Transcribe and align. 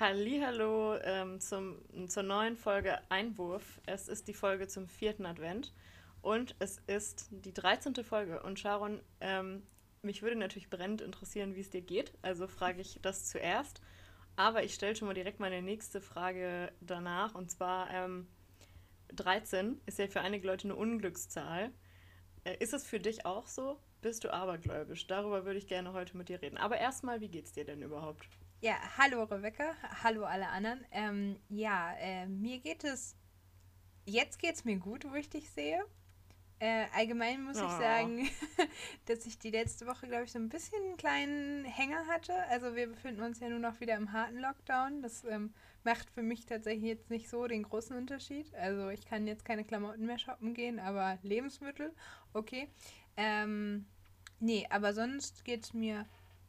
Hallo 0.00 0.96
ähm, 1.04 1.40
zum, 1.40 1.76
zur 2.08 2.22
neuen 2.22 2.56
Folge 2.56 2.98
Einwurf. 3.10 3.82
Es 3.84 4.08
ist 4.08 4.28
die 4.28 4.32
Folge 4.32 4.66
zum 4.66 4.88
vierten 4.88 5.26
Advent 5.26 5.74
und 6.22 6.56
es 6.58 6.78
ist 6.86 7.28
die 7.30 7.52
13. 7.52 7.94
Folge. 7.96 8.42
Und 8.42 8.58
Sharon, 8.58 9.02
ähm, 9.20 9.62
mich 10.00 10.22
würde 10.22 10.36
natürlich 10.36 10.70
brennend 10.70 11.02
interessieren, 11.02 11.54
wie 11.54 11.60
es 11.60 11.68
dir 11.68 11.82
geht. 11.82 12.14
Also 12.22 12.46
frage 12.46 12.80
ich 12.80 12.98
das 13.02 13.28
zuerst. 13.28 13.82
Aber 14.36 14.64
ich 14.64 14.72
stelle 14.72 14.96
schon 14.96 15.06
mal 15.06 15.12
direkt 15.12 15.38
meine 15.38 15.60
nächste 15.60 16.00
Frage 16.00 16.72
danach. 16.80 17.34
Und 17.34 17.50
zwar 17.50 17.90
ähm, 17.90 18.26
13 19.14 19.82
ist 19.84 19.98
ja 19.98 20.06
für 20.06 20.22
einige 20.22 20.46
Leute 20.46 20.66
eine 20.66 20.76
Unglückszahl. 20.76 21.72
Äh, 22.44 22.56
ist 22.58 22.72
es 22.72 22.86
für 22.86 23.00
dich 23.00 23.26
auch 23.26 23.46
so? 23.46 23.78
Bist 24.00 24.24
du 24.24 24.32
abergläubisch? 24.32 25.06
Darüber 25.08 25.44
würde 25.44 25.58
ich 25.58 25.66
gerne 25.66 25.92
heute 25.92 26.16
mit 26.16 26.30
dir 26.30 26.40
reden. 26.40 26.56
Aber 26.56 26.78
erstmal, 26.78 27.20
wie 27.20 27.28
geht's 27.28 27.52
dir 27.52 27.66
denn 27.66 27.82
überhaupt? 27.82 28.39
Ja, 28.62 28.74
hallo 28.98 29.22
Rebecca, 29.22 29.74
hallo 30.04 30.26
alle 30.26 30.46
anderen. 30.48 30.84
Ähm, 30.90 31.40
ja, 31.48 31.94
äh, 31.94 32.26
mir 32.26 32.58
geht 32.58 32.84
es, 32.84 33.16
jetzt 34.04 34.38
geht 34.38 34.54
es 34.54 34.66
mir 34.66 34.76
gut, 34.76 35.10
wo 35.10 35.14
ich 35.14 35.30
dich 35.30 35.48
sehe. 35.48 35.82
Äh, 36.58 36.84
allgemein 36.94 37.42
muss 37.42 37.56
oh. 37.56 37.64
ich 37.64 37.70
sagen, 37.70 38.28
dass 39.06 39.24
ich 39.24 39.38
die 39.38 39.50
letzte 39.50 39.86
Woche, 39.86 40.08
glaube 40.08 40.24
ich, 40.24 40.32
so 40.32 40.38
ein 40.38 40.50
bisschen 40.50 40.78
einen 40.82 40.98
kleinen 40.98 41.64
Hänger 41.64 42.06
hatte. 42.06 42.34
Also 42.50 42.76
wir 42.76 42.88
befinden 42.88 43.22
uns 43.22 43.40
ja 43.40 43.48
nur 43.48 43.60
noch 43.60 43.80
wieder 43.80 43.96
im 43.96 44.12
harten 44.12 44.36
Lockdown. 44.36 45.00
Das 45.00 45.24
ähm, 45.24 45.54
macht 45.82 46.10
für 46.10 46.22
mich 46.22 46.44
tatsächlich 46.44 46.84
jetzt 46.84 47.08
nicht 47.08 47.30
so 47.30 47.46
den 47.46 47.62
großen 47.62 47.96
Unterschied. 47.96 48.54
Also 48.56 48.90
ich 48.90 49.06
kann 49.06 49.26
jetzt 49.26 49.46
keine 49.46 49.64
Klamotten 49.64 50.04
mehr 50.04 50.18
shoppen 50.18 50.52
gehen, 50.52 50.80
aber 50.80 51.18
Lebensmittel, 51.22 51.94
okay. 52.34 52.68
Ähm, 53.16 53.86
nee, 54.38 54.66
aber 54.68 54.92
sonst 54.92 55.46
geht 55.46 55.64
es 55.64 55.72
mir 55.72 56.04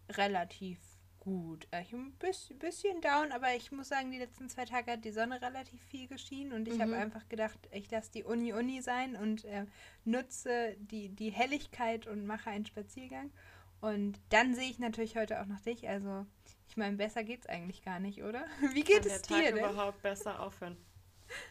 relativ 0.09 0.77
gut. 1.21 1.67
Äh, 1.71 1.83
ich 1.83 1.91
bin 1.91 2.07
ein 2.07 2.11
bisschen, 2.19 2.59
bisschen 2.59 2.99
down, 2.99 3.31
aber 3.31 3.55
ich 3.55 3.71
muss 3.71 3.87
sagen, 3.87 4.11
die 4.11 4.17
letzten 4.17 4.49
zwei 4.49 4.65
Tage 4.65 4.91
hat 4.91 5.05
die 5.05 5.11
Sonne 5.11 5.41
relativ 5.41 5.81
viel 5.83 6.07
geschienen 6.07 6.51
und 6.51 6.67
ich 6.67 6.75
mhm. 6.75 6.81
habe 6.81 6.95
einfach 6.97 7.29
gedacht, 7.29 7.57
ich 7.71 7.89
lasse 7.89 8.11
die 8.11 8.23
Uni 8.23 8.51
Uni 8.51 8.81
sein 8.81 9.15
und 9.15 9.45
äh, 9.45 9.65
nutze 10.03 10.75
die, 10.79 11.09
die 11.09 11.29
Helligkeit 11.29 12.07
und 12.07 12.25
mache 12.25 12.49
einen 12.49 12.65
Spaziergang. 12.65 13.31
Und 13.79 14.19
dann 14.29 14.53
sehe 14.53 14.69
ich 14.69 14.79
natürlich 14.79 15.15
heute 15.15 15.41
auch 15.41 15.45
noch 15.45 15.61
dich. 15.61 15.87
Also, 15.87 16.25
ich 16.67 16.77
meine, 16.77 16.97
besser 16.97 17.23
geht's 17.23 17.47
eigentlich 17.47 17.83
gar 17.83 17.99
nicht, 17.99 18.23
oder? 18.23 18.45
Wie 18.73 18.83
geht 18.83 19.03
Kann 19.03 19.11
es 19.11 19.21
der 19.21 19.37
Tag 19.37 19.37
dir 19.37 19.51
denn? 19.53 19.57
überhaupt 19.57 20.01
besser 20.01 20.39
aufhören? 20.39 20.77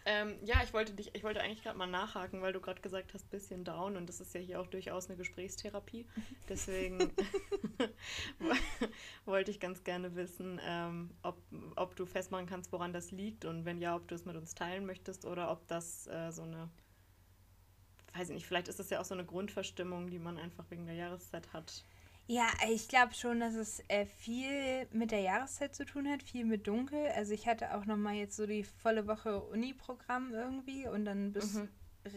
Ähm, 0.05 0.37
ja, 0.45 0.63
ich 0.63 0.73
wollte 0.73 0.93
dich, 0.93 1.15
ich 1.15 1.23
wollte 1.23 1.41
eigentlich 1.41 1.63
gerade 1.63 1.79
mal 1.79 1.87
nachhaken, 1.87 2.43
weil 2.43 2.53
du 2.53 2.61
gerade 2.61 2.81
gesagt 2.81 3.15
hast, 3.15 3.31
bisschen 3.31 3.65
down 3.65 3.97
und 3.97 4.09
das 4.09 4.21
ist 4.21 4.35
ja 4.35 4.41
hier 4.41 4.61
auch 4.61 4.67
durchaus 4.67 5.09
eine 5.09 5.17
Gesprächstherapie. 5.17 6.07
Deswegen 6.49 6.99
wollte 9.25 9.51
ich 9.51 9.61
ganz 9.61 9.85
gerne 9.85 10.15
wissen, 10.15 10.61
ähm, 10.65 11.11
ob, 11.23 11.39
ob 11.77 11.97
du 11.97 12.07
festmachen 12.07 12.47
kannst, 12.47 12.73
woran 12.73 12.93
das 12.93 13.11
liegt 13.11 13.45
und 13.45 13.65
wenn 13.65 13.79
ja, 13.79 13.97
ob 13.97 14.09
du 14.09 14.15
es 14.15 14.25
mit 14.25 14.37
uns 14.37 14.55
teilen 14.55 14.87
möchtest 14.87 15.25
oder 15.25 15.51
ob 15.51 15.67
das 15.69 16.07
äh, 16.07 16.31
so 16.31 16.43
eine, 16.43 16.69
weiß 18.15 18.31
ich 18.31 18.35
nicht, 18.35 18.47
vielleicht 18.47 18.69
ist 18.69 18.79
das 18.79 18.91
ja 18.91 19.01
auch 19.01 19.05
so 19.05 19.15
eine 19.15 19.25
Grundverstimmung, 19.25 20.11
die 20.11 20.19
man 20.19 20.39
einfach 20.39 20.65
wegen 20.71 20.87
der 20.87 20.95
Jahreszeit 20.95 21.53
hat. 21.53 21.85
Ja, 22.31 22.47
ich 22.71 22.87
glaube 22.87 23.13
schon, 23.13 23.41
dass 23.41 23.55
es 23.55 23.83
äh, 23.89 24.07
viel 24.07 24.87
mit 24.93 25.11
der 25.11 25.19
Jahreszeit 25.19 25.75
zu 25.75 25.85
tun 25.85 26.09
hat, 26.09 26.23
viel 26.23 26.45
mit 26.45 26.69
Dunkel. 26.69 27.09
Also 27.17 27.35
ich 27.35 27.49
hatte 27.49 27.75
auch 27.75 27.87
nochmal 27.87 28.15
jetzt 28.15 28.37
so 28.37 28.47
die 28.47 28.63
volle 28.63 29.09
Woche 29.09 29.43
Uni-Programm 29.43 30.33
irgendwie 30.33 30.87
und 30.87 31.07
dann 31.07 31.33
bis 31.33 31.55
mhm. 31.55 31.69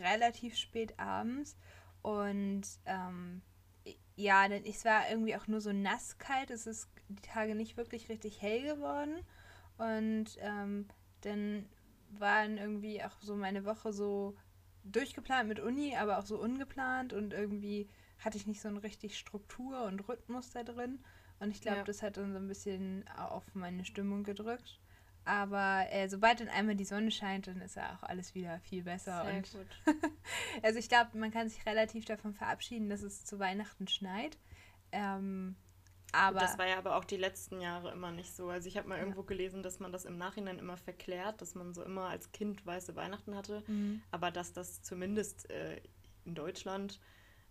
relativ 0.03 0.55
spät 0.55 0.99
abends. 0.99 1.57
Und 2.03 2.61
ähm, 2.85 3.41
ja, 4.15 4.47
denn 4.47 4.63
es 4.67 4.85
war 4.85 5.09
irgendwie 5.09 5.35
auch 5.35 5.47
nur 5.47 5.61
so 5.61 5.73
nasskalt. 5.73 6.51
Es 6.51 6.67
ist 6.67 6.89
die 7.09 7.23
Tage 7.23 7.55
nicht 7.55 7.75
wirklich 7.75 8.07
richtig 8.07 8.39
hell 8.39 8.61
geworden. 8.75 9.15
Und 9.79 10.37
ähm, 10.41 10.89
dann 11.21 11.65
waren 12.19 12.59
irgendwie 12.59 13.03
auch 13.03 13.19
so 13.19 13.35
meine 13.35 13.65
Woche 13.65 13.91
so 13.91 14.35
durchgeplant 14.83 15.49
mit 15.49 15.59
Uni, 15.59 15.95
aber 15.95 16.19
auch 16.19 16.25
so 16.27 16.37
ungeplant 16.39 17.13
und 17.13 17.33
irgendwie 17.33 17.89
hatte 18.19 18.37
ich 18.37 18.47
nicht 18.47 18.61
so 18.61 18.69
eine 18.69 18.83
richtig 18.83 19.17
Struktur 19.17 19.83
und 19.83 20.07
Rhythmus 20.07 20.51
da 20.51 20.63
drin. 20.63 20.99
Und 21.39 21.51
ich 21.51 21.61
glaube, 21.61 21.79
ja. 21.79 21.83
das 21.83 22.01
hat 22.01 22.17
dann 22.17 22.31
so 22.31 22.37
ein 22.37 22.47
bisschen 22.47 23.05
auf 23.17 23.43
meine 23.53 23.85
Stimmung 23.85 24.23
gedrückt. 24.23 24.79
Aber 25.25 25.85
äh, 25.89 26.09
sobald 26.09 26.41
dann 26.41 26.49
einmal 26.49 26.75
die 26.75 26.85
Sonne 26.85 27.11
scheint, 27.11 27.47
dann 27.47 27.61
ist 27.61 27.75
ja 27.75 27.95
auch 27.95 28.03
alles 28.03 28.35
wieder 28.35 28.59
viel 28.59 28.83
besser. 28.83 29.25
Sehr 29.25 29.41
gut. 29.41 30.11
also 30.63 30.79
ich 30.79 30.89
glaube, 30.89 31.17
man 31.17 31.31
kann 31.31 31.49
sich 31.49 31.65
relativ 31.65 32.05
davon 32.05 32.33
verabschieden, 32.33 32.89
dass 32.89 33.01
es 33.03 33.25
zu 33.25 33.39
Weihnachten 33.39 33.87
schneit. 33.87 34.37
Ähm, 34.91 35.55
aber 36.11 36.39
das 36.39 36.57
war 36.57 36.67
ja 36.67 36.77
aber 36.77 36.95
auch 36.95 37.05
die 37.05 37.17
letzten 37.17 37.59
Jahre 37.59 37.91
immer 37.91 38.11
nicht 38.11 38.35
so. 38.35 38.49
Also 38.49 38.67
ich 38.67 38.77
habe 38.77 38.87
mal 38.87 38.95
ja. 38.95 39.01
irgendwo 39.01 39.23
gelesen, 39.23 39.63
dass 39.63 39.79
man 39.79 39.91
das 39.91 40.05
im 40.05 40.17
Nachhinein 40.17 40.59
immer 40.59 40.77
verklärt, 40.77 41.41
dass 41.41 41.55
man 41.55 41.73
so 41.73 41.83
immer 41.83 42.09
als 42.09 42.31
Kind 42.31 42.65
weiße 42.65 42.95
Weihnachten 42.95 43.35
hatte, 43.35 43.63
mhm. 43.67 44.03
aber 44.11 44.29
dass 44.29 44.53
das 44.53 44.83
zumindest 44.83 45.49
äh, 45.49 45.81
in 46.25 46.35
Deutschland 46.35 46.99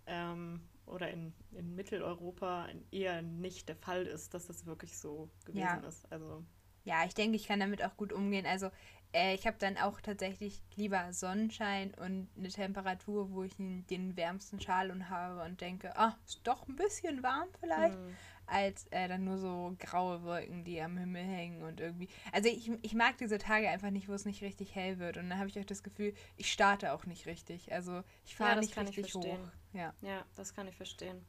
ähm, 0.07 0.61
oder 0.87 1.11
in, 1.11 1.33
in 1.53 1.75
Mitteleuropa 1.75 2.69
eher 2.91 3.23
nicht 3.23 3.69
der 3.69 3.77
Fall 3.77 4.07
ist, 4.07 4.35
dass 4.35 4.47
das 4.47 4.67
wirklich 4.67 4.99
so 4.99 5.29
gewesen 5.45 5.59
ja. 5.59 5.77
ist. 5.89 6.11
Also 6.11 6.45
ja, 6.85 7.05
ich 7.05 7.15
denke, 7.15 7.37
ich 7.37 7.47
kann 7.47 7.61
damit 7.61 7.85
auch 7.85 7.97
gut 7.97 8.13
umgehen. 8.13 8.47
Also 8.47 8.71
äh, 9.13 9.35
ich 9.35 9.47
habe 9.47 9.57
dann 9.59 9.77
auch 9.79 10.01
tatsächlich 10.01 10.61
lieber 10.75 11.13
Sonnenschein 11.13 11.95
und 11.95 12.29
eine 12.37 12.49
Temperatur, 12.49 13.31
wo 13.31 13.45
ich 13.45 13.55
den 13.57 14.17
wärmsten 14.17 14.61
Schal 14.61 14.91
und 14.91 15.09
habe 15.09 15.43
und 15.45 15.61
denke, 15.61 15.97
ah, 15.97 16.17
ist 16.27 16.41
doch 16.45 16.67
ein 16.69 16.77
bisschen 16.77 17.23
warm 17.23 17.49
vielleicht. 17.61 17.99
Mhm 17.99 18.17
als 18.53 18.87
äh, 18.91 19.09
dann 19.09 19.25
nur 19.25 19.39
so 19.39 19.75
graue 19.79 20.23
Wolken, 20.23 20.63
die 20.65 20.81
am 20.81 20.97
Himmel 20.99 21.23
hängen 21.23 21.63
und 21.63 21.81
irgendwie. 21.81 22.09
Also 22.33 22.49
ich, 22.49 22.71
ich 22.83 22.95
mag 22.95 23.17
diese 23.17 23.39
Tage 23.39 23.69
einfach 23.69 23.91
nicht, 23.91 24.09
wo 24.09 24.13
es 24.13 24.27
nicht 24.27 24.43
richtig 24.43 24.75
hell 24.75 24.99
wird. 24.99 25.17
Und 25.17 25.31
dann 25.31 25.39
habe 25.39 25.49
ich 25.49 25.59
auch 25.59 25.65
das 25.65 25.83
Gefühl, 25.83 26.15
ich 26.37 26.53
starte 26.53 26.93
auch 26.93 27.07
nicht 27.07 27.27
richtig. 27.27 27.73
Also 27.73 28.03
ich 28.27 28.37
fahre 28.37 28.57
ja, 28.57 28.61
nicht 28.61 28.77
richtig 28.77 29.15
hoch. 29.15 29.39
Ja. 29.73 29.95
ja, 30.03 30.25
das 30.37 30.55
kann 30.55 30.69
ich 30.69 30.77
verstehen. 30.77 31.25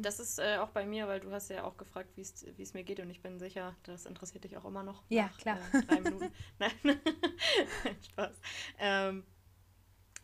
Das 0.00 0.20
ist 0.20 0.38
äh, 0.38 0.58
auch 0.58 0.68
bei 0.68 0.84
mir, 0.84 1.08
weil 1.08 1.20
du 1.20 1.30
hast 1.32 1.48
ja 1.48 1.64
auch 1.64 1.76
gefragt, 1.76 2.10
wie 2.16 2.20
es 2.22 2.74
mir 2.74 2.84
geht 2.84 3.00
und 3.00 3.08
ich 3.08 3.22
bin 3.22 3.38
sicher, 3.38 3.74
das 3.84 4.04
interessiert 4.04 4.44
dich 4.44 4.56
auch 4.58 4.66
immer 4.66 4.82
noch. 4.82 5.02
Ja, 5.08 5.24
nach, 5.24 5.38
klar. 5.38 5.58
Äh, 5.72 5.82
drei 5.82 6.00
Minuten. 6.00 6.30
Nein, 6.58 6.72
Spaß. 8.10 8.40
Ähm, 8.78 9.24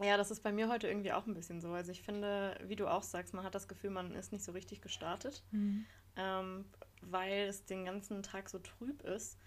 ja, 0.00 0.16
das 0.16 0.30
ist 0.30 0.42
bei 0.42 0.52
mir 0.52 0.68
heute 0.68 0.88
irgendwie 0.88 1.12
auch 1.12 1.26
ein 1.26 1.34
bisschen 1.34 1.60
so. 1.60 1.72
Also 1.72 1.90
ich 1.90 2.02
finde, 2.02 2.58
wie 2.64 2.76
du 2.76 2.86
auch 2.86 3.02
sagst, 3.02 3.34
man 3.34 3.44
hat 3.44 3.54
das 3.54 3.68
Gefühl, 3.68 3.90
man 3.90 4.14
ist 4.14 4.32
nicht 4.32 4.44
so 4.44 4.52
richtig 4.52 4.80
gestartet, 4.80 5.42
mhm. 5.50 5.86
ähm, 6.16 6.64
weil 7.02 7.48
es 7.48 7.64
den 7.64 7.84
ganzen 7.84 8.22
Tag 8.22 8.48
so 8.48 8.58
trüb 8.58 9.02
ist. 9.02 9.38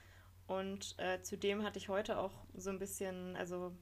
Und 0.47 0.95
äh, 0.97 1.22
zudem 1.22 1.63
hatte 1.63 1.79
ich 1.79 1.88
heute 1.88 2.17
auch 2.17 2.45
so 2.53 2.69
ein 2.69 2.79
bisschen, 2.79 3.35
also 3.38 3.73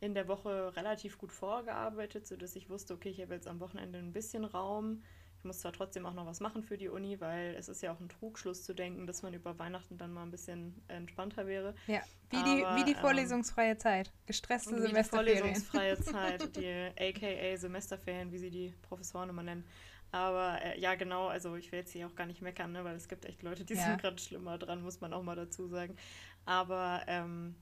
in 0.00 0.14
der 0.14 0.28
Woche 0.28 0.76
relativ 0.76 1.18
gut 1.18 1.32
vorgearbeitet, 1.32 2.26
sodass 2.26 2.54
ich 2.54 2.70
wusste, 2.70 2.94
okay, 2.94 3.08
ich 3.08 3.20
habe 3.20 3.34
jetzt 3.34 3.48
am 3.48 3.58
Wochenende 3.60 3.98
ein 3.98 4.12
bisschen 4.12 4.44
Raum 4.44 5.02
muss 5.44 5.60
zwar 5.60 5.72
trotzdem 5.72 6.06
auch 6.06 6.14
noch 6.14 6.26
was 6.26 6.40
machen 6.40 6.62
für 6.62 6.76
die 6.76 6.88
Uni, 6.88 7.20
weil 7.20 7.54
es 7.54 7.68
ist 7.68 7.82
ja 7.82 7.92
auch 7.92 8.00
ein 8.00 8.08
Trugschluss 8.08 8.64
zu 8.64 8.74
denken, 8.74 9.06
dass 9.06 9.22
man 9.22 9.34
über 9.34 9.58
Weihnachten 9.58 9.98
dann 9.98 10.12
mal 10.12 10.22
ein 10.22 10.30
bisschen 10.30 10.82
entspannter 10.88 11.46
wäre. 11.46 11.74
Ja, 11.86 12.00
wie, 12.30 12.36
Aber, 12.36 12.44
die, 12.44 12.80
wie 12.80 12.84
die 12.84 12.92
ähm, 12.92 12.98
vorlesungsfreie 12.98 13.72
ähm, 13.72 13.78
Zeit. 13.78 14.12
Gestresste 14.26 14.76
wie 14.76 14.80
Semesterferien. 14.80 15.54
Die 15.54 15.60
vorlesungsfreie 15.60 16.00
Zeit, 16.00 16.56
die 16.56 16.90
aka 16.98 17.56
Semesterferien, 17.56 18.32
wie 18.32 18.38
sie 18.38 18.50
die 18.50 18.74
Professoren 18.82 19.28
immer 19.28 19.42
nennen. 19.42 19.64
Aber 20.10 20.62
äh, 20.62 20.78
ja, 20.78 20.94
genau, 20.94 21.26
also 21.26 21.56
ich 21.56 21.72
will 21.72 21.80
jetzt 21.80 21.92
hier 21.92 22.06
auch 22.06 22.14
gar 22.14 22.26
nicht 22.26 22.40
meckern, 22.40 22.70
ne, 22.70 22.84
weil 22.84 22.94
es 22.94 23.08
gibt 23.08 23.24
echt 23.24 23.42
Leute, 23.42 23.64
die 23.64 23.74
ja. 23.74 23.84
sind 23.84 24.00
gerade 24.00 24.18
schlimmer 24.18 24.58
dran, 24.58 24.82
muss 24.82 25.00
man 25.00 25.12
auch 25.12 25.24
mal 25.24 25.34
dazu 25.34 25.66
sagen. 25.66 25.96
Aber 26.44 27.02
ähm, 27.08 27.56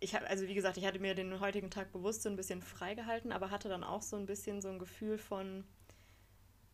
ich 0.00 0.14
habe, 0.14 0.26
also 0.26 0.48
wie 0.48 0.54
gesagt, 0.54 0.78
ich 0.78 0.86
hatte 0.86 0.98
mir 0.98 1.14
den 1.14 1.38
heutigen 1.40 1.70
Tag 1.70 1.92
bewusst 1.92 2.22
so 2.22 2.28
ein 2.28 2.36
bisschen 2.36 2.62
freigehalten, 2.62 3.32
aber 3.32 3.50
hatte 3.50 3.68
dann 3.68 3.84
auch 3.84 4.02
so 4.02 4.16
ein 4.16 4.26
bisschen 4.26 4.60
so 4.62 4.68
ein 4.68 4.78
Gefühl 4.78 5.18
von, 5.18 5.64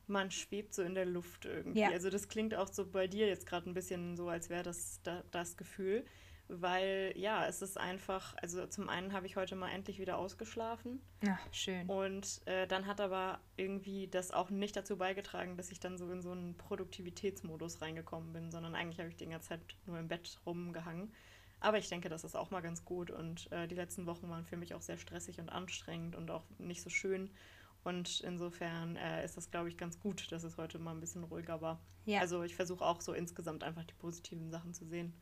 man 0.07 0.31
schwebt 0.31 0.75
so 0.75 0.83
in 0.83 0.95
der 0.95 1.07
Luft 1.07 1.45
irgendwie. 1.45 1.81
Ja. 1.81 1.91
Also 1.91 2.11
das 2.11 2.29
klingt 2.29 2.55
auch 2.55 2.69
so 2.69 2.87
bei 2.87 3.07
dir 3.07 3.27
jetzt 3.27 3.47
gerade 3.47 3.69
ein 3.69 3.75
bisschen 3.75 4.17
so, 4.17 4.29
als 4.29 4.51
wäre 4.51 4.63
das 4.63 5.01
da, 5.03 5.23
das 5.31 5.57
Gefühl. 5.57 6.05
Weil 6.49 7.13
ja, 7.17 7.45
es 7.47 7.61
ist 7.61 7.77
einfach, 7.77 8.37
also 8.41 8.67
zum 8.69 8.89
einen 8.89 9.13
habe 9.13 9.27
ich 9.27 9.35
heute 9.35 9.57
mal 9.57 9.71
endlich 9.71 9.99
wieder 9.99 10.17
ausgeschlafen. 10.17 11.01
Ach, 11.29 11.41
schön. 11.53 11.89
Und 11.89 12.41
äh, 12.47 12.69
dann 12.69 12.87
hat 12.87 13.01
aber 13.01 13.41
irgendwie 13.57 14.07
das 14.07 14.31
auch 14.31 14.51
nicht 14.51 14.77
dazu 14.77 14.97
beigetragen, 14.97 15.57
dass 15.57 15.73
ich 15.73 15.81
dann 15.81 15.99
so 15.99 16.09
in 16.09 16.23
so 16.23 16.31
einen 16.31 16.57
Produktivitätsmodus 16.57 17.83
reingekommen 17.83 18.33
bin, 18.33 18.53
sondern 18.53 18.77
eigentlich 18.77 19.01
habe 19.01 19.09
ich 19.09 19.17
die 19.17 19.27
ganze 19.27 19.49
Zeit 19.49 19.61
nur 19.87 19.99
im 19.99 20.07
Bett 20.07 20.39
rumgehangen. 20.47 21.13
Aber 21.59 21.79
ich 21.79 21.89
denke, 21.89 22.09
das 22.09 22.23
ist 22.23 22.37
auch 22.37 22.53
mal 22.53 22.61
ganz 22.61 22.85
gut 22.85 23.11
und 23.11 23.51
äh, 23.51 23.67
die 23.67 23.75
letzten 23.75 24.07
Wochen 24.07 24.29
waren 24.29 24.45
für 24.45 24.57
mich 24.57 24.75
auch 24.75 24.83
sehr 24.83 24.99
stressig 24.99 25.41
und 25.41 25.49
anstrengend 25.49 26.15
und 26.15 26.31
auch 26.31 26.45
nicht 26.59 26.83
so 26.83 26.91
schön. 26.91 27.31
Und 27.87 28.21
insofern 28.23 28.97
äh, 28.97 29.25
ist 29.25 29.37
das, 29.37 29.49
glaube 29.53 29.69
ich, 29.69 29.77
ganz 29.77 30.01
gut, 30.01 30.33
dass 30.33 30.43
es 30.43 30.57
heute 30.57 30.81
mal 30.81 30.91
ein 30.91 30.99
bisschen 30.99 31.23
ruhiger 31.23 31.61
war. 31.61 31.79
Ja. 32.05 32.19
Also 32.19 32.43
ich 32.43 32.57
versuche 32.57 32.85
auch 32.85 33.01
so 33.01 33.13
insgesamt 33.13 33.63
einfach 33.63 33.85
die 33.85 33.95
positiven 33.95 34.51
Sachen 34.51 34.75
zu 34.75 34.85
sehen. 34.87 35.15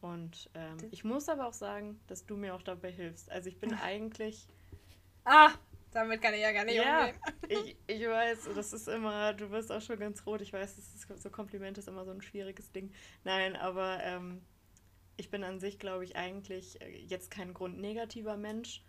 Und 0.00 0.50
ähm, 0.54 0.76
ich 0.90 1.04
muss 1.04 1.28
aber 1.28 1.46
auch 1.46 1.52
sagen, 1.52 2.00
dass 2.08 2.26
du 2.26 2.36
mir 2.36 2.56
auch 2.56 2.62
dabei 2.62 2.90
hilfst. 2.90 3.30
Also 3.30 3.48
ich 3.48 3.60
bin 3.60 3.74
eigentlich. 3.74 4.48
Ah, 5.24 5.52
Damit 5.92 6.20
kann 6.20 6.34
ich 6.34 6.40
ja 6.40 6.50
gar 6.50 6.64
nicht 6.64 6.74
ja, 6.74 6.98
umgehen. 6.98 7.20
Ich, 7.48 7.76
ich 7.86 8.04
weiß, 8.04 8.48
das 8.56 8.72
ist 8.72 8.88
immer, 8.88 9.32
du 9.32 9.48
wirst 9.52 9.70
auch 9.70 9.80
schon 9.80 10.00
ganz 10.00 10.26
rot. 10.26 10.40
Ich 10.40 10.52
weiß, 10.52 10.78
ist, 10.78 11.22
so 11.22 11.30
Kompliment 11.30 11.78
ist 11.78 11.86
immer 11.86 12.04
so 12.04 12.10
ein 12.10 12.22
schwieriges 12.22 12.72
Ding. 12.72 12.92
Nein, 13.22 13.54
aber 13.54 14.02
ähm, 14.02 14.42
ich 15.16 15.30
bin 15.30 15.44
an 15.44 15.60
sich, 15.60 15.78
glaube 15.78 16.02
ich, 16.02 16.16
eigentlich 16.16 16.80
äh, 16.80 16.88
jetzt 17.06 17.30
kein 17.30 17.54
grundnegativer 17.54 18.36
Mensch, 18.36 18.82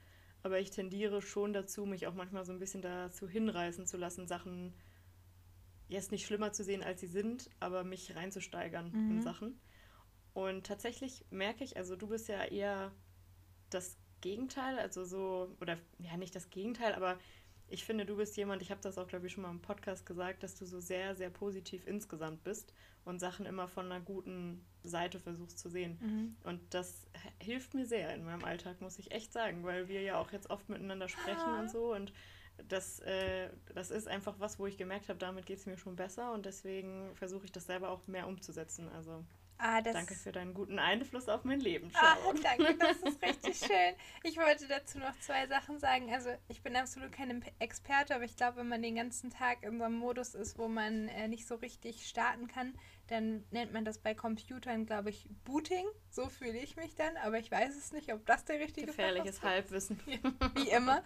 aber 0.43 0.59
ich 0.59 0.71
tendiere 0.71 1.21
schon 1.21 1.53
dazu, 1.53 1.85
mich 1.85 2.07
auch 2.07 2.13
manchmal 2.13 2.45
so 2.45 2.51
ein 2.51 2.59
bisschen 2.59 2.81
dazu 2.81 3.27
hinreißen 3.27 3.85
zu 3.85 3.97
lassen, 3.97 4.27
Sachen 4.27 4.73
jetzt 5.87 6.11
nicht 6.11 6.25
schlimmer 6.25 6.53
zu 6.53 6.63
sehen, 6.63 6.83
als 6.83 7.01
sie 7.01 7.07
sind, 7.07 7.49
aber 7.59 7.83
mich 7.83 8.15
reinzusteigern 8.15 8.91
mhm. 8.91 9.11
in 9.11 9.21
Sachen. 9.21 9.59
Und 10.33 10.65
tatsächlich 10.65 11.25
merke 11.29 11.63
ich, 11.63 11.75
also 11.77 11.95
du 11.95 12.07
bist 12.07 12.29
ja 12.29 12.43
eher 12.45 12.91
das 13.69 13.97
Gegenteil, 14.21 14.79
also 14.79 15.03
so, 15.03 15.55
oder 15.59 15.77
ja, 15.99 16.15
nicht 16.15 16.35
das 16.35 16.49
Gegenteil, 16.49 16.93
aber 16.93 17.19
ich 17.71 17.85
finde, 17.85 18.05
du 18.05 18.17
bist 18.17 18.35
jemand, 18.37 18.61
ich 18.61 18.69
habe 18.69 18.81
das 18.81 18.97
auch, 18.97 19.07
glaube 19.07 19.27
ich, 19.27 19.33
schon 19.33 19.43
mal 19.43 19.49
im 19.49 19.61
Podcast 19.61 20.05
gesagt, 20.05 20.43
dass 20.43 20.55
du 20.55 20.65
so 20.65 20.79
sehr, 20.79 21.15
sehr 21.15 21.29
positiv 21.29 21.87
insgesamt 21.87 22.43
bist 22.43 22.73
und 23.05 23.19
Sachen 23.19 23.45
immer 23.45 23.67
von 23.67 23.85
einer 23.85 24.01
guten 24.01 24.63
Seite 24.83 25.19
versuchst 25.19 25.57
zu 25.57 25.69
sehen. 25.69 25.97
Mhm. 26.01 26.35
Und 26.43 26.61
das 26.73 27.07
hilft 27.39 27.73
mir 27.73 27.85
sehr 27.85 28.13
in 28.13 28.25
meinem 28.25 28.43
Alltag, 28.43 28.81
muss 28.81 28.99
ich 28.99 29.11
echt 29.11 29.31
sagen, 29.31 29.63
weil 29.63 29.87
wir 29.87 30.01
ja 30.01 30.19
auch 30.19 30.31
jetzt 30.31 30.49
oft 30.49 30.69
miteinander 30.69 31.07
sprechen 31.07 31.39
ah. 31.39 31.61
und 31.61 31.71
so 31.71 31.93
und 31.93 32.11
das, 32.67 32.99
äh, 32.99 33.49
das 33.73 33.89
ist 33.89 34.07
einfach 34.07 34.35
was, 34.39 34.59
wo 34.59 34.67
ich 34.67 34.77
gemerkt 34.77 35.09
habe, 35.09 35.17
damit 35.17 35.45
geht 35.45 35.57
es 35.57 35.65
mir 35.65 35.77
schon 35.77 35.95
besser 35.95 36.33
und 36.33 36.45
deswegen 36.45 37.15
versuche 37.15 37.45
ich 37.45 37.51
das 37.51 37.65
selber 37.65 37.89
auch 37.89 38.05
mehr 38.07 38.27
umzusetzen. 38.27 38.89
Also 38.89 39.23
Ah, 39.63 39.79
danke 39.79 40.15
für 40.15 40.31
deinen 40.31 40.55
guten 40.55 40.79
Einfluss 40.79 41.29
auf 41.29 41.43
mein 41.43 41.59
Leben. 41.59 41.91
Ah, 41.93 42.17
danke, 42.43 42.75
das 42.77 42.97
ist 42.97 43.21
richtig 43.21 43.59
schön. 43.59 43.93
Ich 44.23 44.37
wollte 44.37 44.67
dazu 44.67 44.97
noch 44.97 45.15
zwei 45.19 45.45
Sachen 45.45 45.77
sagen. 45.77 46.11
Also 46.11 46.31
ich 46.47 46.63
bin 46.63 46.75
absolut 46.75 47.11
kein 47.11 47.45
Experte, 47.59 48.15
aber 48.15 48.23
ich 48.23 48.35
glaube, 48.35 48.57
wenn 48.57 48.69
man 48.69 48.81
den 48.81 48.95
ganzen 48.95 49.29
Tag 49.29 49.61
in 49.61 49.77
so 49.77 49.83
einem 49.83 49.99
Modus 49.99 50.33
ist, 50.33 50.57
wo 50.57 50.67
man 50.67 51.09
äh, 51.09 51.27
nicht 51.27 51.47
so 51.47 51.53
richtig 51.55 52.07
starten 52.07 52.47
kann, 52.47 52.73
dann 53.11 53.43
nennt 53.51 53.73
man 53.73 53.83
das 53.83 53.97
bei 53.97 54.13
Computern, 54.13 54.85
glaube 54.85 55.09
ich, 55.09 55.27
Booting. 55.43 55.85
So 56.09 56.29
fühle 56.29 56.57
ich 56.57 56.77
mich 56.77 56.95
dann, 56.95 57.17
aber 57.17 57.39
ich 57.39 57.51
weiß 57.51 57.75
es 57.75 57.91
nicht, 57.91 58.11
ob 58.13 58.25
das 58.25 58.45
der 58.45 58.59
richtige 58.59 58.87
Gefährliches 58.87 59.41
Halbwissen. 59.41 59.99
Wie 60.55 60.69
immer. 60.69 61.03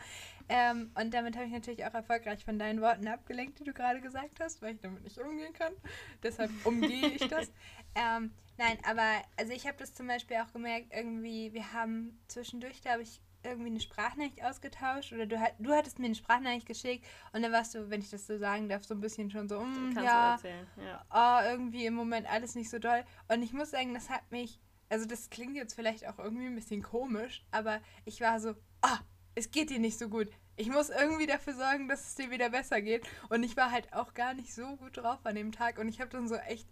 Ähm, 0.48 0.92
und 0.94 1.14
damit 1.16 1.36
habe 1.36 1.48
ich 1.48 1.52
natürlich 1.52 1.84
auch 1.84 1.94
erfolgreich 1.96 2.46
von 2.46 2.60
deinen 2.60 2.80
Worten 2.82 3.08
abgelenkt, 3.08 3.60
die 3.60 3.64
du 3.64 3.74
gerade 3.74 4.02
gesagt 4.02 4.40
hast, 4.40 4.62
weil 4.62 4.76
ich 4.76 4.82
damit 4.82 5.04
nicht 5.04 5.18
umgehen 5.18 5.54
kann. 5.54 5.74
Deshalb 6.22 6.52
umgehe 6.64 7.08
ich 7.08 7.28
das. 7.28 7.52
Ähm, 7.98 8.34
nein, 8.58 8.78
aber 8.86 9.22
also 9.38 9.54
ich 9.54 9.66
habe 9.66 9.78
das 9.78 9.94
zum 9.94 10.08
Beispiel 10.08 10.36
auch 10.36 10.52
gemerkt, 10.52 10.88
irgendwie, 10.94 11.54
wir 11.54 11.72
haben 11.72 12.20
zwischendurch, 12.28 12.82
glaube 12.82 13.04
ich, 13.04 13.22
irgendwie 13.46 13.70
eine 13.70 13.80
Sprachnachricht 13.80 14.44
ausgetauscht 14.44 15.14
oder 15.14 15.26
du, 15.26 15.38
du 15.60 15.74
hattest 15.74 16.00
mir 16.00 16.06
eine 16.06 16.16
Sprachnachricht 16.16 16.66
geschickt 16.66 17.06
und 17.34 17.42
dann 17.42 17.52
warst 17.52 17.76
du, 17.76 17.90
wenn 17.90 18.02
ich 18.02 18.10
das 18.10 18.28
so 18.28 18.38
sagen 18.38 18.68
darf, 18.68 18.84
so 18.84 18.94
ein 18.94 19.02
bisschen 19.02 19.32
schon 19.32 19.48
so, 19.48 19.60
mm, 19.60 19.94
ja, 20.04 20.38
ja. 20.84 21.06
Oh, 21.14 21.50
irgendwie 21.50 21.86
im 21.86 21.94
Moment 21.94 22.30
alles 22.30 22.56
nicht 22.56 22.70
so 22.70 22.80
doll. 22.80 23.04
Und 23.28 23.44
ich 23.44 23.54
muss 23.54 23.72
sagen, 23.72 23.94
das 23.94 24.10
hat 24.10 24.32
mich, 24.32 24.60
also 24.90 25.06
das 25.06 25.30
klingt 25.30 25.56
jetzt 25.56 25.74
vielleicht 25.74 26.08
auch 26.08 26.20
irgendwie 26.20 26.48
ein 26.48 26.56
bisschen 26.56 26.82
komisch, 26.82 27.46
aber 27.52 27.82
ich 28.04 28.22
war 28.22 28.40
so, 28.40 28.56
ah, 28.82 29.00
oh, 29.00 29.06
es 29.36 29.52
geht 29.52 29.70
dir 29.70 29.80
nicht 29.80 30.00
so 30.00 30.10
gut. 30.10 30.30
Ich 30.58 30.70
muss 30.70 30.90
irgendwie 30.90 31.28
dafür 31.28 31.54
sorgen, 31.54 31.90
dass 31.90 32.08
es 32.08 32.16
dir 32.16 32.32
wieder 32.32 32.50
besser 32.50 32.82
geht. 32.82 33.06
Und 33.30 33.44
ich 33.44 33.58
war 33.58 33.72
halt 33.72 33.92
auch 33.94 34.14
gar 34.14 34.34
nicht 34.34 34.54
so 34.54 34.78
gut 34.78 34.98
drauf 34.98 35.20
an 35.26 35.36
dem 35.36 35.52
Tag 35.52 35.78
und 35.78 35.90
ich 35.90 36.00
habe 36.00 36.10
dann 36.10 36.30
so 36.30 36.36
echt 36.36 36.68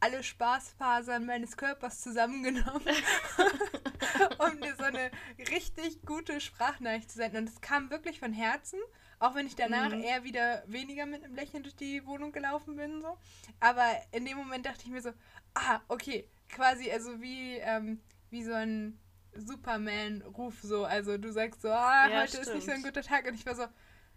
alle 0.00 0.22
Spaßfasern 0.22 1.24
meines 1.24 1.56
Körpers 1.56 2.00
zusammengenommen, 2.00 2.82
um 4.38 4.60
dir 4.60 4.74
so 4.76 4.84
eine 4.84 5.10
richtig 5.50 6.02
gute 6.02 6.40
Sprachnachricht 6.40 7.10
zu 7.10 7.16
senden. 7.16 7.44
Und 7.44 7.48
es 7.48 7.60
kam 7.60 7.90
wirklich 7.90 8.20
von 8.20 8.32
Herzen, 8.32 8.78
auch 9.18 9.34
wenn 9.34 9.46
ich 9.46 9.56
danach 9.56 9.90
mhm. 9.90 10.02
eher 10.02 10.24
wieder 10.24 10.62
weniger 10.66 11.06
mit 11.06 11.24
einem 11.24 11.34
Lächeln 11.34 11.62
durch 11.62 11.76
die 11.76 12.04
Wohnung 12.06 12.32
gelaufen 12.32 12.76
bin. 12.76 13.00
So. 13.00 13.16
Aber 13.60 13.86
in 14.12 14.24
dem 14.26 14.36
Moment 14.36 14.66
dachte 14.66 14.82
ich 14.84 14.90
mir 14.90 15.00
so, 15.00 15.12
ah, 15.54 15.80
okay, 15.88 16.28
quasi 16.48 16.90
also 16.90 17.20
wie, 17.20 17.56
ähm, 17.56 18.00
wie 18.30 18.44
so 18.44 18.52
ein 18.52 18.98
Superman-Ruf 19.34 20.60
so. 20.62 20.84
Also 20.84 21.18
du 21.18 21.32
sagst 21.32 21.62
so, 21.62 21.68
ah, 21.68 22.08
ja, 22.08 22.20
heute 22.20 22.28
stimmt. 22.28 22.46
ist 22.46 22.54
nicht 22.54 22.66
so 22.66 22.72
ein 22.72 22.82
guter 22.82 23.02
Tag. 23.02 23.26
Und 23.26 23.34
ich 23.34 23.46
war 23.46 23.54
so, 23.54 23.66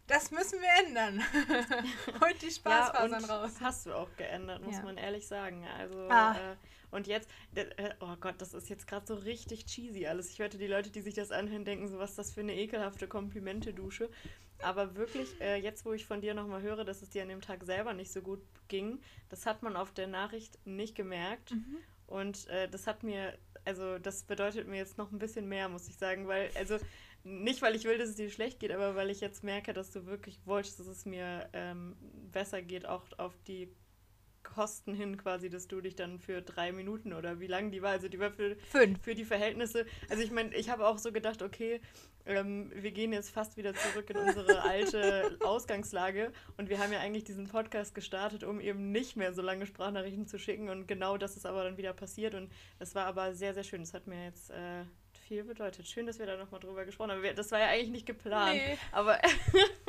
das 0.09 0.31
müssen 0.31 0.59
wir 0.59 0.85
ändern. 0.85 1.23
Holt 2.21 2.41
die 2.41 2.51
Spaßfasern 2.51 3.21
ja, 3.21 3.35
raus. 3.35 3.51
Hast 3.61 3.85
du 3.85 3.93
auch 3.93 4.09
geändert, 4.17 4.61
muss 4.63 4.75
ja. 4.75 4.83
man 4.83 4.97
ehrlich 4.97 5.27
sagen. 5.27 5.65
Also 5.77 6.09
ah. 6.09 6.35
äh, 6.35 6.55
und 6.91 7.07
jetzt, 7.07 7.29
äh, 7.53 7.65
oh 7.99 8.15
Gott, 8.19 8.35
das 8.39 8.53
ist 8.53 8.69
jetzt 8.69 8.87
gerade 8.87 9.05
so 9.05 9.13
richtig 9.13 9.65
cheesy 9.67 10.07
alles. 10.07 10.31
Ich 10.31 10.39
hörte 10.39 10.57
die 10.57 10.67
Leute, 10.67 10.89
die 10.89 11.01
sich 11.01 11.13
das 11.13 11.31
anhören, 11.31 11.63
denken 11.63 11.87
so, 11.87 11.99
was 11.99 12.11
ist 12.11 12.19
das 12.19 12.31
für 12.31 12.41
eine 12.41 12.55
ekelhafte 12.55 13.07
Komplimente-Dusche. 13.07 14.09
Aber 14.61 14.95
wirklich, 14.95 15.39
äh, 15.39 15.55
jetzt 15.57 15.85
wo 15.85 15.93
ich 15.93 16.05
von 16.05 16.21
dir 16.21 16.33
nochmal 16.33 16.61
höre, 16.61 16.83
dass 16.83 17.01
es 17.01 17.09
dir 17.09 17.21
an 17.21 17.29
dem 17.29 17.41
Tag 17.41 17.63
selber 17.63 17.93
nicht 17.93 18.11
so 18.11 18.21
gut 18.21 18.41
ging, 18.67 18.99
das 19.29 19.45
hat 19.45 19.61
man 19.61 19.75
auf 19.75 19.93
der 19.93 20.07
Nachricht 20.07 20.57
nicht 20.65 20.95
gemerkt. 20.95 21.51
Mhm. 21.51 21.77
Und 22.07 22.47
äh, 22.47 22.67
das 22.67 22.87
hat 22.87 23.03
mir, 23.03 23.37
also 23.65 23.99
das 23.99 24.23
bedeutet 24.23 24.67
mir 24.67 24.77
jetzt 24.77 24.97
noch 24.97 25.11
ein 25.11 25.19
bisschen 25.19 25.47
mehr, 25.47 25.69
muss 25.69 25.87
ich 25.87 25.95
sagen, 25.95 26.27
weil, 26.27 26.49
also 26.55 26.79
nicht, 27.23 27.61
weil 27.61 27.75
ich 27.75 27.85
will, 27.85 27.97
dass 27.97 28.09
es 28.09 28.15
dir 28.15 28.29
schlecht 28.29 28.59
geht, 28.59 28.71
aber 28.71 28.95
weil 28.95 29.09
ich 29.09 29.21
jetzt 29.21 29.43
merke, 29.43 29.73
dass 29.73 29.91
du 29.91 30.05
wirklich 30.05 30.39
wolltest, 30.45 30.79
dass 30.79 30.87
es 30.87 31.05
mir 31.05 31.49
ähm, 31.53 31.95
besser 32.31 32.61
geht, 32.61 32.85
auch 32.87 33.03
auf 33.17 33.37
die 33.47 33.69
Kosten 34.43 34.93
hin 34.93 35.17
quasi, 35.17 35.49
dass 35.49 35.67
du 35.67 35.81
dich 35.81 35.95
dann 35.95 36.19
für 36.19 36.41
drei 36.41 36.71
Minuten 36.71 37.13
oder 37.13 37.39
wie 37.39 37.47
lang 37.47 37.71
die 37.71 37.81
war, 37.81 37.91
also 37.91 38.07
die 38.07 38.19
war 38.19 38.31
für, 38.31 38.55
Fünf. 38.71 39.01
für 39.01 39.15
die 39.15 39.25
Verhältnisse. 39.25 39.85
Also 40.09 40.23
ich 40.23 40.31
meine, 40.31 40.55
ich 40.55 40.69
habe 40.69 40.87
auch 40.87 40.97
so 40.97 41.11
gedacht, 41.11 41.41
okay, 41.41 41.81
ähm, 42.25 42.71
wir 42.73 42.91
gehen 42.91 43.13
jetzt 43.13 43.31
fast 43.31 43.57
wieder 43.57 43.73
zurück 43.73 44.09
in 44.09 44.17
unsere 44.17 44.61
alte 44.63 45.37
Ausgangslage 45.41 46.31
und 46.57 46.69
wir 46.69 46.79
haben 46.79 46.93
ja 46.93 46.99
eigentlich 46.99 47.23
diesen 47.23 47.47
Podcast 47.47 47.95
gestartet, 47.95 48.43
um 48.43 48.59
eben 48.59 48.91
nicht 48.91 49.15
mehr 49.15 49.33
so 49.33 49.41
lange 49.41 49.65
Sprachnachrichten 49.65 50.27
zu 50.27 50.39
schicken 50.39 50.69
und 50.69 50.87
genau 50.87 51.17
das 51.17 51.35
ist 51.35 51.45
aber 51.45 51.63
dann 51.63 51.77
wieder 51.77 51.93
passiert 51.93 52.33
und 52.35 52.51
es 52.79 52.95
war 52.95 53.05
aber 53.05 53.33
sehr, 53.33 53.53
sehr 53.53 53.63
schön. 53.63 53.81
Es 53.81 53.93
hat 53.93 54.07
mir 54.07 54.25
jetzt 54.25 54.51
äh, 54.51 54.83
viel 55.29 55.43
bedeutet. 55.43 55.87
Schön, 55.87 56.07
dass 56.07 56.17
wir 56.19 56.25
da 56.25 56.35
nochmal 56.35 56.59
drüber 56.59 56.85
gesprochen 56.85 57.11
haben. 57.11 57.35
Das 57.35 57.51
war 57.51 57.59
ja 57.59 57.67
eigentlich 57.67 57.91
nicht 57.91 58.05
geplant. 58.07 58.55
Nee. 58.55 58.77
Aber, 58.91 59.21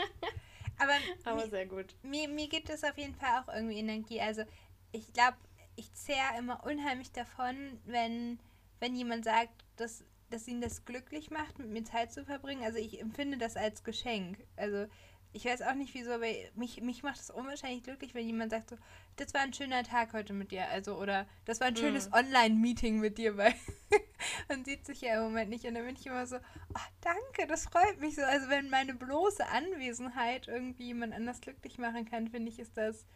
aber, 0.78 0.92
aber 1.25 1.48
sehr 1.48 1.66
gut. 1.66 1.87
Mir, 2.02 2.28
mir 2.28 2.46
gibt 2.46 2.69
es 2.69 2.84
auf 2.84 2.96
jeden 2.96 3.14
Fall 3.14 3.42
auch 3.42 3.52
irgendwie 3.52 3.78
Energie. 3.78 4.20
Also 4.20 4.42
ich 4.92 5.12
glaube, 5.14 5.38
ich 5.76 5.92
zehre 5.94 6.38
immer 6.38 6.62
unheimlich 6.64 7.10
davon, 7.10 7.81
wenn, 7.87 8.38
wenn 8.81 8.94
jemand 8.94 9.25
sagt, 9.25 9.64
dass, 9.76 10.04
dass 10.28 10.46
ihn 10.46 10.60
das 10.60 10.84
glücklich 10.84 11.31
macht, 11.31 11.58
mit 11.58 11.69
mir 11.69 11.84
Zeit 11.84 12.12
zu 12.12 12.25
verbringen. 12.25 12.62
Also 12.62 12.78
ich 12.78 13.00
empfinde 13.00 13.38
das 13.38 13.56
als 13.56 13.82
Geschenk. 13.82 14.38
Also 14.56 14.87
ich 15.32 15.44
weiß 15.44 15.62
auch 15.62 15.74
nicht 15.74 15.94
wieso, 15.94 16.12
aber 16.12 16.26
mich, 16.54 16.80
mich 16.80 17.02
macht 17.02 17.20
es 17.20 17.30
unwahrscheinlich 17.30 17.84
glücklich, 17.84 18.14
wenn 18.14 18.26
jemand 18.26 18.50
sagt 18.50 18.70
so, 18.70 18.76
das 19.16 19.32
war 19.32 19.42
ein 19.42 19.52
schöner 19.52 19.84
Tag 19.84 20.12
heute 20.12 20.32
mit 20.32 20.50
dir, 20.50 20.68
also 20.68 20.96
oder 20.96 21.26
das 21.44 21.60
war 21.60 21.68
ein 21.68 21.76
schönes 21.76 22.10
mm. 22.10 22.14
Online-Meeting 22.14 22.98
mit 22.98 23.18
dir, 23.18 23.36
weil 23.36 23.54
man 24.48 24.64
sieht 24.64 24.86
sich 24.86 25.02
ja 25.02 25.18
im 25.18 25.25
Moment 25.25 25.50
nicht 25.50 25.64
und 25.64 25.75
dann 25.75 25.87
bin 25.87 25.94
ich 25.94 26.06
immer 26.06 26.26
so, 26.26 26.37
oh, 26.37 26.88
danke, 27.00 27.46
das 27.46 27.66
freut 27.66 28.00
mich 28.00 28.16
so. 28.16 28.22
Also 28.22 28.49
wenn 28.49 28.70
meine 28.70 28.94
bloße 28.94 29.46
Anwesenheit 29.46 30.49
irgendwie 30.49 30.87
jemand 30.87 31.14
anders 31.14 31.40
glücklich 31.40 31.78
machen 31.78 32.04
kann, 32.04 32.28
finde 32.28 32.50
ich, 32.50 32.58
ist 32.58 32.76
das 32.76 33.06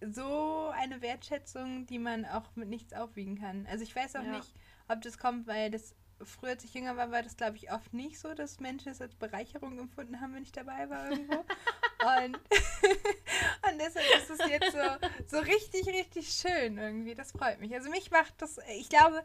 so 0.00 0.70
eine 0.74 1.00
Wertschätzung, 1.02 1.86
die 1.86 1.98
man 1.98 2.26
auch 2.26 2.54
mit 2.54 2.68
nichts 2.68 2.92
aufwiegen 2.92 3.40
kann. 3.40 3.66
Also 3.66 3.82
ich 3.82 3.96
weiß 3.96 4.16
auch 4.16 4.24
ja. 4.24 4.36
nicht, 4.36 4.54
ob 4.88 5.00
das 5.00 5.18
kommt, 5.18 5.46
weil 5.46 5.70
das 5.70 5.96
früher, 6.24 6.50
als 6.50 6.64
ich 6.64 6.74
jünger 6.74 6.96
war, 6.96 7.10
war 7.10 7.22
das, 7.22 7.36
glaube 7.36 7.56
ich, 7.56 7.70
oft 7.70 7.92
nicht 7.92 8.18
so, 8.18 8.34
dass 8.34 8.60
Menschen 8.60 8.90
es 8.90 9.00
als 9.00 9.14
Bereicherung 9.14 9.78
empfunden 9.78 10.20
haben, 10.20 10.34
wenn 10.34 10.42
ich 10.42 10.52
dabei 10.52 10.88
war 10.88 11.10
irgendwo. 11.10 11.34
und, 11.34 12.36
und 13.70 13.78
deshalb 13.78 14.06
ist 14.16 14.30
es 14.30 14.50
jetzt 14.50 14.72
so, 14.72 15.36
so 15.36 15.38
richtig, 15.38 15.86
richtig 15.88 16.28
schön 16.28 16.78
irgendwie. 16.78 17.14
Das 17.14 17.32
freut 17.32 17.60
mich. 17.60 17.74
Also 17.74 17.90
mich 17.90 18.10
macht 18.10 18.34
das, 18.38 18.58
ich 18.78 18.88
glaube, 18.88 19.22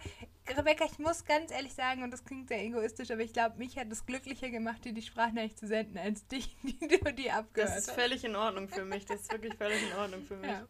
Rebecca, 0.50 0.86
ich 0.86 1.00
muss 1.00 1.24
ganz 1.25 1.51
ehrlich 1.51 1.74
sagen, 1.74 2.03
und 2.03 2.12
das 2.12 2.25
klingt 2.25 2.50
sehr 2.50 2.62
egoistisch, 2.63 3.12
aber 3.12 3.21
ich 3.21 3.33
glaube, 3.33 3.57
mich 3.57 3.77
hat 3.77 3.91
es 3.91 4.05
glücklicher 4.05 4.50
gemacht, 4.50 4.83
dir 4.83 4.93
die 4.93 5.01
Sprachnachricht 5.01 5.60
zu 5.60 5.67
senden, 5.67 5.98
als 5.98 6.27
dich, 6.27 6.55
die 6.63 6.88
du 6.88 7.13
die 7.13 7.31
abgehört 7.31 7.71
hast. 7.71 7.88
Das 7.88 7.95
ist 7.95 8.01
völlig 8.01 8.24
in 8.24 8.36
Ordnung 8.36 8.67
für 8.67 8.86
mich. 8.86 9.05
Das 9.05 9.21
ist 9.21 9.31
wirklich 9.31 9.55
völlig 9.55 9.81
in 9.81 9.98
Ordnung 9.98 10.25
für 10.25 10.36
mich. 10.38 10.50
Ja. 10.50 10.67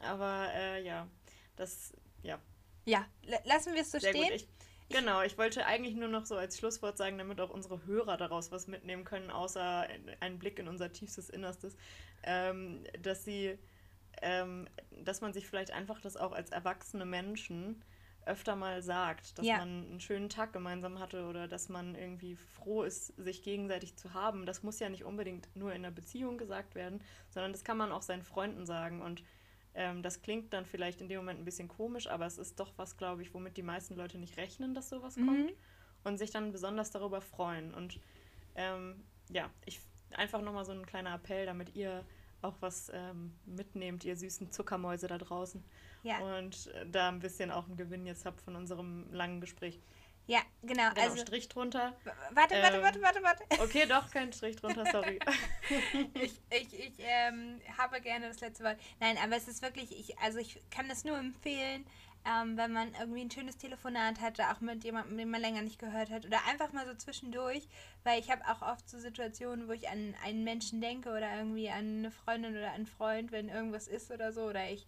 Aber 0.00 0.48
äh, 0.54 0.82
ja, 0.82 1.06
das, 1.56 1.92
ja. 2.22 2.40
Ja, 2.86 3.06
lassen 3.44 3.74
wir 3.74 3.82
es 3.82 3.90
so 3.90 3.98
Sehr 3.98 4.14
stehen. 4.14 4.30
Gut. 4.30 4.48
Genau, 4.90 5.22
ich 5.22 5.38
wollte 5.38 5.66
eigentlich 5.66 5.94
nur 5.94 6.08
noch 6.08 6.26
so 6.26 6.36
als 6.36 6.58
Schlusswort 6.58 6.98
sagen, 6.98 7.16
damit 7.16 7.40
auch 7.40 7.50
unsere 7.50 7.86
Hörer 7.86 8.16
daraus 8.16 8.50
was 8.50 8.66
mitnehmen 8.66 9.04
können, 9.04 9.30
außer 9.30 9.86
einen 10.18 10.38
Blick 10.40 10.58
in 10.58 10.66
unser 10.66 10.92
tiefstes 10.92 11.30
Innerstes, 11.30 11.76
ähm, 12.24 12.82
dass 13.00 13.24
sie, 13.24 13.56
ähm, 14.20 14.66
dass 15.04 15.20
man 15.20 15.32
sich 15.32 15.46
vielleicht 15.46 15.70
einfach 15.70 16.00
das 16.00 16.16
auch 16.16 16.32
als 16.32 16.50
erwachsene 16.50 17.06
Menschen 17.06 17.82
öfter 18.26 18.56
mal 18.56 18.82
sagt, 18.82 19.38
dass 19.38 19.46
ja. 19.46 19.58
man 19.58 19.86
einen 19.90 20.00
schönen 20.00 20.28
Tag 20.28 20.52
gemeinsam 20.52 20.98
hatte 20.98 21.24
oder 21.26 21.46
dass 21.46 21.68
man 21.68 21.94
irgendwie 21.94 22.36
froh 22.36 22.82
ist, 22.82 23.14
sich 23.16 23.42
gegenseitig 23.42 23.96
zu 23.96 24.12
haben. 24.12 24.44
Das 24.44 24.62
muss 24.62 24.80
ja 24.80 24.88
nicht 24.88 25.04
unbedingt 25.04 25.48
nur 25.54 25.70
in 25.70 25.84
einer 25.84 25.94
Beziehung 25.94 26.36
gesagt 26.36 26.74
werden, 26.74 27.00
sondern 27.30 27.52
das 27.52 27.64
kann 27.64 27.76
man 27.76 27.92
auch 27.92 28.02
seinen 28.02 28.22
Freunden 28.22 28.66
sagen 28.66 29.02
und 29.02 29.22
ähm, 29.74 30.02
das 30.02 30.22
klingt 30.22 30.52
dann 30.52 30.64
vielleicht 30.64 31.00
in 31.00 31.08
dem 31.08 31.18
Moment 31.18 31.40
ein 31.40 31.44
bisschen 31.44 31.68
komisch, 31.68 32.08
aber 32.08 32.26
es 32.26 32.38
ist 32.38 32.58
doch 32.58 32.72
was, 32.76 32.96
glaube 32.96 33.22
ich, 33.22 33.32
womit 33.34 33.56
die 33.56 33.62
meisten 33.62 33.94
Leute 33.94 34.18
nicht 34.18 34.36
rechnen, 34.36 34.74
dass 34.74 34.88
sowas 34.88 35.16
mhm. 35.16 35.26
kommt 35.26 35.52
und 36.04 36.18
sich 36.18 36.30
dann 36.30 36.52
besonders 36.52 36.90
darüber 36.90 37.20
freuen. 37.20 37.72
Und 37.74 38.00
ähm, 38.56 39.02
ja, 39.30 39.50
ich 39.64 39.80
einfach 40.12 40.42
nochmal 40.42 40.64
so 40.64 40.72
ein 40.72 40.86
kleiner 40.86 41.14
Appell, 41.14 41.46
damit 41.46 41.74
ihr 41.76 42.04
auch 42.42 42.54
was 42.60 42.90
ähm, 42.94 43.34
mitnehmt, 43.44 44.04
ihr 44.04 44.16
süßen 44.16 44.50
Zuckermäuse 44.50 45.06
da 45.06 45.18
draußen. 45.18 45.62
Ja. 46.02 46.18
Und 46.18 46.68
äh, 46.68 46.86
da 46.86 47.08
ein 47.08 47.20
bisschen 47.20 47.50
auch 47.50 47.66
einen 47.66 47.76
Gewinn 47.76 48.06
jetzt 48.06 48.24
habt 48.24 48.40
von 48.40 48.56
unserem 48.56 49.12
langen 49.12 49.40
Gespräch. 49.40 49.78
Ja, 50.30 50.42
genau. 50.62 50.90
genau 50.90 51.02
also 51.02 51.16
Strich 51.16 51.48
drunter. 51.48 51.92
Warte, 52.30 52.54
ähm, 52.54 52.62
warte, 52.62 52.80
warte, 52.82 53.02
warte, 53.02 53.22
warte. 53.24 53.44
Okay, 53.64 53.84
doch, 53.86 54.08
kein 54.12 54.32
Strich 54.32 54.54
drunter, 54.54 54.86
sorry. 54.92 55.18
ich 56.14 56.40
ich, 56.50 56.78
ich 56.78 56.94
ähm, 56.98 57.60
habe 57.76 58.00
gerne 58.00 58.28
das 58.28 58.38
letzte 58.38 58.62
Wort. 58.62 58.78
Nein, 59.00 59.18
aber 59.20 59.34
es 59.34 59.48
ist 59.48 59.60
wirklich, 59.60 59.90
ich, 59.90 60.16
also 60.20 60.38
ich 60.38 60.60
kann 60.70 60.88
das 60.88 61.02
nur 61.02 61.18
empfehlen, 61.18 61.84
ähm, 62.24 62.56
wenn 62.56 62.72
man 62.72 62.94
irgendwie 63.00 63.22
ein 63.22 63.30
schönes 63.32 63.56
Telefonat 63.56 64.20
hatte, 64.20 64.44
auch 64.50 64.60
mit 64.60 64.84
jemandem, 64.84 65.18
den 65.18 65.30
man 65.30 65.40
länger 65.40 65.62
nicht 65.62 65.80
gehört 65.80 66.10
hat, 66.10 66.24
oder 66.26 66.38
einfach 66.46 66.72
mal 66.72 66.86
so 66.86 66.94
zwischendurch, 66.94 67.66
weil 68.04 68.20
ich 68.20 68.30
habe 68.30 68.42
auch 68.46 68.62
oft 68.62 68.88
so 68.88 69.00
Situationen, 69.00 69.66
wo 69.66 69.72
ich 69.72 69.88
an 69.88 70.14
einen 70.24 70.44
Menschen 70.44 70.80
denke 70.80 71.08
oder 71.08 71.38
irgendwie 71.38 71.70
an 71.70 71.98
eine 71.98 72.12
Freundin 72.12 72.56
oder 72.56 72.70
einen 72.70 72.86
Freund, 72.86 73.32
wenn 73.32 73.48
irgendwas 73.48 73.88
ist 73.88 74.12
oder 74.12 74.32
so, 74.32 74.42
oder 74.42 74.70
ich 74.70 74.86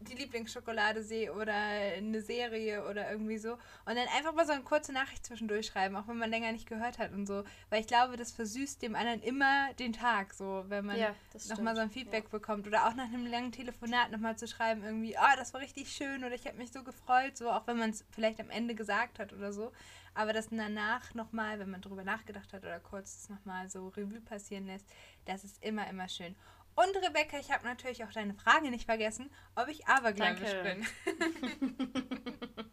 die 0.00 0.14
Lieblingsschokolade 0.14 1.02
sehe 1.02 1.32
oder 1.32 1.52
eine 1.52 2.22
Serie 2.22 2.88
oder 2.88 3.10
irgendwie 3.10 3.38
so. 3.38 3.52
Und 3.52 3.96
dann 3.96 4.08
einfach 4.16 4.34
mal 4.34 4.46
so 4.46 4.52
eine 4.52 4.62
kurze 4.62 4.92
Nachricht 4.92 5.26
zwischendurch 5.26 5.66
schreiben, 5.66 5.96
auch 5.96 6.08
wenn 6.08 6.16
man 6.16 6.30
länger 6.30 6.52
nicht 6.52 6.66
gehört 6.66 6.98
hat 6.98 7.12
und 7.12 7.26
so. 7.26 7.44
Weil 7.68 7.80
ich 7.80 7.86
glaube, 7.86 8.16
das 8.16 8.32
versüßt 8.32 8.80
dem 8.82 8.94
anderen 8.94 9.22
immer 9.22 9.72
den 9.74 9.92
Tag, 9.92 10.32
so, 10.32 10.64
wenn 10.68 10.86
man 10.86 10.98
ja, 10.98 11.14
nochmal 11.48 11.74
so 11.76 11.82
ein 11.82 11.90
Feedback 11.90 12.24
ja. 12.24 12.30
bekommt. 12.30 12.66
Oder 12.66 12.86
auch 12.86 12.94
nach 12.94 13.04
einem 13.04 13.26
langen 13.26 13.52
Telefonat 13.52 14.10
nochmal 14.10 14.36
zu 14.36 14.48
schreiben, 14.48 14.82
irgendwie, 14.82 15.16
oh, 15.18 15.36
das 15.36 15.52
war 15.52 15.60
richtig 15.60 15.92
schön 15.92 16.24
oder 16.24 16.34
ich 16.34 16.46
habe 16.46 16.56
mich 16.56 16.72
so 16.72 16.82
gefreut, 16.82 17.36
so, 17.36 17.50
auch 17.50 17.66
wenn 17.66 17.78
man 17.78 17.90
es 17.90 18.04
vielleicht 18.10 18.40
am 18.40 18.50
Ende 18.50 18.74
gesagt 18.74 19.18
hat 19.18 19.32
oder 19.32 19.52
so. 19.52 19.70
Aber 20.14 20.32
das 20.32 20.48
danach 20.50 21.14
nochmal, 21.14 21.58
wenn 21.58 21.70
man 21.70 21.80
drüber 21.80 22.04
nachgedacht 22.04 22.52
hat 22.52 22.62
oder 22.62 22.80
kurz 22.80 23.28
nochmal 23.28 23.70
so 23.70 23.88
Revue 23.88 24.20
passieren 24.20 24.66
lässt, 24.66 24.86
das 25.24 25.44
ist 25.44 25.62
immer, 25.62 25.88
immer 25.88 26.08
schön. 26.08 26.34
Und 26.82 26.96
Rebecca, 26.96 27.38
ich 27.38 27.50
habe 27.50 27.64
natürlich 27.64 28.04
auch 28.04 28.12
deine 28.12 28.32
Frage 28.32 28.70
nicht 28.70 28.86
vergessen, 28.86 29.30
ob 29.54 29.68
ich 29.68 29.86
abergläubisch 29.86 30.54
bin. 30.62 30.86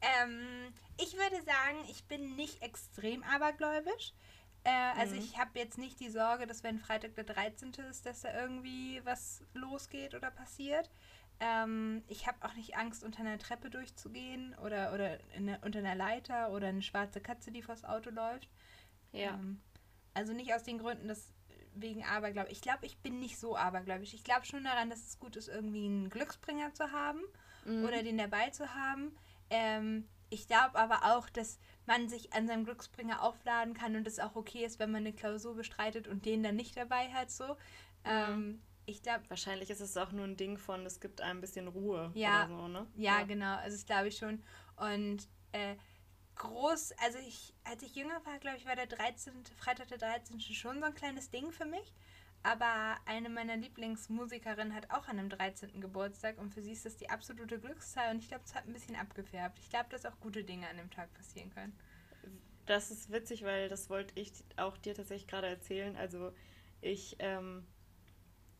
ähm, 0.00 0.72
ich 0.98 1.12
würde 1.14 1.42
sagen, 1.42 1.84
ich 1.90 2.04
bin 2.04 2.34
nicht 2.34 2.62
extrem 2.62 3.22
abergläubisch. 3.24 4.14
Äh, 4.62 4.70
also 4.98 5.16
mhm. 5.16 5.20
ich 5.20 5.38
habe 5.38 5.58
jetzt 5.58 5.76
nicht 5.76 6.00
die 6.00 6.08
Sorge, 6.08 6.46
dass 6.46 6.62
wenn 6.62 6.78
Freitag 6.78 7.14
der 7.14 7.24
13. 7.24 7.72
ist, 7.90 8.06
dass 8.06 8.22
da 8.22 8.32
irgendwie 8.40 9.02
was 9.04 9.44
losgeht 9.52 10.14
oder 10.14 10.30
passiert. 10.30 10.88
Ähm, 11.40 12.02
ich 12.08 12.26
habe 12.26 12.38
auch 12.46 12.54
nicht 12.54 12.76
Angst, 12.76 13.04
unter 13.04 13.20
einer 13.20 13.38
Treppe 13.38 13.68
durchzugehen 13.68 14.54
oder, 14.64 14.94
oder 14.94 15.18
eine, 15.36 15.58
unter 15.60 15.80
einer 15.80 15.94
Leiter 15.94 16.52
oder 16.52 16.68
eine 16.68 16.80
schwarze 16.80 17.20
Katze, 17.20 17.50
die 17.50 17.60
vors 17.60 17.84
Auto 17.84 18.08
läuft. 18.08 18.48
Ja. 19.12 19.34
Ähm, 19.34 19.60
also 20.14 20.32
nicht 20.32 20.54
aus 20.54 20.62
den 20.62 20.78
Gründen, 20.78 21.08
dass 21.08 21.34
wegen 21.74 22.04
Aberglaube. 22.04 22.50
Ich 22.50 22.60
glaube, 22.60 22.86
ich 22.86 22.98
bin 22.98 23.18
nicht 23.18 23.38
so 23.38 23.56
abergläubisch. 23.56 24.14
Ich 24.14 24.24
glaube 24.24 24.46
schon 24.46 24.64
daran, 24.64 24.90
dass 24.90 25.06
es 25.06 25.18
gut 25.18 25.36
ist, 25.36 25.48
irgendwie 25.48 25.86
einen 25.86 26.10
Glücksbringer 26.10 26.72
zu 26.74 26.92
haben 26.92 27.20
mhm. 27.64 27.84
oder 27.84 28.02
den 28.02 28.18
dabei 28.18 28.50
zu 28.50 28.74
haben. 28.74 29.14
Ähm, 29.50 30.08
ich 30.30 30.46
glaube 30.46 30.78
aber 30.78 31.14
auch, 31.14 31.28
dass 31.28 31.58
man 31.86 32.08
sich 32.08 32.32
an 32.32 32.46
seinem 32.46 32.64
Glücksbringer 32.64 33.22
aufladen 33.22 33.74
kann 33.74 33.94
und 33.96 34.06
es 34.06 34.18
auch 34.18 34.36
okay 34.36 34.64
ist, 34.64 34.78
wenn 34.78 34.90
man 34.90 35.02
eine 35.02 35.12
Klausur 35.12 35.54
bestreitet 35.54 36.08
und 36.08 36.24
den 36.24 36.42
dann 36.42 36.56
nicht 36.56 36.76
dabei 36.76 37.08
hat. 37.12 37.30
So. 37.30 37.56
Ähm, 38.04 38.60
ich 38.86 39.02
glaube. 39.02 39.24
Wahrscheinlich 39.28 39.70
ist 39.70 39.80
es 39.80 39.96
auch 39.96 40.12
nur 40.12 40.24
ein 40.24 40.36
Ding 40.36 40.58
von, 40.58 40.84
es 40.86 41.00
gibt 41.00 41.20
ein 41.20 41.40
bisschen 41.40 41.68
Ruhe 41.68 42.10
ja, 42.14 42.46
oder 42.46 42.48
so, 42.48 42.68
ne? 42.68 42.86
Ja, 42.96 43.20
ja. 43.20 43.24
genau. 43.24 43.56
Also 43.56 43.76
das 43.76 43.86
glaube 43.86 44.08
ich 44.08 44.16
schon. 44.16 44.42
Und 44.76 45.28
äh, 45.52 45.76
groß, 46.36 46.92
also 46.98 47.18
ich, 47.18 47.54
als 47.64 47.82
ich 47.82 47.94
jünger 47.94 48.24
war, 48.24 48.38
glaube 48.38 48.56
ich, 48.56 48.66
war 48.66 48.76
der 48.76 48.86
13., 48.86 49.32
Freitag 49.56 49.88
der 49.88 49.98
13. 49.98 50.40
schon 50.40 50.80
so 50.80 50.86
ein 50.86 50.94
kleines 50.94 51.30
Ding 51.30 51.52
für 51.52 51.64
mich. 51.64 51.92
Aber 52.42 52.96
eine 53.06 53.30
meiner 53.30 53.56
Lieblingsmusikerinnen 53.56 54.74
hat 54.74 54.90
auch 54.90 55.08
an 55.08 55.18
einem 55.18 55.30
13. 55.30 55.80
Geburtstag 55.80 56.38
und 56.38 56.52
für 56.52 56.60
sie 56.60 56.72
ist 56.72 56.84
das 56.84 56.98
die 56.98 57.08
absolute 57.08 57.58
Glückszahl 57.58 58.10
und 58.14 58.18
ich 58.18 58.28
glaube, 58.28 58.44
es 58.44 58.54
hat 58.54 58.66
ein 58.66 58.74
bisschen 58.74 58.96
abgefärbt. 58.96 59.58
Ich 59.60 59.70
glaube, 59.70 59.88
dass 59.88 60.04
auch 60.04 60.20
gute 60.20 60.44
Dinge 60.44 60.68
an 60.68 60.76
dem 60.76 60.90
Tag 60.90 61.12
passieren 61.14 61.50
können. 61.54 61.72
Das 62.66 62.90
ist 62.90 63.10
witzig, 63.10 63.44
weil 63.44 63.70
das 63.70 63.88
wollte 63.88 64.12
ich 64.20 64.30
auch 64.56 64.76
dir 64.76 64.94
tatsächlich 64.94 65.26
gerade 65.26 65.46
erzählen. 65.46 65.96
Also 65.96 66.32
ich 66.82 67.16
ähm, 67.18 67.66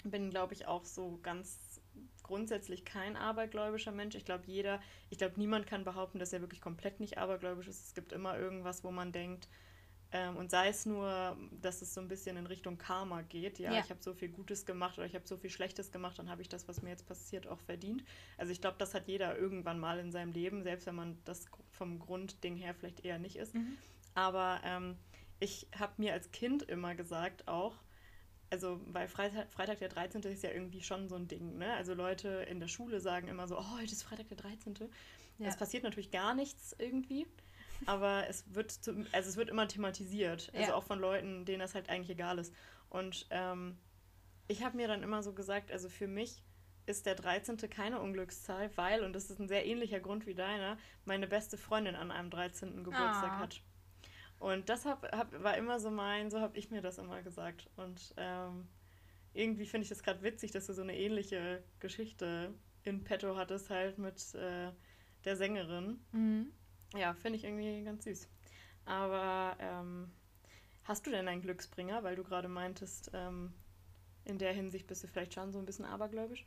bin, 0.02 0.30
glaube 0.30 0.54
ich, 0.54 0.66
auch 0.66 0.86
so 0.86 1.18
ganz 1.22 1.73
grundsätzlich 2.22 2.84
kein 2.84 3.16
abergläubischer 3.16 3.92
Mensch. 3.92 4.14
Ich 4.14 4.24
glaube, 4.24 4.44
jeder, 4.46 4.80
ich 5.10 5.18
glaube, 5.18 5.34
niemand 5.36 5.66
kann 5.66 5.84
behaupten, 5.84 6.18
dass 6.18 6.32
er 6.32 6.40
wirklich 6.40 6.60
komplett 6.60 7.00
nicht 7.00 7.18
abergläubisch 7.18 7.68
ist. 7.68 7.86
Es 7.86 7.94
gibt 7.94 8.12
immer 8.12 8.38
irgendwas, 8.38 8.82
wo 8.82 8.90
man 8.90 9.12
denkt, 9.12 9.48
ähm, 10.14 10.36
und 10.36 10.48
sei 10.48 10.68
es 10.68 10.86
nur, 10.86 11.36
dass 11.60 11.82
es 11.82 11.92
so 11.92 12.00
ein 12.00 12.06
bisschen 12.06 12.36
in 12.36 12.46
Richtung 12.46 12.78
Karma 12.78 13.22
geht. 13.22 13.58
Ja, 13.58 13.72
ja. 13.72 13.80
ich 13.80 13.90
habe 13.90 14.00
so 14.00 14.14
viel 14.14 14.28
Gutes 14.28 14.64
gemacht 14.64 14.96
oder 14.96 15.08
ich 15.08 15.14
habe 15.16 15.26
so 15.26 15.36
viel 15.36 15.50
Schlechtes 15.50 15.90
gemacht, 15.90 16.18
dann 16.20 16.30
habe 16.30 16.40
ich 16.40 16.48
das, 16.48 16.68
was 16.68 16.82
mir 16.82 16.90
jetzt 16.90 17.06
passiert, 17.06 17.48
auch 17.48 17.60
verdient. 17.60 18.04
Also 18.38 18.52
ich 18.52 18.60
glaube, 18.60 18.76
das 18.78 18.94
hat 18.94 19.08
jeder 19.08 19.36
irgendwann 19.36 19.80
mal 19.80 19.98
in 19.98 20.12
seinem 20.12 20.32
Leben, 20.32 20.62
selbst 20.62 20.86
wenn 20.86 20.94
man 20.94 21.18
das 21.24 21.46
vom 21.72 21.98
Grundding 21.98 22.56
her 22.56 22.74
vielleicht 22.74 23.04
eher 23.04 23.18
nicht 23.18 23.34
ist. 23.34 23.54
Mhm. 23.54 23.76
Aber 24.14 24.60
ähm, 24.64 24.96
ich 25.40 25.66
habe 25.76 25.94
mir 25.96 26.12
als 26.12 26.30
Kind 26.30 26.62
immer 26.62 26.94
gesagt 26.94 27.48
auch, 27.48 27.74
also 28.50 28.80
weil 28.86 29.08
Freitag, 29.08 29.52
Freitag 29.52 29.78
der 29.78 29.88
13. 29.88 30.22
ist 30.22 30.42
ja 30.42 30.50
irgendwie 30.50 30.82
schon 30.82 31.08
so 31.08 31.16
ein 31.16 31.28
Ding, 31.28 31.58
ne? 31.58 31.72
Also 31.74 31.94
Leute 31.94 32.28
in 32.50 32.60
der 32.60 32.68
Schule 32.68 33.00
sagen 33.00 33.28
immer 33.28 33.48
so, 33.48 33.58
oh, 33.58 33.78
heute 33.78 33.92
ist 33.92 34.02
Freitag 34.02 34.28
der 34.28 34.36
13. 34.36 34.74
Ja. 35.38 35.48
Es 35.48 35.56
passiert 35.56 35.82
natürlich 35.82 36.10
gar 36.10 36.34
nichts 36.34 36.74
irgendwie, 36.78 37.26
aber 37.86 38.28
es 38.28 38.44
wird, 38.54 38.70
zu, 38.70 39.06
also 39.12 39.28
es 39.28 39.36
wird 39.36 39.48
immer 39.50 39.66
thematisiert, 39.66 40.50
also 40.54 40.70
ja. 40.70 40.74
auch 40.74 40.84
von 40.84 41.00
Leuten, 41.00 41.44
denen 41.44 41.60
das 41.60 41.74
halt 41.74 41.88
eigentlich 41.88 42.10
egal 42.10 42.38
ist. 42.38 42.54
Und 42.90 43.26
ähm, 43.30 43.76
ich 44.46 44.62
habe 44.62 44.76
mir 44.76 44.88
dann 44.88 45.02
immer 45.02 45.22
so 45.22 45.32
gesagt, 45.32 45.72
also 45.72 45.88
für 45.88 46.06
mich 46.06 46.42
ist 46.86 47.06
der 47.06 47.14
13. 47.14 47.56
keine 47.70 48.00
Unglückszahl, 48.00 48.70
weil, 48.76 49.02
und 49.04 49.14
das 49.14 49.30
ist 49.30 49.40
ein 49.40 49.48
sehr 49.48 49.66
ähnlicher 49.66 50.00
Grund 50.00 50.26
wie 50.26 50.34
deiner, 50.34 50.76
meine 51.04 51.26
beste 51.26 51.56
Freundin 51.56 51.96
an 51.96 52.10
einem 52.10 52.30
13. 52.30 52.84
Geburtstag 52.84 53.32
ah. 53.32 53.38
hat. 53.38 53.62
Und 54.38 54.68
das 54.68 54.84
hab, 54.84 55.10
hab, 55.12 55.42
war 55.42 55.56
immer 55.56 55.80
so 55.80 55.90
mein, 55.90 56.30
so 56.30 56.40
habe 56.40 56.58
ich 56.58 56.70
mir 56.70 56.82
das 56.82 56.98
immer 56.98 57.22
gesagt. 57.22 57.70
Und 57.76 58.14
ähm, 58.16 58.68
irgendwie 59.32 59.66
finde 59.66 59.84
ich 59.84 59.88
das 59.88 60.02
gerade 60.02 60.22
witzig, 60.22 60.52
dass 60.52 60.66
du 60.66 60.72
so 60.72 60.82
eine 60.82 60.96
ähnliche 60.96 61.62
Geschichte 61.80 62.52
in 62.84 63.02
petto 63.02 63.36
hattest, 63.36 63.70
halt 63.70 63.98
mit 63.98 64.34
äh, 64.34 64.70
der 65.24 65.36
Sängerin. 65.36 66.00
Mhm. 66.12 66.52
Ja, 66.94 67.14
finde 67.14 67.38
ich 67.38 67.44
irgendwie 67.44 67.82
ganz 67.82 68.04
süß. 68.04 68.28
Aber 68.84 69.56
ähm, 69.58 70.12
hast 70.84 71.06
du 71.06 71.10
denn 71.10 71.26
einen 71.26 71.42
Glücksbringer, 71.42 72.02
weil 72.02 72.16
du 72.16 72.22
gerade 72.22 72.48
meintest, 72.48 73.10
ähm, 73.14 73.52
in 74.24 74.38
der 74.38 74.52
Hinsicht 74.52 74.86
bist 74.86 75.02
du 75.02 75.08
vielleicht 75.08 75.34
schon 75.34 75.52
so 75.52 75.58
ein 75.58 75.66
bisschen 75.66 75.84
abergläubisch? 75.84 76.46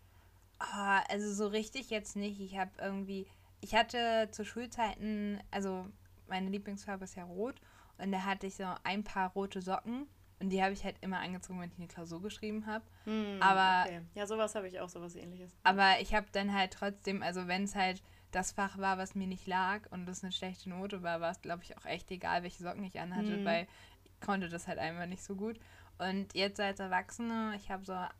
Oh, 0.60 1.00
also 1.10 1.34
so 1.34 1.48
richtig 1.48 1.90
jetzt 1.90 2.16
nicht. 2.16 2.40
Ich 2.40 2.58
habe 2.58 2.72
irgendwie, 2.80 3.28
ich 3.62 3.76
hatte 3.76 4.30
zu 4.32 4.46
Schulzeiten, 4.46 5.40
also 5.52 5.86
meine 6.28 6.50
Lieblingsfarbe 6.50 7.04
ist 7.04 7.16
ja 7.16 7.24
rot 7.24 7.56
und 7.98 8.12
da 8.12 8.24
hatte 8.24 8.48
ich 8.48 8.56
so 8.56 8.66
ein 8.84 9.04
paar 9.04 9.32
rote 9.32 9.62
Socken. 9.62 10.08
Und 10.40 10.52
die 10.52 10.62
habe 10.62 10.74
ich 10.74 10.84
halt 10.84 10.98
immer 11.02 11.20
angezogen, 11.20 11.60
wenn 11.60 11.72
ich 11.72 11.80
eine 11.80 11.88
Klausur 11.88 12.22
geschrieben 12.22 12.68
habe. 12.68 12.84
Hm, 13.06 13.42
aber 13.42 13.86
okay. 13.88 14.02
ja, 14.14 14.28
sowas 14.28 14.54
habe 14.54 14.68
ich 14.68 14.80
auch, 14.80 14.90
sowas 14.90 15.16
ähnliches. 15.16 15.52
Aber 15.64 16.00
ich 16.00 16.14
habe 16.14 16.28
dann 16.32 16.54
halt 16.54 16.74
trotzdem, 16.74 17.24
also 17.24 17.48
wenn 17.48 17.64
es 17.64 17.74
halt 17.74 18.04
das 18.32 18.52
Fach 18.52 18.78
war, 18.78 19.00
was 19.00 19.16
mir 19.16 19.26
nicht 19.26 19.48
lag 19.48 19.90
und 19.90 20.08
es 20.08 20.24
eine 20.24 20.32
schlechte 20.32 20.70
Note 20.70 21.02
war, 21.02 21.22
war 21.22 21.32
es, 21.32 21.42
glaube 21.42 21.64
ich, 21.64 21.76
auch 21.76 21.86
echt 21.86 22.12
egal, 22.12 22.44
welche 22.44 22.62
Socken 22.62 22.84
ich 22.84 23.00
anhatte, 23.00 23.38
hm. 23.38 23.46
weil 23.46 23.68
ich 24.04 24.20
konnte 24.20 24.48
das 24.48 24.68
halt 24.68 24.78
einfach 24.78 25.08
nicht 25.08 25.24
so 25.24 25.36
gut. 25.36 25.60
Und 25.98 26.36
jetzt 26.36 26.60
als 26.60 26.80
Erwachsene, 26.80 27.54
ich 27.56 27.72
habe 27.72 27.84
so, 27.84 27.94
ja, 27.94 28.12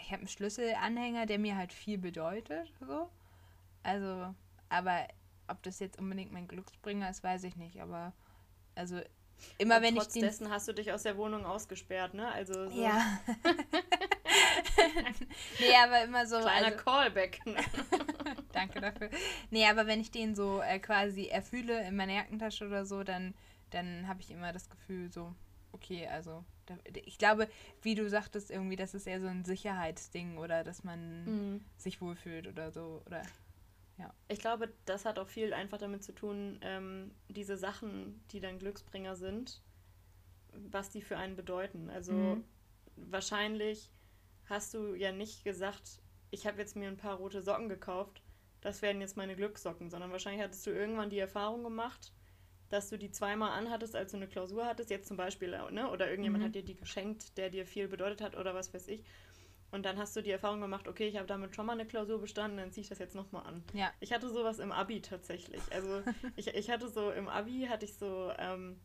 ich 0.00 0.12
habe 0.12 0.18
einen 0.18 0.28
Schlüsselanhänger, 0.28 1.26
der 1.26 1.40
mir 1.40 1.56
halt 1.56 1.72
viel 1.72 1.98
bedeutet, 1.98 2.72
so. 2.78 3.10
Also, 3.82 4.34
aber 4.68 5.08
ob 5.48 5.62
das 5.62 5.80
jetzt 5.80 5.98
unbedingt 5.98 6.30
mein 6.30 6.46
Glücksbringer 6.46 7.10
ist, 7.10 7.24
weiß 7.24 7.44
ich 7.44 7.56
nicht, 7.56 7.80
aber 7.80 8.12
also 8.78 9.00
immer 9.58 9.76
Und 9.76 9.82
wenn 9.82 9.96
ich 9.96 10.06
den. 10.08 10.22
dessen 10.22 10.50
hast 10.50 10.68
du 10.68 10.72
dich 10.72 10.92
aus 10.92 11.02
der 11.02 11.16
Wohnung 11.16 11.44
ausgesperrt, 11.44 12.14
ne? 12.14 12.30
Also 12.32 12.68
so. 12.68 12.80
Ja. 12.80 13.20
nee, 15.58 15.74
aber 15.84 16.04
immer 16.04 16.26
so. 16.26 16.38
Kleiner 16.40 16.66
also, 16.66 16.78
Callback. 16.78 17.40
Danke 18.52 18.80
dafür. 18.80 19.10
Nee, 19.50 19.66
aber 19.66 19.86
wenn 19.86 20.00
ich 20.00 20.10
den 20.10 20.34
so 20.34 20.60
äh, 20.60 20.78
quasi 20.78 21.26
erfühle 21.26 21.86
in 21.86 21.96
meiner 21.96 22.14
Jackentasche 22.14 22.66
oder 22.66 22.86
so, 22.86 23.04
dann, 23.04 23.34
dann 23.70 24.08
habe 24.08 24.20
ich 24.20 24.30
immer 24.30 24.52
das 24.52 24.70
Gefühl, 24.70 25.10
so, 25.12 25.34
okay, 25.72 26.06
also 26.08 26.44
ich 27.04 27.18
glaube, 27.18 27.48
wie 27.82 27.94
du 27.94 28.08
sagtest, 28.08 28.50
irgendwie, 28.50 28.76
das 28.76 28.94
ist 28.94 29.06
eher 29.06 29.20
so 29.20 29.26
ein 29.26 29.44
Sicherheitsding 29.44 30.38
oder 30.38 30.64
dass 30.64 30.84
man 30.84 31.24
mhm. 31.24 31.64
sich 31.76 32.00
wohlfühlt 32.00 32.46
oder 32.46 32.70
so. 32.70 33.02
Oder 33.06 33.22
ja. 33.98 34.14
Ich 34.28 34.38
glaube, 34.38 34.72
das 34.84 35.04
hat 35.04 35.18
auch 35.18 35.28
viel 35.28 35.52
einfach 35.52 35.78
damit 35.78 36.04
zu 36.04 36.14
tun, 36.14 36.58
ähm, 36.62 37.10
diese 37.28 37.56
Sachen, 37.56 38.22
die 38.30 38.40
dann 38.40 38.58
Glücksbringer 38.58 39.16
sind, 39.16 39.62
was 40.52 40.90
die 40.90 41.02
für 41.02 41.16
einen 41.16 41.36
bedeuten. 41.36 41.90
Also 41.90 42.12
mhm. 42.12 42.44
wahrscheinlich 42.96 43.90
hast 44.46 44.72
du 44.74 44.94
ja 44.94 45.12
nicht 45.12 45.44
gesagt, 45.44 46.00
ich 46.30 46.46
habe 46.46 46.58
jetzt 46.58 46.76
mir 46.76 46.88
ein 46.88 46.96
paar 46.96 47.16
rote 47.16 47.42
Socken 47.42 47.68
gekauft, 47.68 48.22
das 48.60 48.82
werden 48.82 49.00
jetzt 49.00 49.16
meine 49.16 49.36
Glückssocken, 49.36 49.90
sondern 49.90 50.10
wahrscheinlich 50.10 50.42
hattest 50.42 50.66
du 50.66 50.70
irgendwann 50.70 51.10
die 51.10 51.18
Erfahrung 51.18 51.62
gemacht, 51.62 52.12
dass 52.70 52.90
du 52.90 52.98
die 52.98 53.10
zweimal 53.10 53.50
anhattest, 53.50 53.96
als 53.96 54.12
du 54.12 54.16
eine 54.16 54.28
Klausur 54.28 54.66
hattest, 54.66 54.90
jetzt 54.90 55.08
zum 55.08 55.16
Beispiel, 55.16 55.50
ne? 55.70 55.90
oder 55.90 56.08
irgendjemand 56.08 56.42
mhm. 56.42 56.48
hat 56.48 56.54
dir 56.54 56.64
die 56.64 56.76
geschenkt, 56.76 57.36
der 57.38 57.50
dir 57.50 57.66
viel 57.66 57.88
bedeutet 57.88 58.20
hat 58.20 58.36
oder 58.36 58.54
was 58.54 58.72
weiß 58.74 58.88
ich. 58.88 59.04
Und 59.70 59.84
dann 59.84 59.98
hast 59.98 60.16
du 60.16 60.22
die 60.22 60.30
Erfahrung 60.30 60.60
gemacht, 60.60 60.88
okay, 60.88 61.08
ich 61.08 61.16
habe 61.16 61.26
damit 61.26 61.54
schon 61.54 61.66
mal 61.66 61.74
eine 61.74 61.86
Klausur 61.86 62.20
bestanden, 62.20 62.56
dann 62.56 62.72
ziehe 62.72 62.82
ich 62.82 62.88
das 62.88 62.98
jetzt 62.98 63.14
nochmal 63.14 63.46
an. 63.46 63.62
Ja. 63.74 63.92
Ich 64.00 64.12
hatte 64.12 64.30
sowas 64.30 64.58
im 64.58 64.72
Abi 64.72 65.02
tatsächlich. 65.02 65.60
Also 65.70 66.02
ich, 66.36 66.48
ich 66.48 66.70
hatte 66.70 66.88
so, 66.88 67.10
im 67.10 67.28
Abi 67.28 67.66
hatte 67.68 67.84
ich 67.84 67.94
so 67.94 68.32
ähm, 68.38 68.80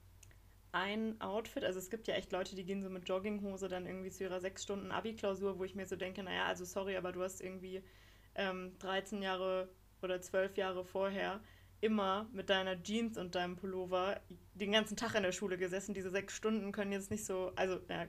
ein 0.73 1.21
Outfit, 1.21 1.63
also 1.63 1.79
es 1.79 1.89
gibt 1.89 2.07
ja 2.07 2.15
echt 2.15 2.31
Leute, 2.31 2.55
die 2.55 2.65
gehen 2.65 2.83
so 2.83 2.89
mit 2.89 3.07
Jogginghose 3.07 3.69
dann 3.69 3.85
irgendwie 3.85 4.09
zu 4.09 4.23
ihrer 4.23 4.41
sechs 4.41 4.63
Stunden 4.63 4.91
Abi-Klausur, 4.91 5.57
wo 5.57 5.63
ich 5.63 5.75
mir 5.75 5.85
so 5.85 5.95
denke, 5.95 6.23
naja, 6.23 6.45
also 6.45 6.65
sorry, 6.65 6.97
aber 6.97 7.11
du 7.11 7.21
hast 7.21 7.41
irgendwie 7.41 7.83
ähm, 8.35 8.77
13 8.79 9.21
Jahre 9.21 9.69
oder 10.01 10.19
12 10.19 10.57
Jahre 10.57 10.83
vorher 10.83 11.39
immer 11.79 12.27
mit 12.31 12.49
deiner 12.49 12.81
Jeans 12.81 13.17
und 13.17 13.35
deinem 13.35 13.55
Pullover 13.55 14.19
den 14.53 14.71
ganzen 14.71 14.97
Tag 14.97 15.15
in 15.15 15.23
der 15.23 15.31
Schule 15.31 15.57
gesessen. 15.57 15.93
Diese 15.93 16.09
sechs 16.09 16.35
Stunden 16.35 16.71
können 16.71 16.91
jetzt 16.91 17.11
nicht 17.11 17.25
so, 17.25 17.51
also 17.55 17.79
ja, 17.89 18.07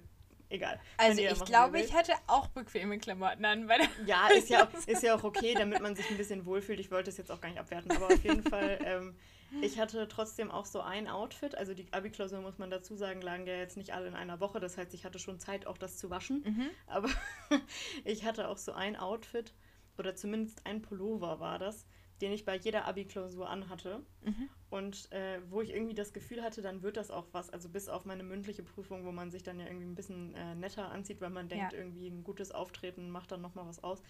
egal. 0.54 0.80
Also 0.96 1.20
ich 1.20 1.30
machen, 1.30 1.44
glaube, 1.46 1.80
ich 1.80 1.94
hätte 1.94 2.12
auch 2.26 2.48
bequeme 2.48 2.98
Klamotten 2.98 3.44
an. 3.44 3.68
Weil 3.68 3.80
ja, 4.06 4.28
ist 4.36 4.48
ja, 4.48 4.64
auch, 4.64 4.86
ist 4.86 5.02
ja 5.02 5.14
auch 5.14 5.24
okay, 5.24 5.54
damit 5.54 5.80
man 5.82 5.94
sich 5.96 6.10
ein 6.10 6.16
bisschen 6.16 6.46
wohlfühlt. 6.46 6.80
Ich 6.80 6.90
wollte 6.90 7.10
es 7.10 7.16
jetzt 7.16 7.30
auch 7.30 7.40
gar 7.40 7.48
nicht 7.48 7.58
abwerten, 7.58 7.92
aber 7.92 8.06
auf 8.06 8.24
jeden 8.24 8.42
Fall, 8.42 8.78
ähm, 8.84 9.16
ich 9.60 9.78
hatte 9.78 10.08
trotzdem 10.08 10.50
auch 10.50 10.66
so 10.66 10.80
ein 10.80 11.08
Outfit. 11.08 11.56
Also 11.56 11.74
die 11.74 11.86
Abi-Klausur, 11.92 12.40
muss 12.40 12.58
man 12.58 12.70
dazu 12.70 12.96
sagen, 12.96 13.20
lagen 13.20 13.46
ja 13.46 13.56
jetzt 13.56 13.76
nicht 13.76 13.92
alle 13.92 14.08
in 14.08 14.14
einer 14.14 14.40
Woche. 14.40 14.60
Das 14.60 14.78
heißt, 14.78 14.94
ich 14.94 15.04
hatte 15.04 15.18
schon 15.18 15.38
Zeit, 15.38 15.66
auch 15.66 15.78
das 15.78 15.96
zu 15.96 16.10
waschen. 16.10 16.42
Mhm. 16.44 16.70
Aber 16.86 17.08
ich 18.04 18.24
hatte 18.24 18.48
auch 18.48 18.58
so 18.58 18.72
ein 18.72 18.96
Outfit, 18.96 19.52
oder 19.98 20.14
zumindest 20.14 20.66
ein 20.66 20.82
Pullover 20.82 21.40
war 21.40 21.58
das, 21.58 21.86
den 22.24 22.32
ich 22.32 22.46
bei 22.46 22.56
jeder 22.56 22.86
Abi-Klausur 22.86 23.50
anhatte. 23.50 24.00
Mhm. 24.22 24.48
Und 24.70 25.12
äh, 25.12 25.40
wo 25.50 25.60
ich 25.60 25.70
irgendwie 25.70 25.94
das 25.94 26.14
Gefühl 26.14 26.42
hatte, 26.42 26.62
dann 26.62 26.82
wird 26.82 26.96
das 26.96 27.10
auch 27.10 27.26
was. 27.32 27.50
Also 27.50 27.68
bis 27.68 27.90
auf 27.90 28.06
meine 28.06 28.22
mündliche 28.22 28.62
Prüfung, 28.62 29.04
wo 29.04 29.12
man 29.12 29.30
sich 29.30 29.42
dann 29.42 29.60
ja 29.60 29.66
irgendwie 29.66 29.84
ein 29.84 29.94
bisschen 29.94 30.34
äh, 30.34 30.54
netter 30.54 30.90
anzieht, 30.90 31.20
weil 31.20 31.28
man 31.28 31.48
denkt, 31.48 31.74
ja. 31.74 31.78
irgendwie 31.78 32.08
ein 32.08 32.24
gutes 32.24 32.50
Auftreten 32.50 33.10
macht 33.10 33.30
dann 33.30 33.42
nochmal 33.42 33.66
was 33.66 33.84
aus. 33.84 34.02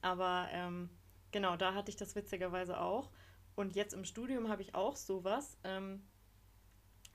Aber 0.00 0.46
ähm, 0.52 0.90
genau, 1.32 1.56
da 1.56 1.74
hatte 1.74 1.90
ich 1.90 1.96
das 1.96 2.14
witzigerweise 2.14 2.80
auch. 2.80 3.10
Und 3.56 3.74
jetzt 3.74 3.94
im 3.94 4.04
Studium 4.04 4.48
habe 4.48 4.62
ich 4.62 4.76
auch 4.76 4.94
sowas, 4.94 5.58
ähm, 5.64 6.02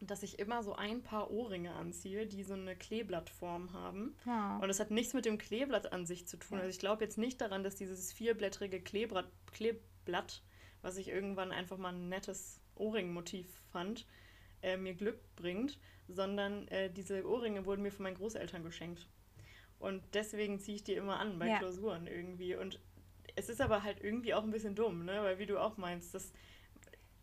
dass 0.02 0.22
ich 0.24 0.38
immer 0.38 0.64
so 0.64 0.74
ein 0.74 1.02
paar 1.02 1.32
Ohrringe 1.32 1.74
anziehe, 1.74 2.28
die 2.28 2.44
so 2.44 2.56
eine 2.56 2.76
Kleeblattform 2.76 3.72
haben. 3.72 4.18
Ja. 4.26 4.58
Und 4.58 4.68
das 4.68 4.82
hat 4.82 4.92
nichts 4.92 5.14
mit 5.14 5.26
dem 5.26 5.38
Kleeblatt 5.38 5.94
an 5.94 6.06
sich 6.06 6.28
zu 6.28 6.38
tun. 6.38 6.58
Also 6.58 6.70
ich 6.70 6.80
glaube 6.80 7.04
jetzt 7.04 7.18
nicht 7.18 7.40
daran, 7.40 7.64
dass 7.64 7.76
dieses 7.76 8.12
vierblättrige 8.12 8.82
Kleeblatt, 8.82 9.32
Kleeblatt, 9.52 9.91
was 10.82 10.98
ich 10.98 11.10
irgendwann 11.10 11.52
einfach 11.52 11.78
mal 11.78 11.94
ein 11.94 12.10
nettes 12.10 12.60
Ohrringmotiv 12.76 13.48
fand, 13.72 14.06
äh, 14.62 14.78
mir 14.78 14.94
Glück 14.94 15.20
bringt, 15.36 15.80
sondern 16.08 16.68
äh, 16.68 16.90
diese 16.90 17.28
Ohrringe 17.28 17.66
wurden 17.66 17.82
mir 17.82 17.92
von 17.92 18.04
meinen 18.04 18.18
Großeltern 18.18 18.64
geschenkt. 18.64 19.08
Und 19.80 20.04
deswegen 20.14 20.60
ziehe 20.60 20.76
ich 20.76 20.84
die 20.84 20.94
immer 20.94 21.20
an 21.20 21.40
bei 21.40 21.48
ja. 21.48 21.58
Klausuren 21.58 22.06
irgendwie. 22.08 22.56
Und 22.56 22.80
es 23.36 23.50
ist 23.50 23.62
aber 23.62 23.84
halt 23.84 24.04
irgendwie 24.04 24.34
auch 24.34 24.44
ein 24.44 24.52
bisschen 24.52 24.76
dumm, 24.76 25.06
ne? 25.06 25.24
Weil 25.24 25.40
wie 25.40 25.48
du 25.48 25.60
auch 25.60 25.78
meinst, 25.78 26.14
das, 26.14 26.32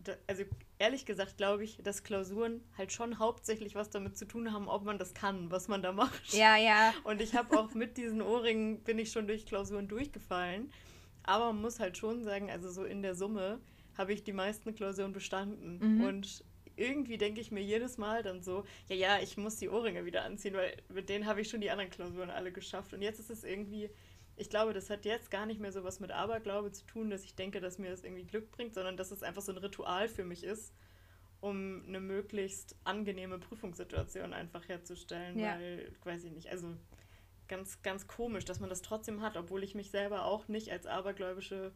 das 0.00 0.18
also 0.26 0.42
ehrlich 0.78 1.06
gesagt 1.06 1.36
glaube 1.36 1.64
ich, 1.64 1.76
dass 1.82 2.02
Klausuren 2.02 2.62
halt 2.76 2.92
schon 2.92 3.18
hauptsächlich 3.18 3.74
was 3.74 3.90
damit 3.90 4.16
zu 4.16 4.26
tun 4.26 4.52
haben, 4.52 4.68
ob 4.68 4.84
man 4.84 4.98
das 4.98 5.14
kann, 5.14 5.50
was 5.50 5.68
man 5.68 5.82
da 5.82 5.92
macht. 5.92 6.32
Ja, 6.32 6.56
ja. 6.56 6.92
Und 7.04 7.20
ich 7.20 7.34
habe 7.34 7.58
auch 7.58 7.74
mit 7.74 7.96
diesen 7.96 8.22
Ohrringen 8.22 8.80
bin 8.82 8.98
ich 8.98 9.12
schon 9.12 9.28
durch 9.28 9.46
Klausuren 9.46 9.86
durchgefallen. 9.86 10.72
Aber 11.28 11.52
man 11.52 11.60
muss 11.60 11.78
halt 11.78 11.98
schon 11.98 12.24
sagen, 12.24 12.50
also 12.50 12.70
so 12.70 12.84
in 12.84 13.02
der 13.02 13.14
Summe 13.14 13.60
habe 13.98 14.14
ich 14.14 14.24
die 14.24 14.32
meisten 14.32 14.74
Klausuren 14.74 15.12
bestanden. 15.12 15.78
Mhm. 15.78 16.04
Und 16.04 16.44
irgendwie 16.74 17.18
denke 17.18 17.42
ich 17.42 17.50
mir 17.50 17.62
jedes 17.62 17.98
Mal 17.98 18.22
dann 18.22 18.40
so, 18.40 18.64
ja, 18.88 18.96
ja, 18.96 19.18
ich 19.20 19.36
muss 19.36 19.56
die 19.56 19.68
Ohrringe 19.68 20.06
wieder 20.06 20.24
anziehen, 20.24 20.54
weil 20.54 20.74
mit 20.88 21.10
denen 21.10 21.26
habe 21.26 21.42
ich 21.42 21.50
schon 21.50 21.60
die 21.60 21.70
anderen 21.70 21.90
Klausuren 21.90 22.30
alle 22.30 22.50
geschafft. 22.50 22.94
Und 22.94 23.02
jetzt 23.02 23.20
ist 23.20 23.28
es 23.28 23.44
irgendwie, 23.44 23.90
ich 24.36 24.48
glaube, 24.48 24.72
das 24.72 24.88
hat 24.88 25.04
jetzt 25.04 25.30
gar 25.30 25.44
nicht 25.44 25.60
mehr 25.60 25.70
so 25.70 25.84
was 25.84 26.00
mit 26.00 26.12
Aberglaube 26.12 26.72
zu 26.72 26.86
tun, 26.86 27.10
dass 27.10 27.24
ich 27.24 27.34
denke, 27.34 27.60
dass 27.60 27.76
mir 27.76 27.90
das 27.90 28.04
irgendwie 28.04 28.24
Glück 28.24 28.50
bringt, 28.50 28.72
sondern 28.72 28.96
dass 28.96 29.10
es 29.10 29.22
einfach 29.22 29.42
so 29.42 29.52
ein 29.52 29.58
Ritual 29.58 30.08
für 30.08 30.24
mich 30.24 30.44
ist, 30.44 30.72
um 31.42 31.84
eine 31.86 32.00
möglichst 32.00 32.74
angenehme 32.84 33.38
Prüfungssituation 33.38 34.32
einfach 34.32 34.66
herzustellen, 34.66 35.38
ja. 35.38 35.58
weil, 35.58 35.92
weiß 36.04 36.24
ich 36.24 36.32
nicht, 36.32 36.48
also 36.48 36.68
ganz, 37.48 37.82
ganz 37.82 38.06
komisch, 38.06 38.44
dass 38.44 38.60
man 38.60 38.70
das 38.70 38.82
trotzdem 38.82 39.22
hat, 39.22 39.36
obwohl 39.36 39.64
ich 39.64 39.74
mich 39.74 39.90
selber 39.90 40.24
auch 40.24 40.48
nicht 40.48 40.70
als 40.70 40.86
abergläubische 40.86 41.72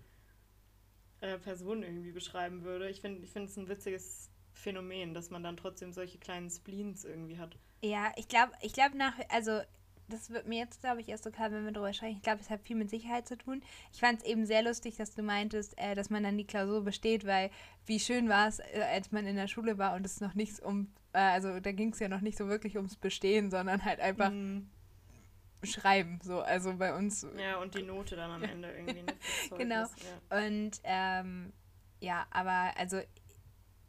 äh, 1.20 1.38
Person 1.38 1.82
irgendwie 1.82 2.12
beschreiben 2.12 2.62
würde. 2.62 2.88
Ich 2.88 3.00
finde 3.00 3.22
ich 3.22 3.34
es 3.34 3.56
ein 3.56 3.68
witziges 3.68 4.30
Phänomen, 4.52 5.14
dass 5.14 5.30
man 5.30 5.42
dann 5.42 5.56
trotzdem 5.56 5.92
solche 5.92 6.18
kleinen 6.18 6.50
Spleens 6.50 7.04
irgendwie 7.04 7.38
hat. 7.38 7.56
Ja, 7.80 8.12
ich 8.16 8.28
glaube, 8.28 8.52
ich 8.60 8.72
glaube 8.72 8.96
nach, 8.96 9.14
also 9.28 9.60
das 10.08 10.30
wird 10.30 10.46
mir 10.46 10.58
jetzt, 10.58 10.80
glaube 10.80 11.00
ich, 11.00 11.08
erst 11.08 11.24
so 11.24 11.30
klar, 11.30 11.50
wenn 11.50 11.64
wir 11.64 11.72
darüber 11.72 11.92
sprechen. 11.92 12.16
Ich 12.16 12.22
glaube, 12.22 12.40
es 12.40 12.50
hat 12.50 12.62
viel 12.62 12.76
mit 12.76 12.90
Sicherheit 12.90 13.26
zu 13.26 13.36
tun. 13.36 13.62
Ich 13.92 14.00
fand 14.00 14.20
es 14.20 14.26
eben 14.26 14.46
sehr 14.46 14.62
lustig, 14.62 14.96
dass 14.96 15.14
du 15.14 15.22
meintest, 15.22 15.78
äh, 15.78 15.94
dass 15.94 16.10
man 16.10 16.22
dann 16.22 16.36
die 16.36 16.46
Klausur 16.46 16.82
besteht, 16.82 17.26
weil 17.26 17.50
wie 17.86 17.98
schön 17.98 18.28
war 18.28 18.48
es, 18.48 18.58
äh, 18.58 18.84
als 18.92 19.10
man 19.10 19.26
in 19.26 19.36
der 19.36 19.48
Schule 19.48 19.78
war 19.78 19.94
und 19.94 20.04
es 20.04 20.20
noch 20.20 20.34
nichts 20.34 20.60
um, 20.60 20.92
äh, 21.12 21.18
also 21.18 21.60
da 21.60 21.72
ging 21.72 21.92
es 21.92 21.98
ja 21.98 22.08
noch 22.08 22.20
nicht 22.20 22.36
so 22.36 22.48
wirklich 22.48 22.76
ums 22.76 22.96
Bestehen, 22.96 23.50
sondern 23.50 23.84
halt 23.84 24.00
einfach 24.00 24.30
mm. 24.30 24.66
Schreiben. 25.62 26.18
So, 26.22 26.40
also 26.40 26.76
bei 26.76 26.94
uns. 26.94 27.26
Ja, 27.38 27.58
und 27.58 27.74
die 27.74 27.82
Note 27.82 28.16
dann 28.16 28.30
am 28.30 28.42
Ende 28.50 28.70
irgendwie. 28.70 29.02
Ne, 29.02 29.14
genau. 29.56 29.84
Ja. 30.30 30.44
Und 30.44 30.80
ähm, 30.84 31.52
ja, 32.00 32.26
aber 32.30 32.72
also 32.76 33.00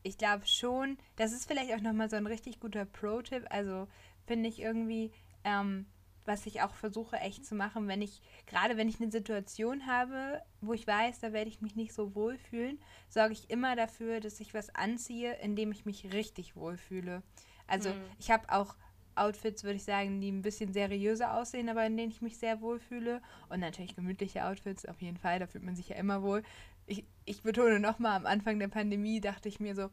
ich 0.03 0.17
glaube 0.17 0.45
schon, 0.45 0.97
das 1.15 1.31
ist 1.31 1.47
vielleicht 1.47 1.73
auch 1.73 1.81
nochmal 1.81 2.09
so 2.09 2.15
ein 2.15 2.27
richtig 2.27 2.59
guter 2.59 2.85
Pro-Tipp. 2.85 3.45
Also 3.49 3.87
finde 4.25 4.49
ich 4.49 4.59
irgendwie, 4.59 5.11
ähm, 5.43 5.85
was 6.25 6.45
ich 6.45 6.61
auch 6.61 6.73
versuche 6.73 7.17
echt 7.17 7.45
zu 7.45 7.55
machen, 7.55 7.87
wenn 7.87 8.01
ich, 8.01 8.21
gerade 8.45 8.77
wenn 8.77 8.87
ich 8.87 9.01
eine 9.01 9.11
Situation 9.11 9.87
habe, 9.87 10.41
wo 10.61 10.73
ich 10.73 10.87
weiß, 10.87 11.19
da 11.19 11.33
werde 11.33 11.49
ich 11.49 11.61
mich 11.61 11.75
nicht 11.75 11.93
so 11.93 12.15
wohl 12.15 12.37
fühlen, 12.37 12.79
sorge 13.09 13.33
ich 13.33 13.49
immer 13.49 13.75
dafür, 13.75 14.19
dass 14.19 14.39
ich 14.39 14.53
was 14.53 14.73
anziehe, 14.75 15.33
in 15.41 15.55
dem 15.55 15.71
ich 15.71 15.85
mich 15.85 16.13
richtig 16.13 16.55
wohlfühle. 16.55 17.23
Also 17.67 17.89
mhm. 17.89 18.01
ich 18.19 18.31
habe 18.31 18.49
auch 18.49 18.75
Outfits, 19.15 19.63
würde 19.63 19.75
ich 19.75 19.83
sagen, 19.83 20.21
die 20.21 20.31
ein 20.31 20.41
bisschen 20.41 20.73
seriöser 20.73 21.35
aussehen, 21.35 21.69
aber 21.69 21.85
in 21.85 21.97
denen 21.97 22.11
ich 22.11 22.21
mich 22.21 22.37
sehr 22.37 22.61
wohlfühle. 22.61 23.21
Und 23.49 23.59
natürlich 23.59 23.95
gemütliche 23.95 24.45
Outfits, 24.45 24.85
auf 24.85 25.01
jeden 25.01 25.17
Fall, 25.17 25.39
da 25.39 25.47
fühlt 25.47 25.63
man 25.63 25.75
sich 25.75 25.89
ja 25.89 25.95
immer 25.95 26.21
wohl. 26.23 26.43
Ich, 26.85 27.05
ich 27.25 27.43
betone 27.43 27.79
nochmal, 27.79 28.17
am 28.17 28.25
Anfang 28.25 28.59
der 28.59 28.67
Pandemie 28.67 29.21
dachte 29.21 29.49
ich 29.49 29.59
mir 29.59 29.75
so, 29.75 29.89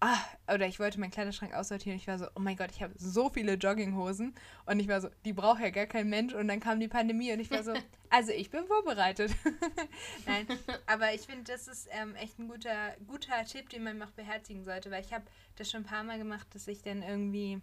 ah, 0.00 0.18
oder 0.52 0.66
ich 0.66 0.80
wollte 0.80 0.98
meinen 0.98 1.10
Kleiderschrank 1.10 1.54
aussortieren 1.54 1.96
ich 1.96 2.08
war 2.08 2.18
so, 2.18 2.26
oh 2.34 2.40
mein 2.40 2.56
Gott, 2.56 2.70
ich 2.72 2.82
habe 2.82 2.94
so 2.96 3.28
viele 3.28 3.54
Jogginghosen 3.54 4.34
und 4.66 4.80
ich 4.80 4.88
war 4.88 5.00
so, 5.00 5.08
die 5.24 5.32
braucht 5.32 5.60
ja 5.60 5.70
gar 5.70 5.86
kein 5.86 6.08
Mensch 6.08 6.34
und 6.34 6.48
dann 6.48 6.60
kam 6.60 6.80
die 6.80 6.88
Pandemie 6.88 7.32
und 7.32 7.40
ich 7.40 7.50
war 7.50 7.62
so, 7.62 7.74
also 8.10 8.32
ich 8.32 8.50
bin 8.50 8.64
vorbereitet. 8.66 9.32
Nein, 10.26 10.46
aber 10.86 11.14
ich 11.14 11.22
finde, 11.22 11.52
das 11.52 11.68
ist 11.68 11.88
ähm, 11.92 12.14
echt 12.16 12.38
ein 12.38 12.48
guter, 12.48 12.94
guter 13.06 13.44
Tipp, 13.44 13.68
den 13.68 13.84
man 13.84 14.02
auch 14.02 14.10
beherzigen 14.10 14.64
sollte, 14.64 14.90
weil 14.90 15.04
ich 15.04 15.12
habe 15.12 15.24
das 15.56 15.70
schon 15.70 15.82
ein 15.82 15.86
paar 15.86 16.02
Mal 16.02 16.18
gemacht, 16.18 16.46
dass 16.54 16.66
ich 16.66 16.82
dann 16.82 17.02
irgendwie 17.02 17.60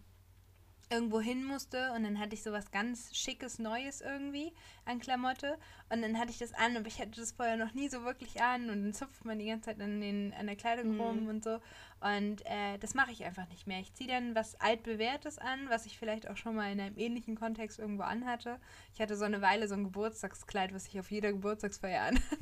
irgendwo 0.89 1.19
hin 1.19 1.43
musste 1.43 1.91
und 1.93 2.03
dann 2.03 2.19
hatte 2.19 2.33
ich 2.33 2.43
sowas 2.43 2.71
ganz 2.71 3.15
schickes 3.15 3.59
Neues 3.59 4.01
irgendwie 4.01 4.53
an 4.85 4.99
Klamotte 4.99 5.57
und 5.89 6.01
dann 6.01 6.17
hatte 6.17 6.31
ich 6.31 6.37
das 6.37 6.53
an 6.53 6.77
und 6.77 6.87
ich 6.87 6.99
hatte 6.99 7.19
das 7.19 7.33
vorher 7.33 7.57
noch 7.57 7.73
nie 7.73 7.89
so 7.89 8.03
wirklich 8.03 8.41
an 8.41 8.69
und 8.69 8.83
dann 8.83 8.93
zupft 8.93 9.25
man 9.25 9.39
die 9.39 9.47
ganze 9.47 9.65
Zeit 9.65 9.81
an, 9.81 9.99
den, 9.99 10.33
an 10.33 10.47
der 10.47 10.55
Kleidung 10.55 10.93
mhm. 10.93 11.01
rum 11.01 11.27
und 11.27 11.43
so 11.43 11.59
und 11.99 12.45
äh, 12.45 12.77
das 12.79 12.93
mache 12.93 13.11
ich 13.11 13.25
einfach 13.25 13.49
nicht 13.49 13.65
mehr. 13.65 13.79
Ich 13.79 13.93
ziehe 13.93 14.09
dann 14.09 14.35
was 14.35 14.55
altbewährtes 14.61 15.39
an, 15.39 15.69
was 15.69 15.85
ich 15.85 15.97
vielleicht 15.97 16.29
auch 16.29 16.37
schon 16.37 16.55
mal 16.55 16.71
in 16.71 16.79
einem 16.79 16.97
ähnlichen 16.97 17.35
Kontext 17.35 17.79
irgendwo 17.79 18.03
anhatte. 18.03 18.59
Ich 18.93 19.01
hatte 19.01 19.15
so 19.15 19.25
eine 19.25 19.41
Weile 19.41 19.67
so 19.67 19.73
ein 19.73 19.83
Geburtstagskleid, 19.83 20.73
was 20.73 20.87
ich 20.87 20.99
auf 20.99 21.11
jeder 21.11 21.31
Geburtstagsfeier 21.31 22.03
anhatte. 22.03 22.37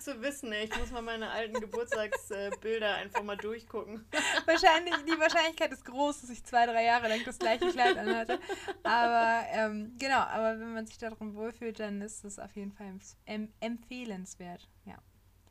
Gut 0.00 0.14
zu 0.14 0.22
wissen, 0.22 0.50
ey. 0.52 0.64
ich 0.64 0.78
muss 0.78 0.90
mal 0.92 1.02
meine 1.02 1.28
alten 1.28 1.60
Geburtstagsbilder 1.60 2.94
einfach 2.94 3.22
mal 3.22 3.36
durchgucken. 3.36 4.06
Wahrscheinlich, 4.46 4.94
die 5.04 5.20
Wahrscheinlichkeit 5.20 5.72
ist 5.72 5.84
groß, 5.84 6.22
dass 6.22 6.30
ich 6.30 6.42
zwei, 6.42 6.64
drei 6.64 6.84
Jahre 6.84 7.08
lang 7.08 7.20
das 7.26 7.38
gleiche 7.38 7.68
Kleid 7.70 7.98
anhatte. 7.98 8.38
Aber 8.82 9.46
ähm, 9.50 9.94
genau, 9.98 10.20
aber 10.20 10.58
wenn 10.58 10.72
man 10.72 10.86
sich 10.86 10.96
darum 10.96 11.34
wohlfühlt, 11.34 11.80
dann 11.80 12.00
ist 12.00 12.24
es 12.24 12.38
auf 12.38 12.56
jeden 12.56 12.72
Fall 12.72 12.94
em 13.26 13.52
empfehlenswert. 13.60 14.70
Ja. 14.86 14.96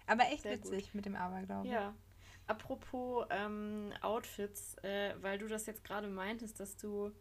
Aber 0.07 0.23
echt 0.23 0.41
Sehr 0.41 0.53
witzig 0.53 0.85
gut. 0.85 0.95
mit 0.95 1.05
dem 1.05 1.15
Aberglauben. 1.15 1.69
Ja. 1.69 1.93
Apropos 2.47 3.27
ähm, 3.29 3.93
Outfits, 4.01 4.75
äh, 4.79 5.13
weil 5.21 5.37
du 5.37 5.47
das 5.47 5.67
jetzt 5.67 5.83
gerade 5.83 6.07
meintest, 6.07 6.59
dass 6.59 6.75
du. 6.75 7.11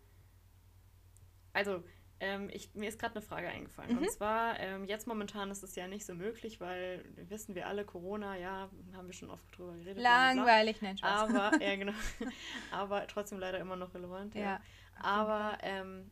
Also, 1.52 1.84
ähm, 2.20 2.48
ich, 2.52 2.74
mir 2.74 2.88
ist 2.88 2.98
gerade 2.98 3.16
eine 3.16 3.22
Frage 3.22 3.48
eingefallen. 3.48 3.92
Mhm. 3.92 3.98
Und 3.98 4.10
zwar, 4.10 4.58
ähm, 4.58 4.84
jetzt 4.84 5.06
momentan 5.06 5.50
ist 5.50 5.62
es 5.62 5.74
ja 5.76 5.86
nicht 5.86 6.04
so 6.04 6.14
möglich, 6.14 6.60
weil 6.60 7.04
wissen 7.16 7.54
wir 7.54 7.66
alle, 7.66 7.84
Corona, 7.84 8.36
ja, 8.36 8.68
haben 8.94 9.06
wir 9.06 9.12
schon 9.12 9.30
oft 9.30 9.44
drüber 9.56 9.72
geredet. 9.74 10.02
Langweilig, 10.02 10.82
nein, 10.82 10.98
Spaß. 10.98 11.30
Aber, 11.30 11.52
ja, 11.62 11.76
genau. 11.76 11.92
Aber 12.72 13.06
trotzdem 13.06 13.38
leider 13.38 13.58
immer 13.58 13.76
noch 13.76 13.94
relevant. 13.94 14.34
Ja. 14.34 14.42
ja. 14.42 14.60
Aber 15.00 15.58
ähm, 15.62 16.10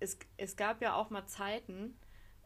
es, 0.00 0.18
es 0.36 0.56
gab 0.56 0.80
ja 0.80 0.94
auch 0.94 1.10
mal 1.10 1.26
Zeiten, 1.26 1.98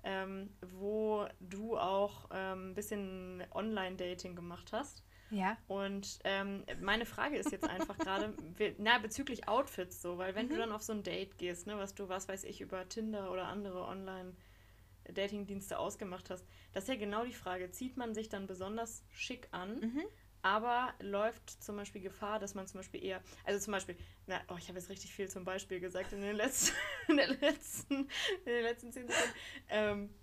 ähm, 0.02 0.50
wo 0.60 1.26
du 1.40 1.78
auch 1.78 2.28
ähm, 2.32 2.70
ein 2.70 2.74
bisschen 2.74 3.44
Online-Dating 3.52 4.34
gemacht 4.34 4.72
hast. 4.72 5.04
Ja. 5.30 5.56
Und 5.68 6.18
ähm, 6.24 6.64
meine 6.80 7.06
Frage 7.06 7.36
ist 7.36 7.52
jetzt 7.52 7.68
einfach 7.68 7.96
gerade, 7.98 8.34
na, 8.78 8.98
bezüglich 8.98 9.48
Outfits 9.48 10.02
so, 10.02 10.18
weil 10.18 10.34
wenn 10.34 10.46
mhm. 10.46 10.50
du 10.50 10.56
dann 10.56 10.72
auf 10.72 10.82
so 10.82 10.92
ein 10.92 11.02
Date 11.02 11.38
gehst, 11.38 11.66
ne, 11.66 11.78
was 11.78 11.94
du, 11.94 12.08
was 12.08 12.28
weiß 12.28 12.44
ich, 12.44 12.60
über 12.60 12.88
Tinder 12.88 13.30
oder 13.30 13.46
andere 13.46 13.84
Online-Dating-Dienste 13.86 15.78
ausgemacht 15.78 16.30
hast, 16.30 16.46
das 16.72 16.84
ist 16.84 16.88
ja 16.88 16.96
genau 16.96 17.24
die 17.24 17.32
Frage, 17.32 17.70
zieht 17.70 17.96
man 17.96 18.14
sich 18.14 18.28
dann 18.28 18.46
besonders 18.46 19.04
schick 19.10 19.48
an? 19.52 19.80
Mhm 19.80 20.02
aber 20.42 20.94
läuft 21.00 21.62
zum 21.62 21.76
Beispiel 21.76 22.00
Gefahr, 22.00 22.38
dass 22.38 22.54
man 22.54 22.66
zum 22.66 22.80
Beispiel 22.80 23.04
eher, 23.04 23.22
also 23.44 23.60
zum 23.60 23.72
Beispiel, 23.72 23.96
na, 24.26 24.40
oh, 24.48 24.56
ich 24.58 24.68
habe 24.68 24.78
jetzt 24.78 24.88
richtig 24.88 25.12
viel 25.12 25.28
zum 25.28 25.44
Beispiel 25.44 25.80
gesagt 25.80 26.12
in 26.12 26.22
den 26.22 26.36
letzten, 26.36 26.74
in 27.08 27.16
den 27.18 27.40
letzten, 27.40 27.94
in 27.94 28.08
den 28.46 28.62
letzten 28.62 28.92
zehn 28.92 29.06
Sekunden. 29.06 29.34
Ähm, 29.68 30.14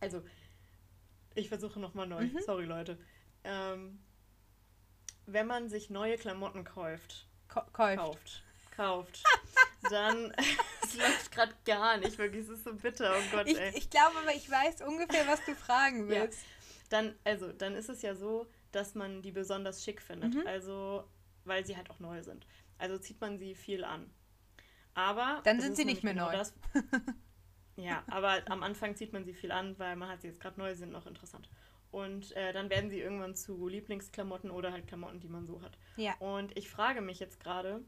also, 0.00 0.22
ich 1.34 1.48
versuche 1.48 1.78
nochmal 1.78 2.06
neu. 2.06 2.24
Mhm. 2.24 2.40
Sorry, 2.40 2.64
Leute. 2.64 2.98
Ähm, 3.44 3.98
wenn 5.26 5.46
man 5.46 5.68
sich 5.68 5.90
neue 5.90 6.16
Klamotten 6.16 6.64
kauft, 6.64 7.26
Ka 7.48 7.66
kauft, 7.72 8.42
kauft, 8.76 9.22
dann 9.90 10.32
es 10.84 10.96
läuft 10.96 11.32
gerade 11.32 11.54
gar 11.64 11.96
nicht, 11.98 12.18
wirklich, 12.18 12.44
es 12.44 12.50
ist 12.50 12.64
so 12.64 12.74
bitter, 12.74 13.14
oh 13.16 13.36
Gott, 13.36 13.46
ich, 13.46 13.58
ey. 13.58 13.72
Ich 13.76 13.90
glaube 13.90 14.18
aber, 14.18 14.34
ich 14.34 14.50
weiß 14.50 14.82
ungefähr, 14.82 15.26
was 15.26 15.44
du 15.44 15.54
fragen 15.54 16.08
willst. 16.08 16.42
Ja. 16.42 16.48
Dann, 16.90 17.14
also, 17.24 17.52
dann 17.52 17.74
ist 17.74 17.88
es 17.88 18.02
ja 18.02 18.14
so, 18.14 18.46
dass 18.72 18.94
man 18.94 19.22
die 19.22 19.30
besonders 19.30 19.84
schick 19.84 20.02
findet. 20.02 20.34
Mhm. 20.34 20.46
Also, 20.46 21.04
weil 21.44 21.64
sie 21.64 21.76
halt 21.76 21.88
auch 21.90 22.00
neu 22.00 22.22
sind. 22.22 22.46
Also 22.78 22.98
zieht 22.98 23.20
man 23.20 23.38
sie 23.38 23.54
viel 23.54 23.84
an. 23.84 24.10
Aber. 24.94 25.40
Dann 25.44 25.60
sind 25.60 25.76
sie 25.76 25.84
nicht 25.84 26.02
mehr 26.02 26.14
genau 26.14 26.30
neu. 26.30 26.36
Das, 26.36 26.54
ja, 27.76 28.02
aber 28.08 28.42
am 28.50 28.62
Anfang 28.62 28.96
zieht 28.96 29.12
man 29.12 29.24
sie 29.24 29.34
viel 29.34 29.52
an, 29.52 29.78
weil 29.78 29.96
man 29.96 30.08
hat 30.08 30.22
sie 30.22 30.28
jetzt 30.28 30.40
gerade 30.40 30.58
neu, 30.58 30.74
sind 30.74 30.90
noch 30.90 31.06
interessant. 31.06 31.48
Und 31.90 32.36
äh, 32.36 32.52
dann 32.52 32.70
werden 32.70 32.90
sie 32.90 33.00
irgendwann 33.00 33.34
zu 33.34 33.66
Lieblingsklamotten 33.66 34.50
oder 34.50 34.72
halt 34.72 34.86
Klamotten, 34.86 35.20
die 35.20 35.28
man 35.28 35.46
so 35.46 35.60
hat. 35.60 35.76
Ja. 35.96 36.14
Und 36.18 36.56
ich 36.56 36.70
frage 36.70 37.00
mich 37.00 37.18
jetzt 37.18 37.40
gerade, 37.40 37.82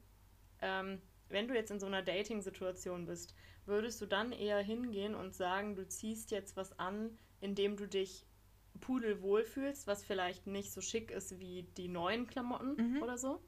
ähm, 0.60 1.00
wenn 1.28 1.48
du 1.48 1.54
jetzt 1.54 1.70
in 1.70 1.80
so 1.80 1.86
einer 1.86 2.02
Dating-Situation 2.02 3.06
bist, 3.06 3.34
würdest 3.64 4.00
du 4.00 4.06
dann 4.06 4.32
eher 4.32 4.58
hingehen 4.58 5.14
und 5.14 5.34
sagen, 5.34 5.76
du 5.76 5.86
ziehst 5.86 6.30
jetzt 6.30 6.56
was 6.56 6.78
an, 6.78 7.16
indem 7.40 7.76
du 7.76 7.86
dich 7.86 8.26
pudelwohl 8.80 9.44
fühlst, 9.44 9.86
was 9.86 10.04
vielleicht 10.04 10.46
nicht 10.46 10.72
so 10.72 10.80
schick 10.80 11.10
ist 11.10 11.38
wie 11.38 11.62
die 11.76 11.88
neuen 11.88 12.26
Klamotten 12.26 12.94
mhm. 12.94 13.02
oder 13.02 13.16
so. 13.16 13.40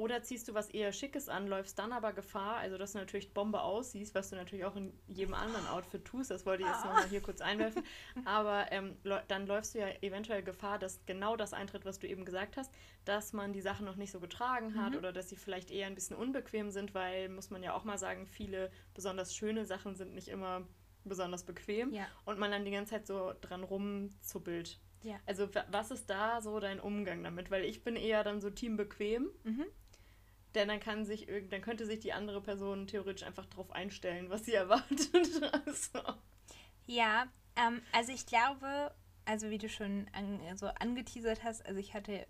Oder 0.00 0.22
ziehst 0.22 0.48
du 0.48 0.54
was 0.54 0.70
eher 0.70 0.94
Schickes 0.94 1.28
an, 1.28 1.46
läufst 1.46 1.78
dann 1.78 1.92
aber 1.92 2.14
Gefahr, 2.14 2.56
also 2.56 2.78
dass 2.78 2.92
du 2.92 2.98
natürlich 2.98 3.34
Bombe 3.34 3.60
aussiehst, 3.60 4.14
was 4.14 4.30
du 4.30 4.36
natürlich 4.36 4.64
auch 4.64 4.74
in 4.74 4.98
jedem 5.08 5.34
anderen 5.34 5.66
Outfit 5.66 6.06
tust, 6.06 6.30
das 6.30 6.46
wollte 6.46 6.62
ich 6.62 6.68
jetzt 6.70 6.82
ah. 6.84 6.86
nochmal 6.86 7.08
hier 7.08 7.20
kurz 7.20 7.42
einwerfen, 7.42 7.82
aber 8.24 8.72
ähm, 8.72 8.96
dann 9.28 9.46
läufst 9.46 9.74
du 9.74 9.78
ja 9.80 9.88
eventuell 10.00 10.42
Gefahr, 10.42 10.78
dass 10.78 11.04
genau 11.04 11.36
das 11.36 11.52
eintritt, 11.52 11.84
was 11.84 11.98
du 11.98 12.08
eben 12.08 12.24
gesagt 12.24 12.56
hast, 12.56 12.72
dass 13.04 13.34
man 13.34 13.52
die 13.52 13.60
Sachen 13.60 13.84
noch 13.84 13.96
nicht 13.96 14.10
so 14.10 14.20
getragen 14.20 14.74
hat 14.82 14.92
mhm. 14.92 14.98
oder 15.00 15.12
dass 15.12 15.28
sie 15.28 15.36
vielleicht 15.36 15.70
eher 15.70 15.86
ein 15.86 15.94
bisschen 15.94 16.16
unbequem 16.16 16.70
sind, 16.70 16.94
weil, 16.94 17.28
muss 17.28 17.50
man 17.50 17.62
ja 17.62 17.74
auch 17.74 17.84
mal 17.84 17.98
sagen, 17.98 18.26
viele 18.26 18.70
besonders 18.94 19.36
schöne 19.36 19.66
Sachen 19.66 19.96
sind 19.96 20.14
nicht 20.14 20.28
immer 20.28 20.66
besonders 21.04 21.44
bequem 21.44 21.92
ja. 21.92 22.06
und 22.24 22.38
man 22.38 22.50
dann 22.50 22.64
die 22.64 22.70
ganze 22.70 22.92
Zeit 22.92 23.06
so 23.06 23.34
dran 23.42 23.64
rumzuppelt. 23.64 24.80
Ja. 25.02 25.16
Also 25.26 25.46
was 25.70 25.90
ist 25.90 26.08
da 26.08 26.40
so 26.40 26.58
dein 26.58 26.80
Umgang 26.80 27.22
damit? 27.22 27.50
Weil 27.50 27.64
ich 27.64 27.84
bin 27.84 27.96
eher 27.96 28.24
dann 28.24 28.40
so 28.40 28.48
Team 28.48 28.78
bequem. 28.78 29.30
Mhm. 29.44 29.66
Denn 30.54 30.68
dann 30.68 30.80
kann 30.80 31.04
sich 31.04 31.28
dann 31.48 31.60
könnte 31.60 31.86
sich 31.86 32.00
die 32.00 32.12
andere 32.12 32.40
Person 32.40 32.86
theoretisch 32.86 33.26
einfach 33.26 33.46
darauf 33.46 33.70
einstellen, 33.72 34.30
was 34.30 34.44
sie 34.44 34.54
erwartet. 34.54 35.42
also. 35.66 36.00
Ja, 36.86 37.26
ähm, 37.56 37.82
also 37.92 38.12
ich 38.12 38.26
glaube, 38.26 38.92
also 39.24 39.50
wie 39.50 39.58
du 39.58 39.68
schon 39.68 40.06
an, 40.12 40.40
so 40.56 40.66
angeteasert 40.66 41.44
hast, 41.44 41.64
also 41.66 41.78
ich 41.78 41.94
hatte 41.94 42.26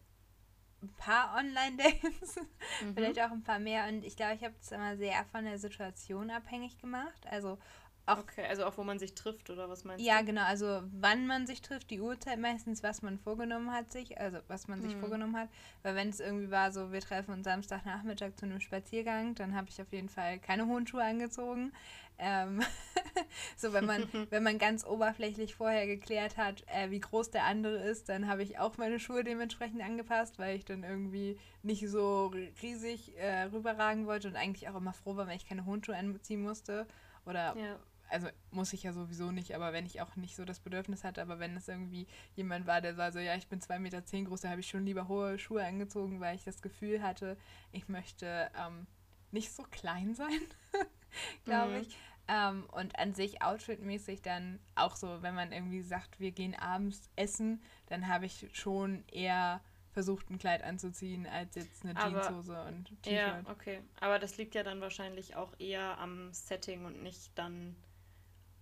ein 0.82 0.92
paar 0.96 1.36
Online-Dates, 1.36 2.36
mhm. 2.82 2.94
vielleicht 2.94 3.20
auch 3.20 3.30
ein 3.30 3.42
paar 3.42 3.58
mehr 3.58 3.86
und 3.88 4.04
ich 4.04 4.16
glaube, 4.16 4.34
ich 4.34 4.44
habe 4.44 4.54
es 4.60 4.72
immer 4.72 4.96
sehr 4.96 5.24
von 5.30 5.44
der 5.44 5.58
Situation 5.58 6.30
abhängig 6.30 6.78
gemacht. 6.78 7.26
Also 7.26 7.58
auch, 8.06 8.18
okay, 8.18 8.44
also 8.48 8.64
auch 8.64 8.76
wo 8.76 8.84
man 8.84 8.98
sich 8.98 9.14
trifft 9.14 9.50
oder 9.50 9.68
was 9.68 9.84
meinst 9.84 10.04
ja, 10.04 10.14
du? 10.14 10.20
Ja, 10.20 10.26
genau, 10.26 10.42
also 10.42 10.82
wann 10.92 11.26
man 11.26 11.46
sich 11.46 11.62
trifft, 11.62 11.90
die 11.90 12.00
Uhrzeit 12.00 12.38
meistens, 12.38 12.82
was 12.82 13.02
man 13.02 13.18
vorgenommen 13.18 13.72
hat 13.72 13.92
sich, 13.92 14.18
also 14.18 14.38
was 14.48 14.68
man 14.68 14.82
sich 14.82 14.96
mhm. 14.96 15.00
vorgenommen 15.00 15.36
hat. 15.36 15.48
Weil 15.82 15.94
wenn 15.94 16.08
es 16.08 16.20
irgendwie 16.20 16.50
war, 16.50 16.72
so 16.72 16.92
wir 16.92 17.00
treffen 17.00 17.32
uns 17.32 17.44
Samstagnachmittag 17.44 18.32
zu 18.36 18.46
einem 18.46 18.60
Spaziergang, 18.60 19.34
dann 19.34 19.54
habe 19.54 19.68
ich 19.68 19.80
auf 19.80 19.92
jeden 19.92 20.08
Fall 20.08 20.38
keine 20.38 20.66
hohen 20.66 20.86
Schuhe 20.86 21.04
angezogen. 21.04 21.72
Ähm 22.18 22.62
so, 23.56 23.72
wenn 23.72 23.86
man, 23.86 24.08
wenn 24.30 24.42
man 24.42 24.58
ganz 24.58 24.84
oberflächlich 24.84 25.54
vorher 25.54 25.86
geklärt 25.86 26.36
hat, 26.36 26.64
äh, 26.66 26.90
wie 26.90 27.00
groß 27.00 27.30
der 27.30 27.44
andere 27.44 27.76
ist, 27.76 28.08
dann 28.08 28.26
habe 28.26 28.42
ich 28.42 28.58
auch 28.58 28.76
meine 28.76 28.98
Schuhe 28.98 29.22
dementsprechend 29.22 29.82
angepasst, 29.82 30.38
weil 30.38 30.56
ich 30.56 30.64
dann 30.64 30.82
irgendwie 30.82 31.38
nicht 31.62 31.88
so 31.88 32.32
riesig 32.62 33.16
äh, 33.18 33.44
rüberragen 33.44 34.06
wollte 34.06 34.28
und 34.28 34.36
eigentlich 34.36 34.68
auch 34.68 34.76
immer 34.76 34.92
froh 34.92 35.16
war, 35.16 35.26
wenn 35.26 35.36
ich 35.36 35.46
keine 35.46 35.64
hohen 35.64 35.84
Schuhe 35.84 35.96
anziehen 35.96 36.42
musste. 36.42 36.86
Oder 37.26 37.54
ja 37.56 37.78
also 38.10 38.28
muss 38.50 38.72
ich 38.72 38.82
ja 38.82 38.92
sowieso 38.92 39.30
nicht, 39.30 39.54
aber 39.54 39.72
wenn 39.72 39.86
ich 39.86 40.00
auch 40.00 40.16
nicht 40.16 40.36
so 40.36 40.44
das 40.44 40.60
Bedürfnis 40.60 41.04
hatte, 41.04 41.22
aber 41.22 41.38
wenn 41.38 41.56
es 41.56 41.68
irgendwie 41.68 42.06
jemand 42.34 42.66
war, 42.66 42.80
der 42.80 42.96
war 42.96 43.12
so, 43.12 43.18
ja, 43.18 43.36
ich 43.36 43.48
bin 43.48 43.60
2,10 43.60 43.78
Meter 43.78 44.04
zehn 44.04 44.24
groß, 44.24 44.42
da 44.42 44.50
habe 44.50 44.60
ich 44.60 44.68
schon 44.68 44.84
lieber 44.84 45.08
hohe 45.08 45.38
Schuhe 45.38 45.64
angezogen, 45.64 46.20
weil 46.20 46.36
ich 46.36 46.44
das 46.44 46.62
Gefühl 46.62 47.02
hatte, 47.02 47.36
ich 47.72 47.88
möchte 47.88 48.50
ähm, 48.58 48.86
nicht 49.30 49.52
so 49.52 49.62
klein 49.70 50.14
sein, 50.14 50.40
glaube 51.44 51.72
mhm. 51.72 51.80
ich. 51.82 51.96
Ähm, 52.28 52.64
und 52.70 52.96
an 52.98 53.14
sich 53.14 53.42
outfitmäßig 53.42 54.22
dann 54.22 54.60
auch 54.76 54.94
so, 54.94 55.22
wenn 55.22 55.34
man 55.34 55.52
irgendwie 55.52 55.82
sagt, 55.82 56.20
wir 56.20 56.30
gehen 56.30 56.54
abends 56.54 57.10
essen, 57.16 57.62
dann 57.86 58.06
habe 58.06 58.26
ich 58.26 58.48
schon 58.52 59.04
eher 59.08 59.60
versucht, 59.92 60.30
ein 60.30 60.38
Kleid 60.38 60.62
anzuziehen, 60.62 61.26
als 61.26 61.56
jetzt 61.56 61.84
eine 61.84 61.96
aber, 61.96 62.22
Jeanshose 62.22 62.62
und 62.62 63.02
T-Shirt. 63.02 63.12
Ja, 63.12 63.42
okay. 63.50 63.80
Aber 63.98 64.20
das 64.20 64.36
liegt 64.36 64.54
ja 64.54 64.62
dann 64.62 64.80
wahrscheinlich 64.80 65.34
auch 65.34 65.52
eher 65.58 65.98
am 65.98 66.32
Setting 66.32 66.84
und 66.84 67.02
nicht 67.02 67.36
dann 67.36 67.74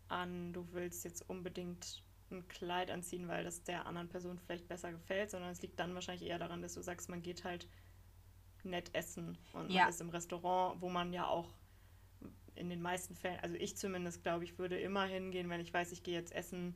an, 0.09 0.53
du 0.53 0.67
willst 0.73 1.05
jetzt 1.05 1.29
unbedingt 1.29 2.03
ein 2.31 2.47
Kleid 2.49 2.91
anziehen, 2.91 3.29
weil 3.29 3.45
das 3.45 3.63
der 3.63 3.87
anderen 3.87 4.09
Person 4.09 4.39
vielleicht 4.39 4.69
besser 4.69 4.93
gefällt, 4.93 5.31
sondern 5.31 5.51
es 5.51 5.63
liegt 5.63 5.79
dann 5.81 5.95
wahrscheinlich 5.95 6.29
eher 6.29 6.39
daran, 6.39 6.63
dass 6.63 6.75
du 6.75 6.83
sagst, 6.83 7.09
man 7.09 7.23
geht 7.23 7.45
halt 7.45 7.69
nett 8.65 8.95
essen 8.95 9.39
und 9.53 9.71
ja. 9.71 9.83
man 9.83 9.91
ist 9.91 10.01
im 10.01 10.11
Restaurant, 10.11 10.81
wo 10.81 10.89
man 10.89 11.13
ja 11.13 11.27
auch 11.27 11.55
in 12.55 12.69
den 12.69 12.83
meisten 12.83 13.15
Fällen, 13.15 13.39
also 13.41 13.55
ich 13.55 13.77
zumindest 13.77 14.23
glaube 14.23 14.45
ich, 14.45 14.59
würde 14.59 14.79
immer 14.79 15.05
hingehen, 15.05 15.49
wenn 15.49 15.61
ich 15.61 15.73
weiß, 15.73 15.93
ich 15.93 16.03
gehe 16.03 16.15
jetzt 16.15 16.33
essen, 16.33 16.75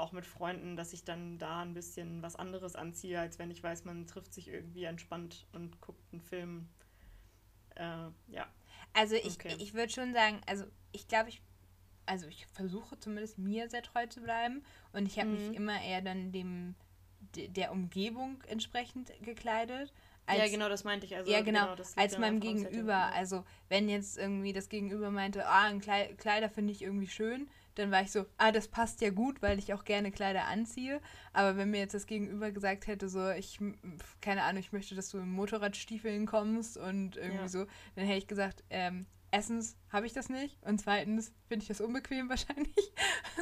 auch 0.00 0.12
mit 0.12 0.26
Freunden, 0.26 0.76
dass 0.76 0.92
ich 0.92 1.04
dann 1.04 1.38
da 1.38 1.60
ein 1.60 1.74
bisschen 1.74 2.22
was 2.22 2.34
anderes 2.34 2.74
anziehe, 2.74 3.20
als 3.20 3.38
wenn 3.38 3.50
ich 3.50 3.62
weiß, 3.62 3.84
man 3.84 4.06
trifft 4.06 4.32
sich 4.32 4.48
irgendwie 4.48 4.84
entspannt 4.84 5.46
und 5.52 5.80
guckt 5.80 6.02
einen 6.12 6.22
Film. 6.22 6.68
Äh, 7.76 8.08
ja. 8.28 8.48
Also 8.94 9.14
ich, 9.14 9.34
okay. 9.34 9.54
ich 9.58 9.74
würde 9.74 9.92
schon 9.92 10.14
sagen, 10.14 10.40
also 10.46 10.64
ich 10.92 11.06
glaube, 11.06 11.28
ich 11.28 11.42
also 12.10 12.26
ich 12.26 12.46
versuche 12.46 12.98
zumindest 12.98 13.38
mir 13.38 13.70
sehr 13.70 13.82
treu 13.82 14.04
zu 14.06 14.20
bleiben 14.20 14.64
und 14.92 15.06
ich 15.06 15.18
habe 15.18 15.28
mhm. 15.28 15.36
mich 15.36 15.56
immer 15.56 15.80
eher 15.80 16.02
dann 16.02 16.32
dem 16.32 16.74
der 17.36 17.70
Umgebung 17.70 18.42
entsprechend 18.48 19.12
gekleidet. 19.22 19.92
Als, 20.26 20.38
ja, 20.38 20.48
genau, 20.48 20.68
das 20.68 20.82
meinte 20.82 21.06
ich. 21.06 21.14
Also, 21.14 21.30
ja, 21.30 21.40
genau, 21.42 21.76
genau 21.76 21.84
als 21.96 22.18
meinem 22.18 22.40
Gegenüber. 22.40 23.12
Also, 23.14 23.44
wenn 23.68 23.88
jetzt 23.88 24.18
irgendwie 24.18 24.52
das 24.52 24.68
Gegenüber 24.68 25.10
meinte, 25.10 25.46
ah, 25.46 25.66
ein 25.66 25.80
Kleid, 25.80 26.18
Kleider 26.18 26.48
finde 26.48 26.72
ich 26.72 26.82
irgendwie 26.82 27.06
schön, 27.06 27.48
dann 27.76 27.92
war 27.92 28.02
ich 28.02 28.10
so, 28.10 28.26
ah, 28.38 28.50
das 28.50 28.66
passt 28.66 29.00
ja 29.00 29.10
gut, 29.10 29.42
weil 29.42 29.58
ich 29.58 29.72
auch 29.72 29.84
gerne 29.84 30.10
Kleider 30.10 30.46
anziehe. 30.46 31.00
Aber 31.32 31.56
wenn 31.56 31.70
mir 31.70 31.78
jetzt 31.78 31.94
das 31.94 32.06
Gegenüber 32.06 32.50
gesagt 32.50 32.88
hätte, 32.88 33.08
so, 33.08 33.30
ich, 33.30 33.60
keine 34.20 34.42
Ahnung, 34.42 34.60
ich 34.60 34.72
möchte, 34.72 34.96
dass 34.96 35.10
du 35.10 35.18
in 35.18 35.30
Motorradstiefeln 35.30 36.26
kommst 36.26 36.76
und 36.76 37.16
irgendwie 37.16 37.42
ja. 37.42 37.48
so, 37.48 37.66
dann 37.94 38.06
hätte 38.06 38.18
ich 38.18 38.26
gesagt, 38.26 38.64
ähm, 38.70 39.06
erstens 39.30 39.76
habe 39.90 40.06
ich 40.06 40.12
das 40.12 40.28
nicht 40.28 40.62
und 40.62 40.80
zweitens 40.80 41.32
finde 41.48 41.62
ich 41.62 41.68
das 41.68 41.80
unbequem 41.80 42.28
wahrscheinlich. 42.28 42.92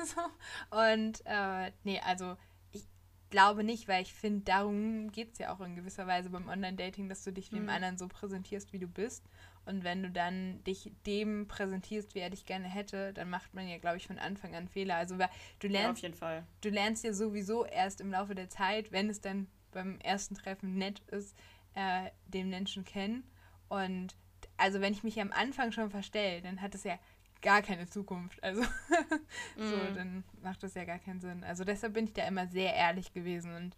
so. 0.04 0.76
Und 0.76 1.22
äh, 1.24 1.72
nee, 1.84 2.00
also 2.00 2.36
ich 2.72 2.86
glaube 3.30 3.64
nicht, 3.64 3.88
weil 3.88 4.02
ich 4.02 4.14
finde, 4.14 4.44
darum 4.44 5.10
geht 5.10 5.32
es 5.32 5.38
ja 5.38 5.52
auch 5.52 5.60
in 5.60 5.76
gewisser 5.76 6.06
Weise 6.06 6.30
beim 6.30 6.48
Online-Dating, 6.48 7.08
dass 7.08 7.24
du 7.24 7.32
dich 7.32 7.50
dem 7.50 7.64
mhm. 7.64 7.68
anderen 7.70 7.98
so 7.98 8.08
präsentierst, 8.08 8.72
wie 8.72 8.78
du 8.78 8.86
bist. 8.86 9.24
Und 9.66 9.84
wenn 9.84 10.02
du 10.02 10.10
dann 10.10 10.64
dich 10.64 10.90
dem 11.04 11.46
präsentierst, 11.46 12.14
wie 12.14 12.20
er 12.20 12.30
dich 12.30 12.46
gerne 12.46 12.68
hätte, 12.68 13.12
dann 13.12 13.28
macht 13.28 13.52
man 13.52 13.68
ja, 13.68 13.76
glaube 13.76 13.98
ich, 13.98 14.06
von 14.06 14.18
Anfang 14.18 14.54
an 14.54 14.66
Fehler. 14.66 14.96
Also 14.96 15.16
du 15.58 15.68
lernst, 15.68 16.02
ja, 16.02 16.42
du 16.62 16.70
lernst 16.70 17.04
ja 17.04 17.12
sowieso 17.12 17.66
erst 17.66 18.00
im 18.00 18.10
Laufe 18.10 18.34
der 18.34 18.48
Zeit, 18.48 18.92
wenn 18.92 19.10
es 19.10 19.20
dann 19.20 19.46
beim 19.70 19.98
ersten 20.00 20.34
Treffen 20.34 20.76
nett 20.76 21.00
ist, 21.10 21.36
äh, 21.74 22.10
den 22.26 22.48
Menschen 22.48 22.84
kennen. 22.86 23.24
Und 23.68 24.16
also 24.58 24.80
wenn 24.80 24.92
ich 24.92 25.04
mich 25.04 25.20
am 25.20 25.32
Anfang 25.32 25.72
schon 25.72 25.90
verstelle, 25.90 26.42
dann 26.42 26.60
hat 26.60 26.74
es 26.74 26.84
ja 26.84 26.98
gar 27.40 27.62
keine 27.62 27.88
Zukunft. 27.88 28.42
Also 28.42 28.62
so, 29.56 29.76
mm. 29.76 29.94
dann 29.94 30.24
macht 30.42 30.62
das 30.62 30.74
ja 30.74 30.84
gar 30.84 30.98
keinen 30.98 31.20
Sinn. 31.20 31.44
Also 31.44 31.64
deshalb 31.64 31.94
bin 31.94 32.04
ich 32.04 32.12
da 32.12 32.26
immer 32.26 32.46
sehr 32.48 32.74
ehrlich 32.74 33.12
gewesen 33.12 33.54
und 33.54 33.76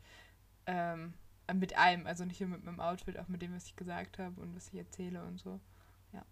ähm, 0.67 1.15
mit 1.55 1.77
allem, 1.77 2.07
also 2.07 2.25
nicht 2.25 2.41
nur 2.41 2.51
mit 2.51 2.65
meinem 2.65 2.81
Outfit, 2.81 3.19
auch 3.19 3.29
mit 3.29 3.43
dem, 3.43 3.55
was 3.55 3.67
ich 3.67 3.77
gesagt 3.77 4.19
habe 4.19 4.41
und 4.41 4.57
was 4.57 4.69
ich 4.69 4.79
erzähle 4.79 5.23
und 5.25 5.39
so. 5.39 5.61
Ja. 6.13 6.25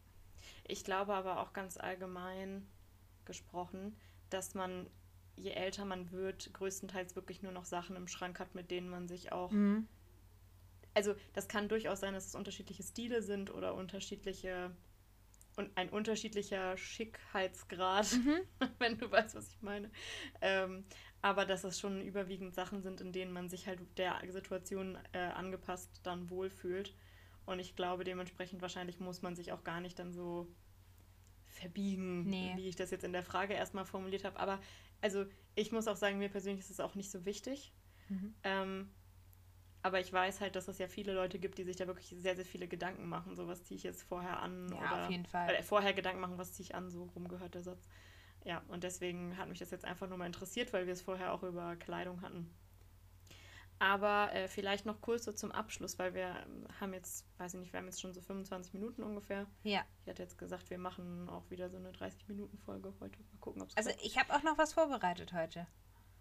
Ich 0.65 0.85
glaube 0.85 1.15
aber 1.15 1.41
auch 1.41 1.53
ganz 1.53 1.77
allgemein 1.77 2.67
gesprochen, 3.25 3.97
dass 4.31 4.55
man 4.55 4.89
je 5.39 5.51
älter 5.51 5.85
man 5.85 6.11
wird, 6.11 6.53
größtenteils 6.53 7.17
wirklich 7.17 7.43
nur 7.43 7.53
noch 7.53 7.65
Sachen 7.65 7.97
im 7.97 8.09
Schrank 8.09 8.41
hat, 8.41 8.55
mit 8.55 8.71
denen 8.71 8.89
man 8.89 9.09
sich 9.09 9.33
auch. 9.33 9.51
Mhm. 9.51 9.87
Also, 10.99 11.15
das 11.33 11.47
kann 11.47 11.69
durchaus 11.69 12.01
sein, 12.01 12.13
dass 12.13 12.27
es 12.27 12.35
unterschiedliche 12.35 12.83
Stile 12.83 13.23
sind 13.23 13.55
oder 13.55 13.75
unterschiedliche. 13.75 14.73
Und 15.55 15.71
ein 15.77 15.91
unterschiedlicher 15.91 16.77
Schickheitsgrad, 16.77 18.13
mhm. 18.15 18.41
wenn 18.81 18.99
du 18.99 19.09
weißt, 19.09 19.37
was 19.37 19.49
ich 19.49 19.63
meine. 19.63 19.93
Ähm, 20.41 20.85
aber 21.23 21.45
dass 21.45 21.63
es 21.63 21.79
schon 21.79 22.01
überwiegend 22.01 22.53
Sachen 22.53 22.83
sind, 22.83 23.01
in 23.01 23.13
denen 23.13 23.33
man 23.33 23.49
sich 23.49 23.69
halt 23.69 23.79
der 23.97 24.21
Situation 24.29 24.99
äh, 25.13 25.19
angepasst 25.19 26.01
dann 26.03 26.31
wohlfühlt. 26.31 26.97
Und 27.47 27.61
ich 27.61 27.77
glaube, 27.77 28.03
dementsprechend 28.03 28.61
wahrscheinlich 28.61 28.99
muss 28.99 29.23
man 29.23 29.37
sich 29.37 29.53
auch 29.53 29.63
gar 29.63 29.81
nicht 29.81 30.01
dann 30.01 30.13
so 30.13 30.49
verbiegen, 31.47 32.25
nee. 32.25 32.55
wie 32.57 32.69
ich 32.69 32.77
das 32.77 32.91
jetzt 32.91 33.05
in 33.05 33.13
der 33.13 33.23
Frage 33.23 33.55
erstmal 33.55 33.85
formuliert 33.85 34.25
habe. 34.25 34.41
Aber 34.41 34.61
also 35.01 35.27
ich 35.55 35.71
muss 35.71 35.87
auch 35.87 35.97
sagen, 35.97 36.19
mir 36.19 36.29
persönlich 36.29 36.61
ist 36.61 36.71
es 36.71 36.81
auch 36.81 36.97
nicht 36.97 37.11
so 37.13 37.25
wichtig. 37.25 37.73
Mhm. 38.09 38.35
Ähm, 38.43 38.91
aber 39.83 40.01
ich 40.01 40.13
weiß 40.13 40.41
halt, 40.41 40.57
dass 40.57 40.69
es 40.69 40.79
ja 40.79 40.89
viele 40.89 41.13
Leute 41.13 41.39
gibt, 41.39 41.59
die 41.59 41.65
sich 41.65 41.77
da 41.77 41.87
wirklich 41.87 42.15
sehr, 42.19 42.37
sehr 42.37 42.45
viele 42.45 42.69
Gedanken 42.69 43.09
machen. 43.09 43.37
So, 43.37 43.47
was 43.47 43.65
ziehe 43.65 43.77
ich 43.77 43.85
jetzt 43.85 44.03
vorher 44.03 44.41
an? 44.41 44.69
Ja, 44.73 44.79
oder, 44.79 45.05
auf 45.05 45.11
jeden 45.11 45.27
Fall. 45.27 45.55
Äh, 45.55 45.63
vorher 45.63 45.93
Gedanken 45.93 46.21
machen, 46.21 46.39
was 46.39 46.53
ziehe 46.53 46.65
ich 46.65 46.75
an? 46.75 46.91
So 46.91 47.05
rumgehört 47.05 47.55
der 47.55 47.63
Satz. 47.63 47.89
Ja, 48.45 48.63
und 48.69 48.85
deswegen 48.85 49.37
hat 49.37 49.49
mich 49.49 49.59
das 49.59 49.71
jetzt 49.71 49.85
einfach 49.85 50.09
nur 50.09 50.19
mal 50.19 50.27
interessiert, 50.27 50.73
weil 50.73 50.87
wir 50.87 50.93
es 50.93 51.03
vorher 51.03 51.33
auch 51.33 51.43
über 51.43 51.77
Kleidung 51.77 52.23
hatten. 52.23 52.51
Aber 53.81 54.33
äh, 54.33 54.49
vielleicht 54.49 54.87
noch 54.87 55.01
kurz 55.01 55.25
so 55.25 55.33
zum 55.33 55.53
Abschluss, 55.53 55.99
weil 56.01 56.13
wir 56.13 56.35
haben 56.81 56.93
jetzt, 56.95 57.25
weiß 57.39 57.55
ich 57.55 57.61
nicht, 57.61 57.73
wir 57.73 57.79
haben 57.79 57.87
jetzt 57.87 58.01
schon 58.01 58.13
so 58.13 58.21
25 58.21 58.73
Minuten 58.73 59.05
ungefähr. 59.05 59.47
Ja. 59.63 59.85
Ich 60.03 60.11
hatte 60.11 60.23
jetzt 60.23 60.37
gesagt, 60.37 60.69
wir 60.71 60.79
machen 60.79 61.29
auch 61.29 61.49
wieder 61.51 61.71
so 61.71 61.77
eine 61.77 61.93
30-Minuten-Folge 61.93 62.93
heute. 63.01 63.19
Mal 63.21 63.39
gucken, 63.41 63.63
ob 63.63 63.69
es 63.69 63.77
Also 63.77 63.91
klappt. 63.91 64.05
ich 64.05 64.19
habe 64.19 64.35
auch 64.35 64.43
noch 64.43 64.59
was 64.59 64.73
vorbereitet 64.73 65.33
heute. 65.33 65.67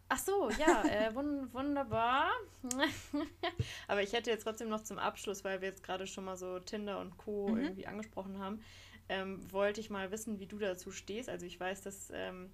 Ach 0.10 0.20
so, 0.20 0.50
ja, 0.52 0.84
äh, 0.86 1.14
wun 1.14 1.50
wunderbar. 1.54 2.32
Aber 3.88 4.02
ich 4.02 4.14
hätte 4.14 4.30
jetzt 4.30 4.44
trotzdem 4.44 4.70
noch 4.70 4.84
zum 4.84 5.00
Abschluss, 5.00 5.44
weil 5.44 5.62
wir 5.62 5.68
jetzt 5.68 5.84
gerade 5.84 6.08
schon 6.08 6.26
mal 6.26 6.38
so 6.38 6.60
Tinder 6.60 7.00
und 7.00 7.18
Co. 7.18 7.50
Mhm. 7.50 7.58
irgendwie 7.60 7.88
angesprochen 7.88 8.40
haben, 8.40 8.62
ähm, 9.10 9.52
wollte 9.52 9.82
ich 9.82 9.90
mal 9.90 10.12
wissen, 10.12 10.40
wie 10.40 10.48
du 10.48 10.58
dazu 10.58 10.92
stehst. 10.92 11.30
Also 11.30 11.46
ich 11.46 11.60
weiß, 11.60 11.82
dass 11.82 12.10
ähm, 12.14 12.52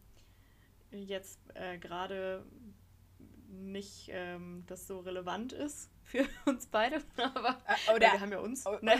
jetzt 0.91 1.39
äh, 1.53 1.77
gerade 1.77 2.43
nicht 3.49 4.09
ähm, 4.09 4.63
das 4.67 4.87
so 4.87 4.99
relevant 4.99 5.53
ist 5.53 5.89
für 6.03 6.25
uns 6.45 6.67
beide, 6.67 7.01
aber 7.17 7.57
äh, 7.87 7.95
Oder, 7.95 8.13
wir 8.13 8.19
haben 8.19 8.31
ja 8.31 8.39
uns. 8.39 8.65
Oh, 8.65 8.77
ne? 8.81 8.93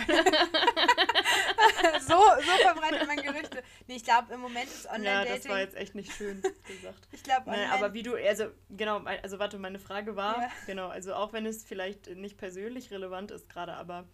so, 2.01 2.13
so 2.13 2.57
verbreitet 2.61 3.07
man 3.07 3.17
Gerüchte. 3.17 3.63
Nee, 3.87 3.95
ich 3.95 4.03
glaube, 4.03 4.33
im 4.33 4.39
Moment 4.39 4.65
ist 4.65 4.85
Online-Dating... 4.87 5.31
Ja, 5.31 5.37
das 5.37 5.49
war 5.49 5.59
jetzt 5.59 5.75
echt 5.75 5.95
nicht 5.95 6.11
schön 6.13 6.41
gesagt. 6.67 7.07
ich 7.11 7.23
glaube, 7.23 7.51
ne, 7.51 7.71
Aber 7.71 7.93
wie 7.93 8.03
du, 8.03 8.15
also 8.15 8.45
genau, 8.69 8.99
also 9.03 9.39
warte, 9.39 9.57
meine 9.59 9.79
Frage 9.79 10.15
war, 10.15 10.41
ja. 10.41 10.51
genau, 10.65 10.87
also 10.87 11.13
auch 11.13 11.33
wenn 11.33 11.45
es 11.45 11.63
vielleicht 11.63 12.07
nicht 12.15 12.37
persönlich 12.37 12.91
relevant 12.91 13.31
ist 13.31 13.49
gerade, 13.49 13.73
aber 13.73 14.07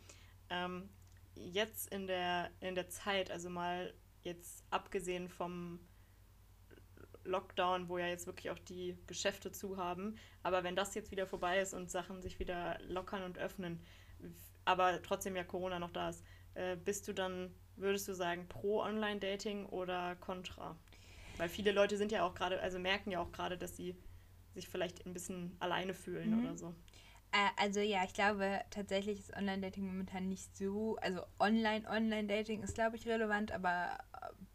ähm, 0.50 0.90
jetzt 1.36 1.94
in 1.94 2.08
der, 2.08 2.52
in 2.60 2.76
der 2.76 2.90
Zeit, 2.90 3.32
also 3.32 3.50
mal 3.50 3.94
jetzt 4.22 4.64
abgesehen 4.70 5.30
vom 5.30 5.80
Lockdown, 7.24 7.90
wo 7.90 7.98
ja 7.98 8.08
jetzt 8.08 8.28
wirklich 8.28 8.50
auch 8.50 8.60
die 8.60 8.98
Geschäfte 9.08 9.52
zu 9.52 9.78
haben. 9.78 10.18
Aber 10.44 10.64
wenn 10.64 10.76
das 10.76 10.96
jetzt 10.96 11.12
wieder 11.12 11.28
vorbei 11.28 11.60
ist 11.60 11.74
und 11.74 11.90
Sachen 11.90 12.22
sich 12.22 12.40
wieder 12.40 12.80
lockern 12.88 13.24
und 13.24 13.38
öffnen, 13.38 13.82
aber 14.66 15.02
trotzdem 15.02 15.36
ja 15.36 15.44
Corona 15.44 15.80
noch 15.80 15.92
da 15.92 16.10
ist, 16.10 16.24
äh, 16.54 16.76
bist 16.76 17.08
du 17.08 17.14
dann, 17.14 17.54
würdest 17.76 18.08
du 18.08 18.14
sagen, 18.14 18.48
pro 18.48 18.82
Online-Dating 18.82 19.66
oder 19.68 20.16
contra? 20.18 20.76
Weil 21.38 21.50
viele 21.50 21.72
Leute 21.72 21.98
sind 21.98 22.12
ja 22.12 22.24
auch 22.24 22.36
gerade, 22.36 22.60
also 22.62 22.80
merken 22.80 23.12
ja 23.12 23.20
auch 23.20 23.32
gerade, 23.32 23.58
dass 23.58 23.78
sie 23.78 23.96
sich 24.54 24.68
vielleicht 24.68 25.06
ein 25.06 25.14
bisschen 25.14 25.56
alleine 25.60 25.94
fühlen 25.94 26.32
mhm. 26.32 26.46
oder 26.46 26.58
so. 26.58 26.76
Äh, 27.32 27.50
also 27.58 27.80
ja, 27.80 28.04
ich 28.04 28.14
glaube 28.14 28.62
tatsächlich 28.72 29.20
ist 29.20 29.36
Online-Dating 29.36 29.86
momentan 29.86 30.28
nicht 30.28 30.58
so, 30.58 30.98
also 30.98 31.22
Online-Online-Dating 31.40 32.64
ist 32.64 32.76
glaube 32.76 32.96
ich 32.96 33.08
relevant, 33.08 33.52
aber 33.52 33.98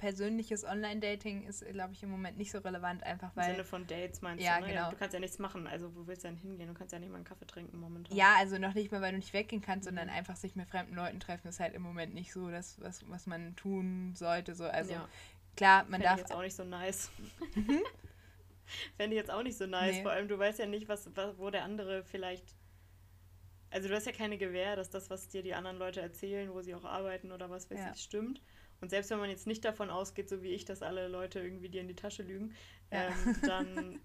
persönliches 0.04 0.64
Online-Dating 0.64 1.46
ist 1.46 1.64
glaube 1.66 1.94
ich 1.94 2.02
im 2.02 2.10
Moment 2.10 2.36
nicht 2.36 2.50
so 2.50 2.58
relevant, 2.58 3.02
einfach 3.04 3.34
weil... 3.34 3.46
Im 3.46 3.52
Sinne 3.52 3.64
von 3.64 3.86
Dates 3.86 4.20
meinst 4.20 4.44
ja, 4.44 4.58
du, 4.58 4.66
ne? 4.66 4.72
Genau. 4.74 4.90
Du 4.90 4.96
kannst 4.96 5.14
ja 5.14 5.20
nichts 5.20 5.38
machen, 5.38 5.66
also 5.66 5.96
wo 5.96 6.06
willst 6.06 6.24
du 6.24 6.28
denn 6.28 6.36
hingehen? 6.36 6.68
Du 6.68 6.74
kannst 6.74 6.92
ja 6.92 6.98
nicht 6.98 7.08
mal 7.08 7.16
einen 7.16 7.24
Kaffee 7.24 7.46
trinken 7.46 7.80
momentan. 7.80 8.14
Ja, 8.14 8.34
also 8.38 8.58
noch 8.58 8.74
nicht 8.74 8.92
mal, 8.92 9.00
weil 9.00 9.12
du 9.12 9.16
nicht 9.16 9.32
weggehen 9.32 9.62
kannst, 9.62 9.86
mhm. 9.86 9.96
sondern 9.96 10.10
einfach 10.10 10.36
sich 10.36 10.56
mit 10.56 10.68
fremden 10.68 10.94
Leuten 10.94 11.20
treffen 11.20 11.48
ist 11.48 11.58
halt 11.58 11.72
im 11.72 11.80
Moment 11.80 12.12
nicht 12.12 12.34
so 12.34 12.50
das, 12.50 12.78
was, 12.82 13.08
was 13.08 13.26
man 13.26 13.56
tun 13.56 14.12
sollte. 14.14 14.54
So. 14.54 14.64
Also 14.64 14.92
ja. 14.92 15.08
klar, 15.56 15.84
man 15.84 16.02
Fänd 16.02 16.04
darf... 16.04 16.14
Ich 16.16 16.20
jetzt 16.20 16.34
auch 16.34 16.42
nicht 16.42 16.56
so 16.56 16.64
nice. 16.64 17.10
Mhm. 17.54 17.80
Fände 18.98 19.16
ich 19.16 19.20
jetzt 19.20 19.30
auch 19.30 19.42
nicht 19.42 19.56
so 19.56 19.66
nice, 19.66 19.96
nee. 19.96 20.02
vor 20.02 20.12
allem 20.12 20.28
du 20.28 20.38
weißt 20.38 20.58
ja 20.58 20.66
nicht, 20.66 20.86
was, 20.86 21.08
was, 21.16 21.38
wo 21.38 21.48
der 21.48 21.64
andere 21.64 22.04
vielleicht 22.04 22.54
also 23.70 23.88
du 23.88 23.94
hast 23.96 24.06
ja 24.06 24.12
keine 24.12 24.38
Gewähr, 24.38 24.76
dass 24.76 24.88
das, 24.90 25.10
was 25.10 25.28
dir 25.28 25.42
die 25.42 25.52
anderen 25.52 25.78
Leute 25.78 26.00
erzählen, 26.00 26.52
wo 26.52 26.62
sie 26.62 26.76
auch 26.76 26.84
arbeiten 26.84 27.32
oder 27.32 27.50
was 27.50 27.68
weiß 27.70 27.78
ja. 27.80 27.92
ich, 27.92 28.02
stimmt. 28.02 28.40
Und 28.84 28.90
selbst 28.90 29.10
wenn 29.10 29.18
man 29.18 29.30
jetzt 29.30 29.46
nicht 29.46 29.64
davon 29.64 29.88
ausgeht, 29.88 30.28
so 30.28 30.42
wie 30.42 30.50
ich, 30.50 30.66
dass 30.66 30.82
alle 30.82 31.08
Leute 31.08 31.40
irgendwie 31.40 31.70
dir 31.70 31.80
in 31.80 31.88
die 31.88 31.96
Tasche 31.96 32.22
lügen, 32.22 32.54
ja. 32.92 33.06
ähm, 33.06 33.36
dann, 33.40 34.00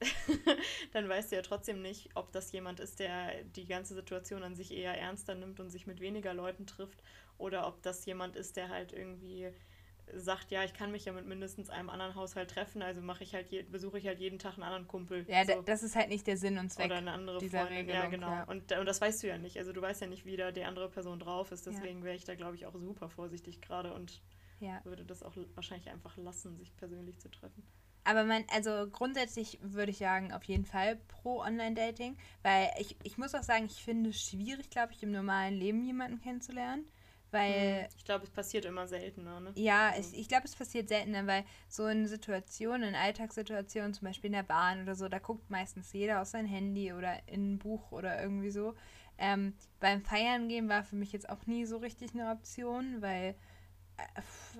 dann 0.94 1.10
weißt 1.10 1.34
du 1.34 1.36
ja 1.36 1.42
trotzdem 1.42 1.82
nicht, 1.82 2.12
ob 2.16 2.32
das 2.32 2.54
jemand 2.54 2.80
ist, 2.80 3.02
der 3.02 3.44
die 3.44 3.66
ganze 3.66 3.94
Situation 3.94 4.42
an 4.42 4.56
sich 4.56 4.74
eher 4.74 4.98
ernster 4.98 5.36
nimmt 5.36 5.60
und 5.60 5.70
sich 5.70 5.86
mit 5.86 6.00
weniger 6.00 6.34
Leuten 6.34 6.66
trifft, 6.66 7.04
oder 7.38 7.68
ob 7.68 7.82
das 7.82 8.06
jemand 8.06 8.38
ist, 8.38 8.56
der 8.56 8.70
halt 8.70 8.94
irgendwie 8.94 9.50
sagt, 10.14 10.50
ja, 10.50 10.64
ich 10.64 10.74
kann 10.74 10.94
mich 10.94 11.04
ja 11.04 11.12
mit 11.12 11.26
mindestens 11.26 11.70
einem 11.70 11.90
anderen 11.90 12.16
Haushalt 12.16 12.50
treffen, 12.50 12.82
also 12.82 13.02
mache 13.02 13.26
ich 13.26 13.36
halt 13.36 13.50
je, 13.50 13.64
besuche 13.64 13.98
ich 13.98 14.08
halt 14.08 14.22
jeden 14.22 14.40
Tag 14.40 14.54
einen 14.54 14.64
anderen 14.64 14.88
Kumpel. 14.88 15.26
Ja, 15.28 15.44
so. 15.44 15.62
das 15.62 15.84
ist 15.84 15.98
halt 15.98 16.08
nicht 16.08 16.26
der 16.26 16.38
Sinn 16.38 16.58
und 16.58 16.72
Zweck 16.72 16.86
Oder 16.86 17.00
eine 17.00 17.12
andere 17.12 17.40
dieser 17.40 17.66
Freundin. 17.66 17.80
Regelung. 17.80 18.02
Ja, 18.02 18.08
genau. 18.08 18.30
Ja. 18.30 18.44
Und, 18.46 18.72
und 18.72 18.86
das 18.86 19.02
weißt 19.02 19.24
du 19.24 19.28
ja 19.28 19.38
nicht. 19.38 19.58
Also 19.58 19.74
du 19.74 19.82
weißt 19.82 20.00
ja 20.00 20.08
nicht, 20.08 20.26
wie 20.26 20.38
da 20.38 20.54
die 20.54 20.64
andere 20.64 20.88
Person 20.88 21.20
drauf 21.20 21.52
ist. 21.52 21.68
Deswegen 21.68 22.00
ja. 22.00 22.06
wäre 22.06 22.16
ich 22.16 22.24
da, 22.24 22.36
glaube 22.36 22.56
ich, 22.56 22.66
auch 22.66 22.76
super 22.76 23.10
vorsichtig 23.10 23.62
gerade 23.62 23.94
und 23.94 24.22
ja. 24.60 24.84
würde 24.84 25.06
das 25.06 25.24
auch 25.24 25.34
wahrscheinlich 25.56 25.90
einfach 25.90 26.18
lassen, 26.18 26.58
sich 26.58 26.76
persönlich 26.76 27.20
zu 27.20 27.30
treffen. 27.30 27.64
Aber 28.04 28.24
man, 28.24 28.44
also 28.54 28.88
grundsätzlich 28.90 29.60
würde 29.62 29.92
ich 29.92 30.00
sagen, 30.00 30.34
auf 30.34 30.44
jeden 30.46 30.66
Fall 30.66 30.96
pro 31.08 31.42
Online-Dating, 31.42 32.18
weil 32.42 32.70
ich, 32.80 32.96
ich 33.04 33.18
muss 33.18 33.36
auch 33.36 33.44
sagen, 33.44 33.66
ich 33.66 33.84
finde 33.84 34.10
es 34.10 34.24
schwierig, 34.24 34.70
glaube 34.70 34.94
ich, 34.94 35.04
im 35.04 35.12
normalen 35.12 35.54
Leben 35.54 35.84
jemanden 35.84 36.20
kennenzulernen. 36.20 36.86
Weil. 37.32 37.84
Hm, 37.84 37.88
ich 37.96 38.06
glaube, 38.06 38.24
es 38.24 38.32
passiert 38.32 38.66
immer 38.66 38.88
seltener, 38.88 39.40
ne? 39.40 39.52
Ja, 39.56 39.94
ich, 39.98 40.18
ich 40.18 40.28
glaube, 40.28 40.46
es 40.46 40.56
passiert 40.56 40.90
seltener, 40.90 41.28
weil 41.28 41.44
so 41.68 41.86
in 41.86 42.08
Situationen, 42.08 42.90
in 42.90 42.96
Alltagssituationen, 42.96 43.94
zum 43.94 44.08
Beispiel 44.08 44.30
in 44.30 44.34
der 44.34 44.44
Bahn 44.44 44.82
oder 44.82 44.96
so, 44.96 45.08
da 45.08 45.20
guckt 45.20 45.50
meistens 45.50 45.94
jeder 45.94 46.22
auf 46.22 46.28
sein 46.28 46.48
Handy 46.48 46.92
oder 46.92 47.28
in 47.28 47.54
ein 47.54 47.60
Buch 47.60 47.92
oder 47.92 48.20
irgendwie 48.22 48.50
so. 48.50 48.74
Ähm, 49.20 49.54
beim 49.80 50.02
Feiern 50.02 50.48
gehen 50.48 50.70
war 50.70 50.84
für 50.84 50.96
mich 50.96 51.12
jetzt 51.12 51.30
auch 51.30 51.46
nie 51.46 51.66
so 51.66 51.78
richtig 51.78 52.14
eine 52.14 52.32
Option, 52.32 53.02
weil 53.02 53.36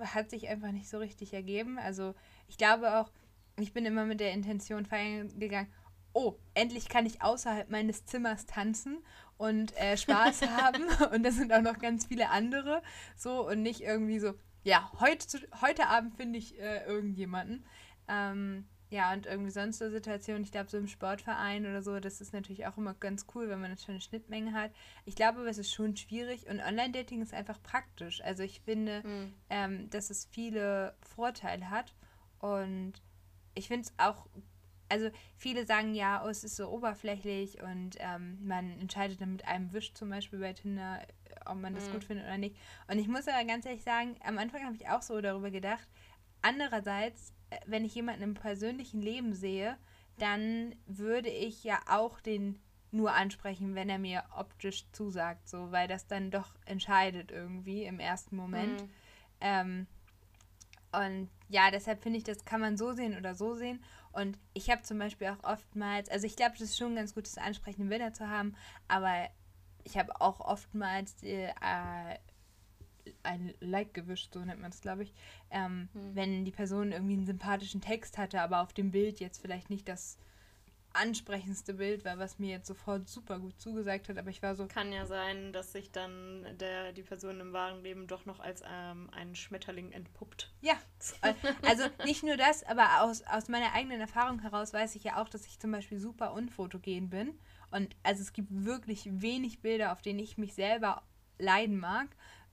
hat 0.00 0.30
sich 0.30 0.48
einfach 0.48 0.72
nicht 0.72 0.88
so 0.88 0.98
richtig 0.98 1.32
ergeben. 1.32 1.78
Also 1.78 2.14
ich 2.48 2.58
glaube 2.58 2.98
auch, 2.98 3.10
ich 3.58 3.72
bin 3.72 3.84
immer 3.84 4.04
mit 4.04 4.20
der 4.20 4.32
Intention 4.32 4.86
feiern 4.86 5.38
gegangen, 5.38 5.72
oh, 6.12 6.36
endlich 6.54 6.88
kann 6.88 7.06
ich 7.06 7.22
außerhalb 7.22 7.70
meines 7.70 8.04
Zimmers 8.06 8.46
tanzen 8.46 8.98
und 9.36 9.76
äh, 9.76 9.96
Spaß 9.96 10.42
haben. 10.58 10.84
Und 11.12 11.22
das 11.22 11.36
sind 11.36 11.52
auch 11.52 11.62
noch 11.62 11.78
ganz 11.78 12.06
viele 12.06 12.30
andere. 12.30 12.82
So 13.16 13.46
und 13.46 13.62
nicht 13.62 13.82
irgendwie 13.82 14.18
so, 14.18 14.34
ja, 14.62 14.90
heute, 15.00 15.40
heute 15.60 15.86
Abend 15.88 16.14
finde 16.16 16.38
ich 16.38 16.58
äh, 16.58 16.84
irgendjemanden. 16.84 17.64
Ähm, 18.08 18.66
ja, 18.90 19.12
und 19.12 19.26
irgendwie 19.26 19.50
sonst 19.50 19.78
so 19.78 19.88
Situationen, 19.88 20.42
ich 20.42 20.50
glaube, 20.50 20.68
so 20.68 20.76
im 20.76 20.88
Sportverein 20.88 21.64
oder 21.64 21.80
so, 21.80 22.00
das 22.00 22.20
ist 22.20 22.32
natürlich 22.32 22.66
auch 22.66 22.76
immer 22.76 22.94
ganz 22.94 23.26
cool, 23.34 23.48
wenn 23.48 23.60
man 23.60 23.76
schon 23.78 23.94
eine 23.94 24.00
Schnittmenge 24.00 24.52
hat. 24.52 24.72
Ich 25.04 25.14
glaube 25.14 25.40
aber, 25.40 25.48
es 25.48 25.58
ist 25.58 25.72
schon 25.72 25.96
schwierig 25.96 26.48
und 26.48 26.60
Online-Dating 26.60 27.22
ist 27.22 27.32
einfach 27.32 27.62
praktisch. 27.62 28.20
Also 28.22 28.42
ich 28.42 28.60
finde, 28.60 29.02
mhm. 29.04 29.34
ähm, 29.48 29.90
dass 29.90 30.10
es 30.10 30.26
viele 30.26 30.94
Vorteile 31.14 31.70
hat 31.70 31.94
und 32.40 32.94
ich 33.54 33.68
finde 33.68 33.86
es 33.86 33.94
auch 33.98 34.26
also 34.90 35.08
viele 35.36 35.64
sagen 35.66 35.94
ja, 35.94 36.24
oh, 36.24 36.28
es 36.28 36.42
ist 36.42 36.56
so 36.56 36.68
oberflächlich 36.68 37.62
und 37.62 37.96
ähm, 38.00 38.38
man 38.42 38.70
entscheidet 38.80 39.20
dann 39.20 39.32
mit 39.32 39.46
einem 39.46 39.72
Wisch 39.72 39.94
zum 39.94 40.10
Beispiel 40.10 40.40
bei 40.40 40.52
Tinder, 40.52 41.06
ob 41.46 41.58
man 41.58 41.74
das 41.74 41.88
mhm. 41.88 41.92
gut 41.92 42.04
findet 42.04 42.26
oder 42.26 42.38
nicht. 42.38 42.56
Und 42.88 42.98
ich 42.98 43.06
muss 43.06 43.28
aber 43.28 43.44
ganz 43.44 43.64
ehrlich 43.64 43.84
sagen, 43.84 44.16
am 44.24 44.36
Anfang 44.38 44.64
habe 44.64 44.74
ich 44.74 44.88
auch 44.88 45.02
so 45.02 45.20
darüber 45.20 45.50
gedacht. 45.52 45.88
Andererseits, 46.42 47.32
wenn 47.66 47.84
ich 47.84 47.94
jemanden 47.94 48.22
im 48.22 48.34
persönlichen 48.34 49.02
Leben 49.02 49.34
sehe, 49.34 49.76
dann 50.18 50.74
würde 50.86 51.30
ich 51.30 51.64
ja 51.64 51.80
auch 51.88 52.20
den 52.20 52.60
nur 52.92 53.12
ansprechen, 53.14 53.74
wenn 53.74 53.88
er 53.88 53.98
mir 53.98 54.24
optisch 54.36 54.84
zusagt, 54.92 55.48
so, 55.48 55.70
weil 55.70 55.86
das 55.88 56.06
dann 56.06 56.30
doch 56.30 56.54
entscheidet 56.64 57.30
irgendwie 57.30 57.84
im 57.84 58.00
ersten 58.00 58.36
Moment. 58.36 58.82
Mhm. 58.82 58.88
Ähm, 59.40 59.86
und 60.92 61.30
ja, 61.48 61.70
deshalb 61.70 62.02
finde 62.02 62.18
ich, 62.18 62.24
das 62.24 62.44
kann 62.44 62.60
man 62.60 62.76
so 62.76 62.92
sehen 62.92 63.16
oder 63.16 63.34
so 63.34 63.54
sehen. 63.54 63.82
Und 64.12 64.38
ich 64.54 64.70
habe 64.70 64.82
zum 64.82 64.98
Beispiel 64.98 65.28
auch 65.28 65.44
oftmals, 65.44 66.08
also 66.08 66.26
ich 66.26 66.34
glaube, 66.34 66.52
das 66.52 66.70
ist 66.70 66.78
schon 66.78 66.96
ganz 66.96 67.14
gut, 67.14 67.26
das 67.26 67.38
ansprechende 67.38 67.88
Bilder 67.88 68.12
zu 68.12 68.28
haben, 68.28 68.56
aber 68.88 69.28
ich 69.84 69.96
habe 69.96 70.20
auch 70.20 70.40
oftmals 70.40 71.16
die, 71.16 71.28
äh, 71.28 72.18
ein 73.22 73.54
Like 73.60 73.94
gewischt, 73.94 74.32
so 74.32 74.40
nennt 74.40 74.60
man 74.60 74.70
es, 74.70 74.80
glaube 74.80 75.02
ich. 75.02 75.12
Ähm, 75.50 75.88
hm. 75.92 76.14
Wenn 76.14 76.44
die 76.44 76.50
Person 76.50 76.92
irgendwie 76.92 77.14
einen 77.14 77.26
sympathischen 77.26 77.80
Text 77.80 78.18
hatte, 78.18 78.40
aber 78.40 78.60
auf 78.60 78.72
dem 78.72 78.90
Bild 78.90 79.20
jetzt 79.20 79.40
vielleicht 79.40 79.70
nicht 79.70 79.88
das 79.88 80.18
ansprechendste 80.92 81.74
Bild 81.74 82.04
war, 82.04 82.18
was 82.18 82.38
mir 82.38 82.50
jetzt 82.50 82.66
sofort 82.66 83.08
super 83.08 83.38
gut 83.38 83.60
zugesagt 83.60 84.08
hat, 84.08 84.18
aber 84.18 84.30
ich 84.30 84.42
war 84.42 84.54
so. 84.56 84.66
Kann 84.66 84.92
ja 84.92 85.06
sein, 85.06 85.52
dass 85.52 85.72
sich 85.72 85.90
dann 85.92 86.46
der, 86.58 86.92
die 86.92 87.02
Person 87.02 87.40
im 87.40 87.52
wahren 87.52 87.82
Leben 87.82 88.06
doch 88.06 88.26
noch 88.26 88.40
als 88.40 88.62
ähm, 88.68 89.08
ein 89.12 89.34
Schmetterling 89.34 89.92
entpuppt. 89.92 90.52
Ja, 90.60 90.74
also 91.62 91.84
nicht 92.04 92.22
nur 92.24 92.36
das, 92.36 92.64
aber 92.64 93.02
aus, 93.02 93.22
aus 93.22 93.48
meiner 93.48 93.72
eigenen 93.72 94.00
Erfahrung 94.00 94.40
heraus 94.40 94.72
weiß 94.72 94.96
ich 94.96 95.04
ja 95.04 95.22
auch, 95.22 95.28
dass 95.28 95.46
ich 95.46 95.58
zum 95.58 95.70
Beispiel 95.70 95.98
super 95.98 96.32
unfotogen 96.32 97.08
bin. 97.08 97.38
Und 97.70 97.94
also 98.02 98.22
es 98.22 98.32
gibt 98.32 98.48
wirklich 98.50 99.08
wenig 99.12 99.60
Bilder, 99.60 99.92
auf 99.92 100.02
denen 100.02 100.18
ich 100.18 100.38
mich 100.38 100.54
selber 100.54 101.02
leiden 101.38 101.78
mag. 101.78 102.08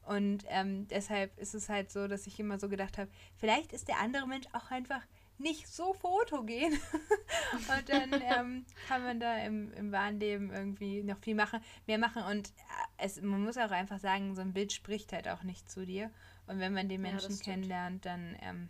Und 0.07 0.45
ähm, 0.47 0.87
deshalb 0.87 1.37
ist 1.37 1.53
es 1.53 1.67
halt 1.67 1.91
so, 1.91 2.07
dass 2.07 2.27
ich 2.27 2.39
immer 2.39 2.59
so 2.59 2.69
gedacht 2.69 2.97
habe, 2.97 3.11
vielleicht 3.35 3.73
ist 3.73 3.89
der 3.89 3.99
andere 3.99 4.25
Mensch 4.25 4.47
auch 4.53 4.71
einfach 4.71 5.01
nicht 5.37 5.67
so 5.67 5.93
fotogen. 5.93 6.73
und 7.53 7.89
dann 7.89 8.13
ähm, 8.21 8.65
kann 8.87 9.03
man 9.03 9.19
da 9.19 9.37
im, 9.39 9.73
im 9.73 9.91
wahren 9.91 10.19
Leben 10.19 10.49
irgendwie 10.49 11.03
noch 11.03 11.17
viel 11.19 11.35
machen, 11.35 11.59
mehr 11.85 11.97
machen. 11.97 12.23
Und 12.23 12.49
äh, 12.49 13.05
es, 13.05 13.21
man 13.21 13.43
muss 13.43 13.57
auch 13.57 13.71
einfach 13.71 13.99
sagen, 13.99 14.33
so 14.33 14.41
ein 14.41 14.53
Bild 14.53 14.71
spricht 14.71 15.11
halt 15.11 15.27
auch 15.27 15.43
nicht 15.43 15.69
zu 15.69 15.85
dir. 15.85 16.09
Und 16.47 16.59
wenn 16.59 16.73
man 16.73 16.87
den 16.87 17.01
Menschen 17.01 17.35
ja, 17.35 17.43
kennenlernt, 17.43 18.05
dann 18.05 18.37
ähm, 18.41 18.69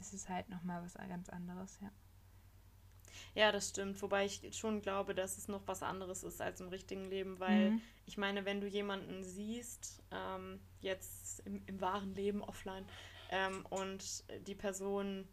ist 0.00 0.12
es 0.12 0.28
halt 0.28 0.48
nochmal 0.48 0.82
was 0.82 0.94
ganz 0.94 1.28
anderes, 1.28 1.78
ja. 1.80 1.90
Ja, 3.34 3.52
das 3.52 3.70
stimmt. 3.70 4.00
Wobei 4.02 4.24
ich 4.26 4.40
schon 4.56 4.82
glaube, 4.82 5.14
dass 5.14 5.38
es 5.38 5.48
noch 5.48 5.62
was 5.66 5.82
anderes 5.82 6.22
ist 6.22 6.40
als 6.40 6.60
im 6.60 6.68
richtigen 6.68 7.04
Leben, 7.04 7.40
weil 7.40 7.72
mhm. 7.72 7.82
ich 8.06 8.16
meine, 8.16 8.44
wenn 8.44 8.60
du 8.60 8.66
jemanden 8.66 9.22
siehst, 9.22 10.02
ähm, 10.10 10.60
jetzt 10.80 11.40
im, 11.46 11.62
im, 11.66 11.80
wahren 11.80 12.14
Leben 12.14 12.42
offline, 12.42 12.84
ähm, 13.30 13.64
und 13.70 14.24
die 14.46 14.54
Person 14.54 15.26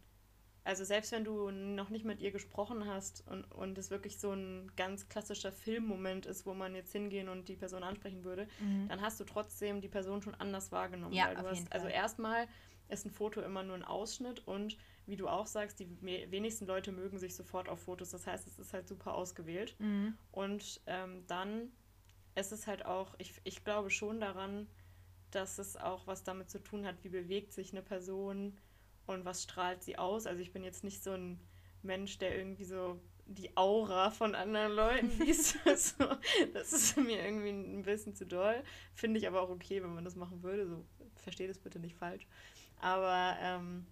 also 0.64 0.84
selbst 0.84 1.12
wenn 1.12 1.24
du 1.24 1.50
noch 1.50 1.88
nicht 1.88 2.04
mit 2.04 2.20
ihr 2.20 2.30
gesprochen 2.30 2.86
hast 2.86 3.26
und, 3.26 3.44
und 3.52 3.78
es 3.78 3.90
wirklich 3.90 4.18
so 4.18 4.32
ein 4.32 4.70
ganz 4.76 5.08
klassischer 5.08 5.52
Filmmoment 5.52 6.26
ist, 6.26 6.44
wo 6.44 6.54
man 6.54 6.74
jetzt 6.74 6.92
hingehen 6.92 7.28
und 7.28 7.48
die 7.48 7.56
Person 7.56 7.82
ansprechen 7.82 8.24
würde, 8.24 8.46
mhm. 8.60 8.86
dann 8.88 9.00
hast 9.00 9.18
du 9.20 9.24
trotzdem 9.24 9.80
die 9.80 9.88
Person 9.88 10.22
schon 10.22 10.34
anders 10.34 10.70
wahrgenommen. 10.70 11.14
Ja, 11.14 11.30
auf 11.30 11.38
hast, 11.38 11.38
jeden 11.38 11.48
also 11.48 11.64
Fall. 11.64 11.72
Also 11.72 11.88
erstmal 11.88 12.46
ist 12.88 13.06
ein 13.06 13.10
Foto 13.10 13.40
immer 13.40 13.62
nur 13.62 13.74
ein 13.74 13.84
Ausschnitt 13.84 14.46
und 14.46 14.76
wie 15.10 15.16
du 15.16 15.28
auch 15.28 15.46
sagst, 15.46 15.80
die 15.80 15.88
wenigsten 16.00 16.66
Leute 16.66 16.92
mögen 16.92 17.18
sich 17.18 17.34
sofort 17.34 17.68
auf 17.68 17.80
Fotos. 17.80 18.10
Das 18.10 18.26
heißt, 18.26 18.46
es 18.46 18.58
ist 18.58 18.72
halt 18.72 18.88
super 18.88 19.14
ausgewählt. 19.14 19.74
Mhm. 19.78 20.16
Und 20.32 20.80
ähm, 20.86 21.24
dann 21.26 21.72
ist 22.34 22.52
es 22.52 22.66
halt 22.66 22.86
auch, 22.86 23.14
ich, 23.18 23.34
ich 23.44 23.64
glaube 23.64 23.90
schon 23.90 24.20
daran, 24.20 24.66
dass 25.30 25.58
es 25.58 25.76
auch 25.76 26.06
was 26.06 26.24
damit 26.24 26.50
zu 26.50 26.62
tun 26.62 26.86
hat, 26.86 26.96
wie 27.02 27.08
bewegt 27.08 27.52
sich 27.52 27.72
eine 27.72 27.82
Person, 27.82 28.56
und 29.10 29.24
was 29.24 29.42
strahlt 29.42 29.82
sie 29.82 29.98
aus. 29.98 30.26
Also 30.26 30.40
ich 30.40 30.52
bin 30.52 30.64
jetzt 30.64 30.84
nicht 30.84 31.02
so 31.02 31.12
ein 31.12 31.38
Mensch, 31.82 32.18
der 32.18 32.36
irgendwie 32.36 32.64
so 32.64 33.00
die 33.26 33.56
Aura 33.56 34.10
von 34.10 34.34
anderen 34.34 34.72
Leuten 34.72 35.10
liest. 35.18 35.56
also, 35.64 36.04
das 36.52 36.72
ist 36.72 36.96
mir 36.96 37.24
irgendwie 37.24 37.50
ein 37.50 37.82
bisschen 37.82 38.14
zu 38.14 38.26
doll. 38.26 38.62
Finde 38.94 39.18
ich 39.18 39.26
aber 39.26 39.42
auch 39.42 39.50
okay, 39.50 39.82
wenn 39.82 39.94
man 39.94 40.04
das 40.04 40.16
machen 40.16 40.42
würde. 40.42 40.66
So, 40.66 40.84
versteht 41.16 41.50
es 41.50 41.58
bitte 41.58 41.78
nicht 41.78 41.96
falsch. 41.96 42.26
Aber 42.80 43.36
ähm, 43.40 43.86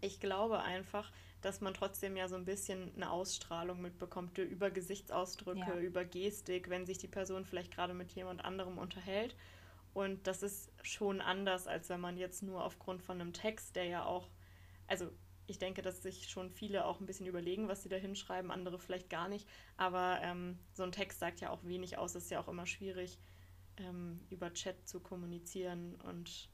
ich 0.00 0.20
glaube 0.20 0.60
einfach, 0.60 1.10
dass 1.40 1.60
man 1.60 1.74
trotzdem 1.74 2.16
ja 2.16 2.28
so 2.28 2.36
ein 2.36 2.44
bisschen 2.44 2.92
eine 2.94 3.10
Ausstrahlung 3.10 3.80
mitbekommt 3.80 4.38
über 4.38 4.70
Gesichtsausdrücke, 4.70 5.60
ja. 5.60 5.78
über 5.78 6.04
Gestik, 6.04 6.68
wenn 6.68 6.86
sich 6.86 6.98
die 6.98 7.08
Person 7.08 7.44
vielleicht 7.44 7.72
gerade 7.72 7.94
mit 7.94 8.12
jemand 8.12 8.44
anderem 8.44 8.78
unterhält. 8.78 9.36
Und 9.94 10.26
das 10.26 10.42
ist 10.42 10.70
schon 10.82 11.20
anders, 11.20 11.66
als 11.66 11.88
wenn 11.88 12.00
man 12.00 12.16
jetzt 12.16 12.42
nur 12.42 12.64
aufgrund 12.64 13.02
von 13.02 13.20
einem 13.20 13.32
Text, 13.32 13.76
der 13.76 13.84
ja 13.84 14.04
auch, 14.04 14.28
also 14.86 15.10
ich 15.46 15.58
denke, 15.58 15.80
dass 15.80 16.02
sich 16.02 16.28
schon 16.28 16.50
viele 16.50 16.84
auch 16.84 17.00
ein 17.00 17.06
bisschen 17.06 17.26
überlegen, 17.26 17.68
was 17.68 17.82
sie 17.82 17.88
da 17.88 17.96
hinschreiben, 17.96 18.50
andere 18.50 18.78
vielleicht 18.78 19.08
gar 19.08 19.28
nicht. 19.28 19.48
Aber 19.76 20.18
ähm, 20.22 20.58
so 20.74 20.82
ein 20.82 20.92
Text 20.92 21.20
sagt 21.20 21.40
ja 21.40 21.50
auch 21.50 21.64
wenig 21.64 21.96
aus. 21.96 22.14
Es 22.14 22.24
ist 22.24 22.30
ja 22.30 22.40
auch 22.40 22.48
immer 22.48 22.66
schwierig, 22.66 23.18
ähm, 23.78 24.20
über 24.28 24.52
Chat 24.52 24.86
zu 24.86 25.00
kommunizieren 25.00 25.94
und 26.02 26.50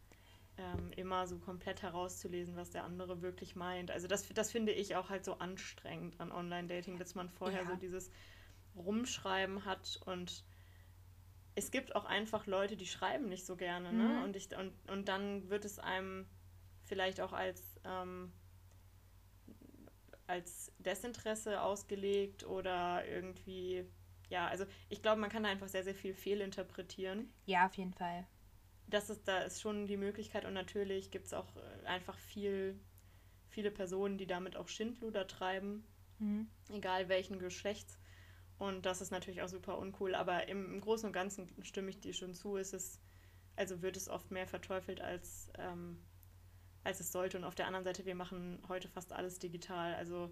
ähm, 0.57 0.93
immer 0.97 1.27
so 1.27 1.39
komplett 1.39 1.83
herauszulesen, 1.83 2.57
was 2.57 2.71
der 2.71 2.85
andere 2.85 3.23
wirklich 3.23 3.57
meint. 3.57 3.91
Also 3.91 4.07
das, 4.07 4.29
das 4.29 4.53
finde 4.53 4.73
ich 4.73 4.97
auch 4.97 5.11
halt 5.11 5.25
so 5.25 5.39
anstrengend 5.39 6.21
an 6.21 6.31
Online-Dating, 6.31 6.99
dass 6.99 7.15
man 7.15 7.29
vorher 7.29 7.63
ja. 7.63 7.69
so 7.69 7.77
dieses 7.77 8.11
Rumschreiben 8.77 9.65
hat 9.65 10.01
und 10.05 10.45
es 11.57 11.71
gibt 11.71 11.95
auch 11.95 12.05
einfach 12.05 12.47
Leute, 12.47 12.77
die 12.77 12.87
schreiben 12.87 13.29
nicht 13.29 13.47
so 13.47 13.57
gerne, 13.57 13.93
ne? 13.93 14.05
Mhm. 14.05 14.23
Und, 14.25 14.37
ich, 14.37 14.57
und, 14.57 14.73
und 14.91 15.09
dann 15.09 15.49
wird 15.51 15.65
es 15.65 15.79
einem 15.79 16.27
vielleicht 16.83 17.21
auch 17.21 17.33
als, 17.33 17.81
ähm, 17.85 18.33
als 20.27 20.73
Desinteresse 20.79 21.63
ausgelegt 21.63 22.45
oder 22.45 23.07
irgendwie, 23.07 23.85
ja, 24.31 24.49
also 24.49 24.65
ich 24.89 25.01
glaube, 25.01 25.21
man 25.21 25.31
kann 25.31 25.45
da 25.45 25.49
einfach 25.49 25.69
sehr, 25.69 25.85
sehr 25.85 25.95
viel 25.95 26.15
fehlinterpretieren. 26.15 27.33
Ja, 27.47 27.67
auf 27.67 27.75
jeden 27.75 27.95
Fall. 27.95 28.27
Das 28.87 29.11
ist, 29.11 29.27
da 29.27 29.41
ist 29.41 29.61
schon 29.61 29.87
die 29.87 29.97
Möglichkeit 29.97 30.45
und 30.45 30.55
natürlich 30.55 31.11
gibt 31.11 31.27
es 31.27 31.35
auch 31.35 31.57
äh, 31.57 31.87
einfach 31.87 32.19
viel, 32.19 32.79
viele 33.49 33.71
Personen, 33.71 34.19
die 34.19 34.27
damit 34.27 34.57
auch 34.57 34.69
Schindluder 34.69 35.27
treiben, 35.27 35.85
mhm. 36.19 36.49
egal 36.71 37.09
welchen 37.09 37.39
Geschlechts. 37.39 37.99
Und 38.59 38.87
das 38.87 39.01
ist 39.01 39.11
natürlich 39.11 39.43
auch 39.43 39.49
super 39.49 39.79
uncool. 39.79 40.15
Aber 40.15 40.49
im, 40.49 40.75
im 40.75 40.81
Großen 40.81 41.07
und 41.07 41.13
Ganzen 41.13 41.51
stimme 41.63 41.91
ich 41.91 42.01
dir 42.01 42.13
schon 42.13 42.35
zu, 42.35 42.57
ist 42.57 42.73
es, 42.73 43.01
also 43.57 43.83
wird 43.83 43.97
es 43.97 44.09
oft 44.09 44.31
mehr 44.31 44.47
verteufelt 44.47 45.01
als, 45.01 45.51
ähm, 45.59 45.99
als 46.85 47.01
es 47.01 47.11
sollte. 47.11 47.37
Und 47.37 47.45
auf 47.45 47.55
der 47.55 47.67
anderen 47.67 47.85
Seite, 47.85 48.05
wir 48.07 48.15
machen 48.15 48.63
heute 48.69 48.89
fast 48.89 49.13
alles 49.13 49.39
digital. 49.39 49.95
Also 49.95 50.31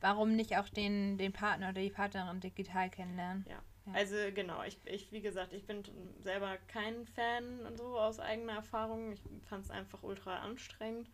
warum 0.00 0.36
nicht 0.36 0.56
auch 0.58 0.68
den, 0.68 1.16
den 1.18 1.32
Partner 1.32 1.70
oder 1.70 1.80
die 1.80 1.90
Partnerin 1.90 2.40
digital 2.40 2.90
kennenlernen? 2.90 3.46
Ja. 3.48 3.62
Ja. 3.86 3.92
Also 3.92 4.16
genau, 4.34 4.62
ich, 4.62 4.78
ich, 4.84 5.10
wie 5.12 5.22
gesagt, 5.22 5.52
ich 5.52 5.66
bin 5.66 5.82
selber 6.20 6.56
kein 6.68 7.06
Fan 7.06 7.60
und 7.66 7.76
so 7.76 7.98
aus 7.98 8.20
eigener 8.20 8.54
Erfahrung. 8.54 9.12
Ich 9.12 9.22
fand 9.48 9.64
es 9.64 9.70
einfach 9.70 10.02
ultra 10.02 10.38
anstrengend. 10.38 11.08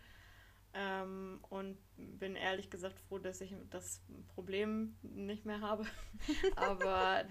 Ähm, 0.74 1.40
und 1.48 1.78
bin 1.96 2.36
ehrlich 2.36 2.68
gesagt 2.68 3.00
froh, 3.00 3.18
dass 3.18 3.40
ich 3.40 3.54
das 3.70 4.02
Problem 4.34 4.96
nicht 5.02 5.46
mehr 5.46 5.60
habe. 5.62 5.86
aber 6.56 7.24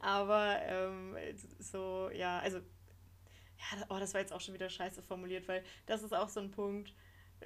aber 0.00 0.60
ähm, 0.62 1.16
so, 1.60 2.10
ja, 2.12 2.40
also, 2.40 2.58
ja, 2.58 3.86
oh, 3.88 3.98
das 4.00 4.14
war 4.14 4.20
jetzt 4.20 4.32
auch 4.32 4.40
schon 4.40 4.54
wieder 4.54 4.68
scheiße 4.68 5.00
formuliert, 5.02 5.46
weil 5.46 5.62
das 5.86 6.02
ist 6.02 6.12
auch 6.12 6.28
so 6.28 6.40
ein 6.40 6.50
Punkt, 6.50 6.92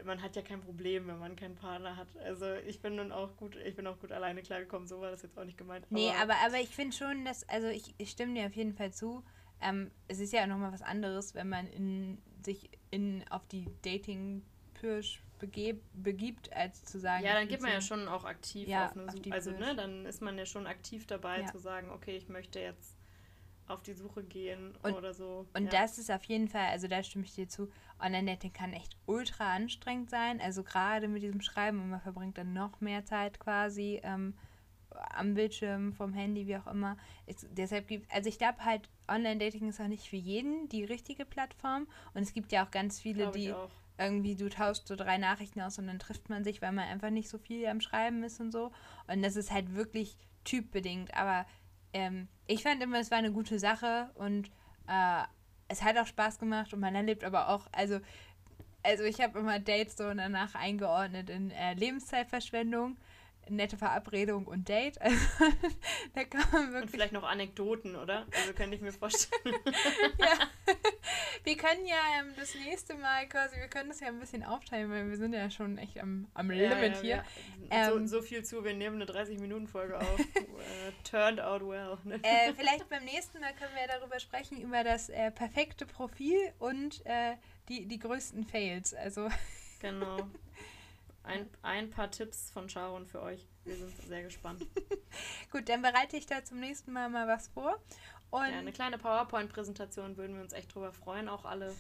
man 0.05 0.23
hat 0.23 0.37
ja 0.37 0.43
kein 0.43 0.61
Problem, 0.61 1.07
wenn 1.09 1.19
man 1.19 1.37
keinen 1.37 1.55
Partner 1.55 1.97
hat. 1.97 2.09
Also 2.19 2.47
ich 2.67 2.81
bin 2.81 2.97
nun 2.97 3.13
auch 3.13 3.37
gut, 3.37 3.57
ich 3.57 3.77
bin 3.77 3.87
auch 3.87 3.99
gut 3.99 4.13
alleine 4.13 4.43
klargekommen, 4.43 4.87
so 4.87 5.01
war 5.01 5.11
das 5.11 5.23
jetzt 5.23 5.39
auch 5.39 5.45
nicht 5.45 5.59
gemeint. 5.59 5.87
Nee, 5.91 6.11
aber, 6.11 6.35
aber, 6.35 6.47
aber 6.47 6.61
ich 6.61 6.71
finde 6.71 6.97
schon, 6.97 7.25
dass, 7.25 7.49
also 7.49 7.69
ich, 7.69 7.95
ich 7.99 8.11
stimme 8.11 8.35
dir 8.35 8.47
auf 8.47 8.55
jeden 8.55 8.75
Fall 8.75 8.93
zu. 8.93 9.25
Ähm, 9.61 9.91
es 10.09 10.21
ist 10.21 10.33
ja 10.33 10.43
auch 10.43 10.49
nochmal 10.49 10.73
was 10.73 10.83
anderes, 10.83 11.35
wenn 11.35 11.49
man 11.49 11.67
in 11.69 12.19
sich 12.45 12.71
in, 12.91 13.25
auf 13.31 13.47
die 13.49 13.67
Dating-Pirsch 13.83 15.23
begibt, 15.95 16.53
als 16.53 16.85
zu 16.85 16.99
sagen. 16.99 17.25
Ja, 17.25 17.35
dann 17.35 17.49
geht 17.49 17.61
man 17.61 17.73
ja 17.73 17.81
schon 17.81 18.09
auch 18.09 18.25
aktiv 18.25 18.69
ja, 18.69 18.87
auf 18.87 18.97
eine 18.97 19.11
Suche. 19.11 19.33
Also, 19.33 19.51
ne, 19.51 19.75
dann 19.75 20.07
ist 20.07 20.23
man 20.23 20.39
ja 20.39 20.47
schon 20.47 20.67
aktiv 20.67 21.07
dabei 21.07 21.43
ja. 21.43 21.47
zu 21.47 21.59
sagen, 21.59 21.91
okay, 21.91 22.17
ich 22.17 22.29
möchte 22.29 22.61
jetzt 22.61 22.96
auf 23.69 23.83
die 23.83 23.95
Suche 23.95 24.23
gehen 24.23 24.75
und, 24.83 24.95
oder 24.95 25.15
so. 25.15 25.47
Und 25.55 25.65
ja. 25.65 25.71
das 25.71 25.99
ist 25.99 26.11
auf 26.11 26.25
jeden 26.25 26.49
Fall, 26.49 26.67
also 26.71 26.89
da 26.89 27.03
stimme 27.03 27.25
ich 27.25 27.35
dir 27.35 27.49
zu, 27.49 27.71
Online-Dating 28.01 28.53
kann 28.53 28.73
echt 28.73 28.97
ultra 29.07 29.55
anstrengend 29.55 30.11
sein. 30.11 30.41
Also 30.41 30.63
gerade 30.63 31.09
mit 31.09 31.23
diesem 31.23 31.41
Schreiben 31.41 31.81
und 31.81 31.91
man 31.91 32.01
verbringt 32.01 32.39
dann 32.39 32.53
noch 32.53 32.81
mehr 32.81 33.05
Zeit 33.05 33.41
quasi 33.41 34.01
ähm, 34.03 34.35
am 34.91 35.35
Bildschirm, 35.35 35.93
vom 35.93 36.13
Handy, 36.13 36.47
wie 36.47 36.57
auch 36.57 36.67
immer. 36.67 36.97
Es, 37.27 37.47
deshalb 37.51 37.89
gibt 37.89 38.13
also 38.13 38.29
ich 38.29 38.39
glaube 38.39 38.65
halt, 38.65 38.89
Online-Dating 39.09 39.69
ist 39.69 39.81
auch 39.81 39.89
nicht 39.89 40.09
für 40.09 40.17
jeden 40.17 40.69
die 40.69 40.85
richtige 40.85 41.25
Plattform. 41.25 41.87
Und 42.15 42.23
es 42.23 42.33
gibt 42.33 42.53
ja 42.53 42.65
auch 42.65 42.71
ganz 42.71 43.01
viele, 43.01 43.31
die 43.31 43.55
irgendwie, 43.99 44.37
du 44.37 44.49
tauschst 44.49 44.89
so 44.89 44.97
drei 44.97 45.19
Nachrichten 45.19 45.61
aus 45.61 45.79
und 45.79 45.87
dann 45.87 45.99
trifft 45.99 46.29
man 46.29 46.45
sich, 46.45 46.61
weil 46.61 46.73
man 46.73 46.89
einfach 46.89 47.11
nicht 47.11 47.29
so 47.29 47.39
viel 47.39 47.67
am 47.67 47.81
Schreiben 47.81 48.23
ist 48.25 48.41
und 48.41 48.53
so. 48.53 48.73
Und 49.07 49.23
das 49.23 49.37
ist 49.37 49.51
halt 49.51 49.75
wirklich 49.75 50.17
typbedingt. 50.45 51.15
Aber 51.15 51.47
ähm, 51.97 52.29
ich 52.47 52.63
fand 52.63 52.83
immer, 52.83 53.01
es 53.01 53.11
war 53.11 53.19
eine 53.19 53.33
gute 53.33 53.59
Sache 53.59 54.11
und 54.15 54.49
äh, 54.87 55.23
es 55.69 55.83
hat 55.83 55.97
auch 55.97 56.07
Spaß 56.07 56.39
gemacht 56.39 56.73
und 56.75 56.81
man 56.81 56.95
erlebt 56.95 57.25
aber 57.25 57.49
auch, 57.49 57.67
also, 57.73 58.01
also 58.83 59.05
ich 59.05 59.21
habe 59.21 59.39
immer 59.39 59.59
Dates 59.59 59.97
so 59.97 60.05
danach 60.13 60.55
eingeordnet 60.55 61.31
in 61.31 61.51
äh, 61.51 61.73
Lebenszeitverschwendung 61.73 62.99
nette 63.49 63.77
Verabredung 63.77 64.47
und 64.47 64.69
Date. 64.69 64.99
Also 65.07 65.55
da 66.15 66.25
kann 66.25 66.45
man 66.53 66.73
wirklich. 66.73 66.83
Und 66.83 66.91
vielleicht 66.91 67.13
noch 67.13 67.25
Anekdoten, 67.25 67.97
oder? 67.97 68.27
Also 68.35 68.53
könnte 68.55 68.77
ich 68.77 68.83
mir 68.83 68.93
vorstellen. 68.93 69.55
ja. 70.19 70.49
Wir 71.45 71.57
können 71.57 71.87
ja 71.87 71.97
ähm, 72.19 72.33
das 72.37 72.55
nächste 72.55 72.95
Mal 72.95 73.29
quasi, 73.29 73.57
wir 73.57 73.69
können 73.69 73.89
das 73.89 74.01
ja 74.01 74.09
ein 74.09 74.19
bisschen 74.19 74.43
aufteilen, 74.43 74.91
weil 74.91 75.09
wir 75.09 75.17
sind 75.17 75.33
ja 75.33 75.51
schon 75.51 75.79
echt 75.79 76.01
am, 76.01 76.27
am 76.35 76.51
ja, 76.51 76.69
Limit 76.69 76.95
ja, 76.97 77.01
hier. 77.01 77.25
Ja. 77.71 77.93
Ähm, 77.93 78.09
so, 78.09 78.19
so, 78.19 78.23
viel 78.23 78.45
zu, 78.45 78.65
wir 78.65 78.75
nehmen 78.75 79.01
eine 79.01 79.11
30-Minuten-Folge 79.11 79.99
auf. 79.99 80.19
uh, 80.19 80.25
turned 81.09 81.41
out 81.41 81.63
well. 81.63 81.99
äh, 82.23 82.53
vielleicht 82.55 82.89
beim 82.89 83.05
nächsten 83.05 83.41
Mal 83.41 83.53
können 83.55 83.75
wir 83.75 83.87
darüber 83.87 84.19
sprechen, 84.19 84.61
über 84.61 84.83
das 84.83 85.09
äh, 85.09 85.31
perfekte 85.31 85.87
Profil 85.87 86.53
und 86.59 87.05
äh, 87.07 87.37
die, 87.69 87.87
die 87.87 87.99
größten 87.99 88.45
Fails. 88.45 88.95
Also. 88.95 89.29
Genau. 89.81 90.29
Ein, 91.27 91.49
ein 91.63 91.91
paar 91.91 92.11
Tipps 92.11 92.51
von 92.51 92.69
Sharon 92.69 93.07
für 93.07 93.21
euch. 93.21 93.49
Wir 93.65 93.77
sind 93.77 93.91
sehr 94.07 94.23
gespannt. 94.23 94.65
Gut, 95.51 95.69
dann 95.69 95.83
bereite 95.83 96.17
ich 96.17 96.27
da 96.27 96.45
zum 96.45 96.61
nächsten 96.61 96.93
Mal 96.93 97.09
mal 97.09 97.27
was 97.27 97.49
vor. 97.49 97.81
Und 98.31 98.49
ja, 98.49 98.59
eine 98.59 98.73
kleine 98.73 98.97
PowerPoint-Präsentation 98.99 100.17
würden 100.17 100.37
wir 100.37 100.43
uns 100.43 100.53
echt 100.53 100.75
drüber 100.75 100.93
freuen, 100.93 101.29
auch 101.29 101.45
alle. 101.45 101.75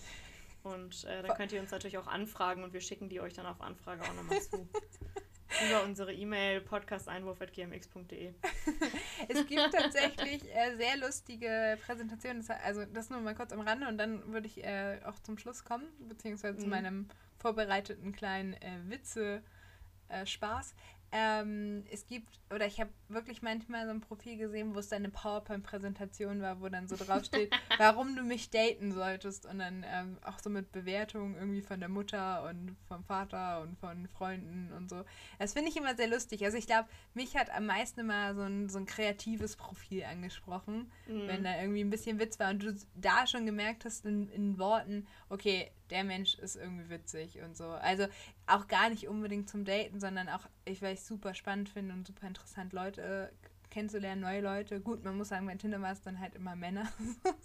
Und 0.62 1.04
äh, 1.04 1.22
dann 1.22 1.36
könnt 1.36 1.52
ihr 1.52 1.60
uns 1.60 1.70
natürlich 1.70 1.96
auch 1.98 2.08
anfragen 2.08 2.64
und 2.64 2.72
wir 2.72 2.80
schicken 2.80 3.08
die 3.08 3.20
euch 3.20 3.34
dann 3.34 3.46
auf 3.46 3.60
Anfrage 3.60 4.02
auch 4.02 4.14
nochmal 4.14 4.40
zu. 4.42 4.68
Über 5.68 5.84
unsere 5.84 6.12
E-Mail 6.12 6.60
podcasteinwurf.gmx.de. 6.60 8.34
es 9.28 9.46
gibt 9.46 9.72
tatsächlich 9.72 10.42
äh, 10.52 10.76
sehr 10.76 10.96
lustige 10.96 11.78
Präsentationen. 11.86 12.44
Also 12.64 12.84
das 12.84 13.10
nur 13.10 13.20
mal 13.20 13.36
kurz 13.36 13.52
am 13.52 13.60
Rande 13.60 13.86
und 13.86 13.96
dann 13.96 14.32
würde 14.32 14.48
ich 14.48 14.64
äh, 14.64 15.00
auch 15.04 15.20
zum 15.20 15.38
Schluss 15.38 15.64
kommen, 15.64 15.86
beziehungsweise 16.08 16.58
mhm. 16.58 16.60
zu 16.60 16.66
meinem 16.66 17.08
vorbereiteten 17.46 18.10
kleinen 18.10 18.54
äh, 18.54 18.80
Witze-Spaß. 18.88 20.74
Ähm, 21.12 21.84
es 21.90 22.06
gibt, 22.06 22.40
oder 22.52 22.66
ich 22.66 22.80
habe 22.80 22.90
wirklich 23.08 23.40
manchmal 23.40 23.84
so 23.86 23.90
ein 23.90 24.00
Profil 24.00 24.36
gesehen, 24.36 24.74
wo 24.74 24.80
es 24.80 24.88
dann 24.88 24.98
eine 24.98 25.10
PowerPoint-Präsentation 25.10 26.40
war, 26.42 26.60
wo 26.60 26.68
dann 26.68 26.88
so 26.88 26.96
draufsteht, 26.96 27.52
warum 27.78 28.16
du 28.16 28.22
mich 28.22 28.50
daten 28.50 28.92
solltest. 28.92 29.46
Und 29.46 29.60
dann 29.60 29.84
ähm, 29.88 30.18
auch 30.24 30.38
so 30.38 30.50
mit 30.50 30.72
Bewertungen 30.72 31.36
irgendwie 31.36 31.62
von 31.62 31.80
der 31.80 31.88
Mutter 31.88 32.48
und 32.48 32.76
vom 32.88 33.04
Vater 33.04 33.62
und 33.62 33.78
von 33.78 34.08
Freunden 34.08 34.72
und 34.76 34.90
so. 34.90 35.04
Das 35.38 35.52
finde 35.52 35.70
ich 35.70 35.76
immer 35.76 35.94
sehr 35.94 36.08
lustig. 36.08 36.44
Also 36.44 36.58
ich 36.58 36.66
glaube, 36.66 36.88
mich 37.14 37.36
hat 37.36 37.50
am 37.50 37.66
meisten 37.66 38.00
immer 38.00 38.34
so 38.34 38.42
ein, 38.42 38.68
so 38.68 38.78
ein 38.78 38.86
kreatives 38.86 39.56
Profil 39.56 40.04
angesprochen, 40.04 40.90
mhm. 41.06 41.28
wenn 41.28 41.44
da 41.44 41.60
irgendwie 41.60 41.82
ein 41.82 41.90
bisschen 41.90 42.18
Witz 42.18 42.38
war 42.38 42.50
und 42.50 42.62
du 42.62 42.76
da 42.94 43.26
schon 43.26 43.46
gemerkt 43.46 43.84
hast 43.84 44.04
in, 44.04 44.28
in 44.30 44.58
Worten, 44.58 45.06
okay, 45.28 45.70
der 45.90 46.04
Mensch 46.04 46.34
ist 46.34 46.56
irgendwie 46.56 46.90
witzig 46.90 47.40
und 47.42 47.56
so. 47.56 47.68
Also 47.68 48.06
auch 48.46 48.66
gar 48.68 48.90
nicht 48.90 49.08
unbedingt 49.08 49.48
zum 49.48 49.64
Daten, 49.64 50.00
sondern 50.00 50.28
auch, 50.28 50.46
ich, 50.64 50.82
weil 50.82 50.94
ich 50.96 51.04
super 51.04 51.34
spannend 51.34 51.68
finde 51.68 51.94
und 51.94 52.06
super 52.06 52.26
interessant, 52.26 52.72
Leute 52.72 53.30
äh, 53.32 53.46
kennenzulernen, 53.70 54.22
neue 54.22 54.40
Leute. 54.40 54.80
Gut, 54.80 55.04
man 55.04 55.16
muss 55.16 55.28
sagen, 55.28 55.46
bei 55.46 55.54
Tinder 55.54 55.80
war 55.80 55.92
es 55.92 56.00
dann 56.00 56.18
halt 56.18 56.34
immer 56.34 56.56
Männer. 56.56 56.88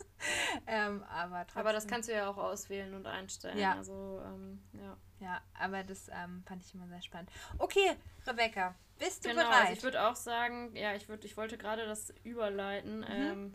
ähm, 0.67 1.03
aber, 1.03 1.41
trotzdem, 1.41 1.59
aber 1.59 1.73
das 1.73 1.87
kannst 1.87 2.09
du 2.09 2.13
ja 2.13 2.29
auch 2.29 2.37
auswählen 2.37 2.93
und 2.93 3.05
einstellen. 3.05 3.57
Ja. 3.57 3.75
Also, 3.75 4.21
ähm, 4.25 4.61
ja. 4.73 4.97
Ja, 5.19 5.41
aber 5.53 5.83
das 5.83 6.09
ähm, 6.09 6.43
fand 6.47 6.63
ich 6.63 6.73
immer 6.73 6.87
sehr 6.87 7.01
spannend. 7.01 7.29
Okay, 7.57 7.95
Rebecca, 8.25 8.75
bist 8.97 9.23
du 9.25 9.29
genau, 9.29 9.43
bereit? 9.43 9.61
Also 9.61 9.73
ich 9.73 9.83
würde 9.83 10.07
auch 10.07 10.15
sagen, 10.15 10.75
ja, 10.75 10.95
ich, 10.95 11.09
würd, 11.09 11.25
ich 11.25 11.37
wollte 11.37 11.57
gerade 11.57 11.85
das 11.85 12.13
überleiten. 12.23 12.99
Mhm. 12.99 13.53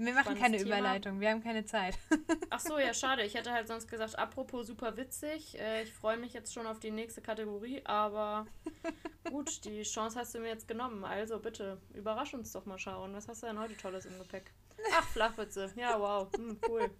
Wir 0.00 0.14
machen 0.14 0.34
keine 0.34 0.56
Thema. 0.56 0.78
Überleitung, 0.78 1.20
wir 1.20 1.28
haben 1.28 1.42
keine 1.42 1.66
Zeit. 1.66 1.98
Ach 2.50 2.58
so, 2.58 2.78
ja, 2.78 2.94
schade. 2.94 3.22
Ich 3.22 3.34
hätte 3.34 3.52
halt 3.52 3.68
sonst 3.68 3.86
gesagt, 3.86 4.18
apropos 4.18 4.66
super 4.66 4.96
witzig. 4.96 5.58
Äh, 5.60 5.82
ich 5.82 5.92
freue 5.92 6.16
mich 6.16 6.32
jetzt 6.32 6.54
schon 6.54 6.66
auf 6.66 6.80
die 6.80 6.90
nächste 6.90 7.20
Kategorie, 7.20 7.82
aber 7.84 8.46
gut, 9.30 9.62
die 9.66 9.82
Chance 9.82 10.18
hast 10.18 10.34
du 10.34 10.38
mir 10.38 10.48
jetzt 10.48 10.66
genommen. 10.66 11.04
Also 11.04 11.38
bitte, 11.38 11.82
überrasch 11.92 12.32
uns 12.32 12.50
doch 12.52 12.64
mal 12.64 12.78
schauen. 12.78 13.14
Was 13.14 13.28
hast 13.28 13.42
du 13.42 13.46
denn 13.48 13.58
heute 13.58 13.76
Tolles 13.76 14.06
im 14.06 14.18
Gepäck? 14.18 14.50
Ach, 14.94 15.06
Flachwitze. 15.08 15.70
Ja, 15.76 16.00
wow. 16.00 16.28
Hm, 16.34 16.58
cool. 16.66 16.90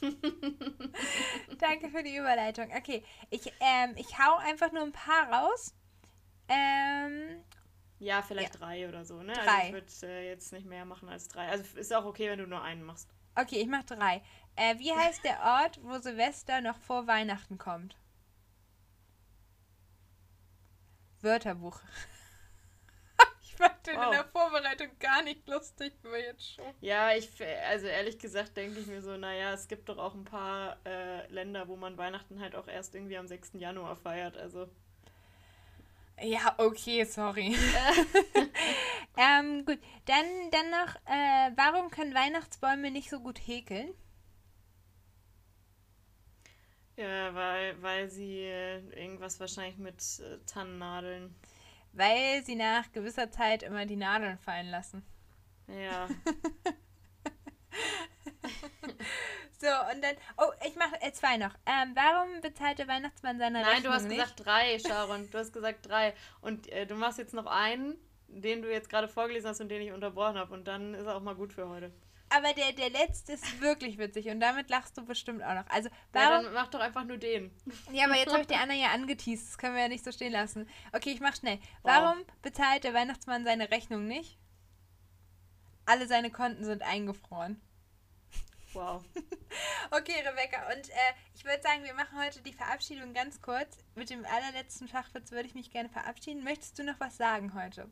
Danke 1.58 1.90
für 1.90 2.02
die 2.02 2.16
Überleitung. 2.16 2.70
Okay, 2.74 3.04
ich, 3.28 3.52
ähm, 3.60 3.94
ich 3.96 4.18
hau 4.18 4.36
einfach 4.38 4.72
nur 4.72 4.84
ein 4.84 4.92
paar 4.92 5.30
raus. 5.30 5.74
Ähm, 6.48 7.42
ja, 7.98 8.22
vielleicht 8.22 8.54
ja. 8.54 8.60
drei 8.60 8.88
oder 8.88 9.04
so, 9.04 9.22
ne? 9.22 9.32
Also 9.32 9.42
drei. 9.42 9.52
Also 9.52 9.66
ich 9.66 10.02
würde 10.02 10.12
äh, 10.12 10.28
jetzt 10.28 10.52
nicht 10.52 10.66
mehr 10.66 10.84
machen 10.84 11.08
als 11.08 11.28
drei. 11.28 11.48
Also 11.48 11.78
ist 11.78 11.94
auch 11.94 12.04
okay, 12.04 12.30
wenn 12.30 12.38
du 12.38 12.46
nur 12.46 12.62
einen 12.62 12.82
machst. 12.82 13.08
Okay, 13.34 13.60
ich 13.60 13.68
mach 13.68 13.84
drei. 13.84 14.22
Äh, 14.56 14.78
wie 14.78 14.92
heißt 14.92 15.24
der 15.24 15.40
Ort, 15.40 15.78
wo 15.82 15.98
Silvester 15.98 16.60
noch 16.60 16.78
vor 16.78 17.06
Weihnachten 17.06 17.58
kommt? 17.58 17.96
Wörterbuch. 21.20 21.80
ich 23.42 23.54
fand 23.54 23.86
den 23.86 23.96
wow. 23.96 24.06
in 24.06 24.10
der 24.12 24.24
Vorbereitung 24.24 24.98
gar 24.98 25.22
nicht 25.22 25.46
lustig, 25.48 25.92
aber 26.04 26.18
jetzt 26.18 26.54
schon. 26.54 26.64
Ja, 26.80 27.12
ich, 27.14 27.30
also 27.68 27.86
ehrlich 27.86 28.18
gesagt 28.18 28.56
denke 28.56 28.80
ich 28.80 28.86
mir 28.86 29.02
so, 29.02 29.16
naja, 29.16 29.52
es 29.52 29.68
gibt 29.68 29.88
doch 29.88 29.98
auch 29.98 30.14
ein 30.14 30.24
paar 30.24 30.78
äh, 30.86 31.26
Länder, 31.30 31.68
wo 31.68 31.76
man 31.76 31.98
Weihnachten 31.98 32.40
halt 32.40 32.54
auch 32.54 32.68
erst 32.68 32.94
irgendwie 32.94 33.18
am 33.18 33.26
6. 33.26 33.52
Januar 33.54 33.96
feiert, 33.96 34.36
also. 34.36 34.68
Ja, 36.20 36.54
okay, 36.58 37.04
sorry. 37.04 37.54
ähm, 39.16 39.64
gut, 39.64 39.78
dann, 40.06 40.50
dann 40.50 40.70
noch, 40.70 40.96
äh, 41.06 41.50
warum 41.56 41.90
können 41.90 42.14
Weihnachtsbäume 42.14 42.90
nicht 42.90 43.10
so 43.10 43.20
gut 43.20 43.38
häkeln? 43.38 43.92
Ja, 46.96 47.34
weil, 47.34 47.82
weil 47.82 48.08
sie 48.08 48.40
äh, 48.44 48.78
irgendwas 48.98 49.38
wahrscheinlich 49.38 49.76
mit 49.76 50.00
äh, 50.20 50.38
Tannennadeln. 50.46 51.34
Weil 51.92 52.42
sie 52.44 52.54
nach 52.54 52.90
gewisser 52.92 53.30
Zeit 53.30 53.62
immer 53.62 53.84
die 53.84 53.96
Nadeln 53.96 54.38
fallen 54.38 54.68
lassen. 54.68 55.04
Ja. 55.68 56.08
So, 59.58 59.68
und 59.92 60.02
dann. 60.02 60.16
Oh, 60.36 60.52
ich 60.66 60.76
mache 60.76 61.00
äh, 61.00 61.12
zwei 61.12 61.36
noch. 61.36 61.54
Ähm, 61.64 61.94
warum 61.94 62.40
bezahlt 62.40 62.78
der 62.78 62.88
Weihnachtsmann 62.88 63.38
seine 63.38 63.62
Nein, 63.62 63.66
Rechnung 63.66 63.84
du 63.84 63.90
hast 63.92 64.04
nicht? 64.04 64.18
gesagt 64.18 64.44
drei, 64.44 64.78
Sharon. 64.78 65.30
Du 65.30 65.38
hast 65.38 65.52
gesagt 65.52 65.88
drei. 65.88 66.14
Und 66.40 66.70
äh, 66.70 66.86
du 66.86 66.94
machst 66.94 67.18
jetzt 67.18 67.32
noch 67.34 67.46
einen, 67.46 67.96
den 68.28 68.62
du 68.62 68.70
jetzt 68.70 68.90
gerade 68.90 69.08
vorgelesen 69.08 69.48
hast 69.48 69.60
und 69.60 69.68
den 69.68 69.82
ich 69.82 69.92
unterbrochen 69.92 70.36
habe. 70.36 70.52
Und 70.52 70.68
dann 70.68 70.94
ist 70.94 71.06
er 71.06 71.16
auch 71.16 71.22
mal 71.22 71.34
gut 71.34 71.52
für 71.52 71.68
heute. 71.68 71.92
Aber 72.28 72.52
der, 72.52 72.72
der 72.72 72.90
letzte 72.90 73.34
ist 73.34 73.60
wirklich 73.60 73.98
witzig 73.98 74.28
und 74.28 74.40
damit 74.40 74.68
lachst 74.68 74.98
du 74.98 75.04
bestimmt 75.04 75.42
auch 75.42 75.54
noch. 75.54 75.66
Also, 75.68 75.88
warum. 76.12 76.30
Ja, 76.30 76.42
dann 76.42 76.54
mach 76.54 76.68
doch 76.68 76.80
einfach 76.80 77.04
nur 77.04 77.18
den. 77.18 77.52
Ja, 77.92 78.06
aber 78.06 78.16
jetzt 78.16 78.32
habe 78.32 78.42
ich 78.42 78.48
die 78.48 78.54
anderen 78.56 78.80
ja 78.80 78.90
angeteased. 78.90 79.48
Das 79.48 79.58
können 79.58 79.74
wir 79.74 79.82
ja 79.82 79.88
nicht 79.88 80.04
so 80.04 80.10
stehen 80.12 80.32
lassen. 80.32 80.68
Okay, 80.92 81.10
ich 81.10 81.20
mach 81.20 81.36
schnell. 81.36 81.58
Warum 81.82 82.18
wow. 82.18 82.26
bezahlt 82.42 82.84
der 82.84 82.94
Weihnachtsmann 82.94 83.44
seine 83.44 83.70
Rechnung 83.70 84.06
nicht? 84.06 84.38
Alle 85.84 86.08
seine 86.08 86.30
Konten 86.32 86.64
sind 86.64 86.82
eingefroren. 86.82 87.60
Wow. 88.76 89.02
okay, 89.90 90.22
Rebecca. 90.28 90.70
Und 90.70 90.90
äh, 90.90 91.14
ich 91.34 91.46
würde 91.46 91.62
sagen, 91.62 91.82
wir 91.82 91.94
machen 91.94 92.18
heute 92.18 92.42
die 92.42 92.52
Verabschiedung 92.52 93.14
ganz 93.14 93.40
kurz. 93.40 93.78
Mit 93.94 94.10
dem 94.10 94.26
allerletzten 94.26 94.86
Fachwitz 94.86 95.30
würde 95.30 95.48
ich 95.48 95.54
mich 95.54 95.70
gerne 95.70 95.88
verabschieden. 95.88 96.44
Möchtest 96.44 96.78
du 96.78 96.84
noch 96.84 97.00
was 97.00 97.16
sagen 97.16 97.54
heute? 97.54 97.88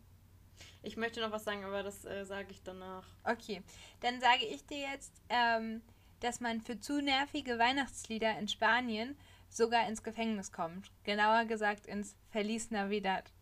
Ich 0.83 0.99
möchte 0.99 1.23
noch 1.23 1.31
was 1.31 1.45
sagen, 1.45 1.65
aber 1.65 1.83
das 1.83 2.05
äh, 2.05 2.27
sage 2.27 2.49
ich 2.51 2.63
danach. 2.63 3.07
Okay, 3.25 3.63
dann 4.01 4.21
sage 4.21 4.45
ich 4.45 4.67
dir 4.67 4.91
jetzt, 4.93 5.23
ähm, 5.31 5.81
dass 6.21 6.41
man 6.41 6.61
für 6.61 6.79
zu 6.79 7.01
nervige 7.01 7.59
Weihnachtslieder 7.59 8.39
in 8.39 8.47
Spanien 8.47 9.17
sogar 9.49 9.89
ins 9.89 10.03
Gefängnis 10.03 10.53
kommt. 10.53 10.91
Genauer 11.03 11.47
gesagt 11.47 11.87
ins 11.87 12.15
Feliz 12.29 12.71
Navidad. 12.71 13.33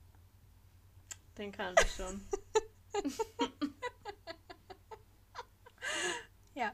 Den 1.36 1.50
kannte 1.50 1.82
ich 1.84 1.92
schon. 1.92 2.24
ja. 6.54 6.72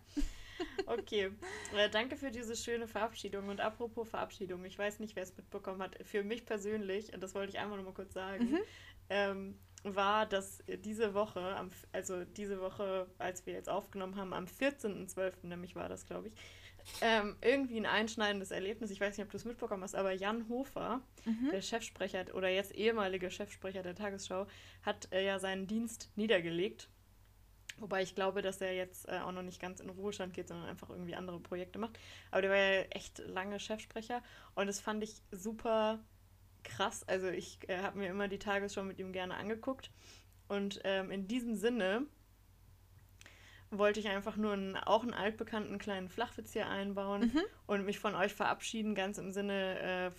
Okay, 0.88 1.30
äh, 1.76 1.90
danke 1.90 2.16
für 2.16 2.30
diese 2.30 2.56
schöne 2.56 2.88
Verabschiedung. 2.88 3.48
Und 3.48 3.60
apropos 3.60 4.08
Verabschiedung, 4.08 4.64
ich 4.64 4.78
weiß 4.78 5.00
nicht, 5.00 5.16
wer 5.16 5.22
es 5.22 5.36
mitbekommen 5.36 5.82
hat. 5.82 5.98
Für 6.02 6.22
mich 6.24 6.46
persönlich, 6.46 7.12
und 7.12 7.22
das 7.22 7.34
wollte 7.34 7.50
ich 7.52 7.58
einfach 7.58 7.76
nur 7.76 7.84
mal 7.84 7.92
kurz 7.92 8.14
sagen, 8.14 8.52
mhm. 8.52 8.58
ähm, 9.10 9.58
war, 9.84 10.24
dass 10.26 10.64
diese 10.84 11.12
Woche, 11.12 11.40
am, 11.40 11.70
also 11.92 12.24
diese 12.24 12.60
Woche, 12.60 13.06
als 13.18 13.44
wir 13.44 13.52
jetzt 13.52 13.68
aufgenommen 13.68 14.16
haben, 14.16 14.32
am 14.32 14.46
14.12. 14.46 15.46
nämlich 15.46 15.76
war 15.76 15.90
das, 15.90 16.06
glaube 16.06 16.28
ich, 16.28 16.34
ähm, 17.02 17.36
irgendwie 17.42 17.76
ein 17.76 17.86
einschneidendes 17.86 18.50
Erlebnis. 18.50 18.90
Ich 18.90 19.00
weiß 19.00 19.16
nicht, 19.16 19.24
ob 19.24 19.30
du 19.30 19.36
es 19.36 19.44
mitbekommen 19.44 19.82
hast, 19.82 19.94
aber 19.94 20.12
Jan 20.12 20.48
Hofer, 20.48 21.02
mhm. 21.26 21.50
der 21.52 21.60
Chefsprecher 21.60 22.24
oder 22.34 22.48
jetzt 22.48 22.74
ehemaliger 22.74 23.28
Chefsprecher 23.28 23.82
der 23.82 23.94
Tagesschau, 23.94 24.46
hat 24.82 25.12
äh, 25.12 25.24
ja 25.24 25.38
seinen 25.38 25.66
Dienst 25.66 26.10
niedergelegt 26.16 26.88
Wobei 27.80 28.02
ich 28.02 28.14
glaube, 28.14 28.42
dass 28.42 28.60
er 28.60 28.74
jetzt 28.74 29.08
äh, 29.08 29.18
auch 29.18 29.32
noch 29.32 29.42
nicht 29.42 29.60
ganz 29.60 29.80
in 29.80 29.88
Ruhestand 29.88 30.34
geht, 30.34 30.48
sondern 30.48 30.68
einfach 30.68 30.90
irgendwie 30.90 31.14
andere 31.14 31.40
Projekte 31.40 31.78
macht. 31.78 31.98
Aber 32.30 32.42
der 32.42 32.50
war 32.50 32.56
ja 32.56 32.82
echt 32.90 33.18
lange 33.18 33.60
Chefsprecher 33.60 34.22
und 34.54 34.66
das 34.66 34.80
fand 34.80 35.02
ich 35.02 35.22
super 35.30 36.00
krass. 36.64 37.06
Also 37.08 37.28
ich 37.28 37.58
äh, 37.68 37.78
habe 37.78 37.98
mir 37.98 38.08
immer 38.08 38.28
die 38.28 38.38
Tagesschau 38.38 38.82
mit 38.82 38.98
ihm 38.98 39.12
gerne 39.12 39.36
angeguckt. 39.36 39.90
Und 40.48 40.80
ähm, 40.84 41.10
in 41.10 41.28
diesem 41.28 41.54
Sinne 41.56 42.06
wollte 43.70 44.00
ich 44.00 44.08
einfach 44.08 44.36
nur 44.36 44.54
einen, 44.54 44.76
auch 44.76 45.02
einen 45.02 45.14
altbekannten 45.14 45.78
kleinen 45.78 46.08
Flachwitz 46.08 46.52
hier 46.52 46.68
einbauen 46.68 47.32
mhm. 47.32 47.42
und 47.66 47.84
mich 47.84 47.98
von 47.98 48.14
euch 48.14 48.32
verabschieden, 48.32 48.94
ganz 48.94 49.18
im 49.18 49.30
Sinne 49.30 49.78
äh, 49.80 50.10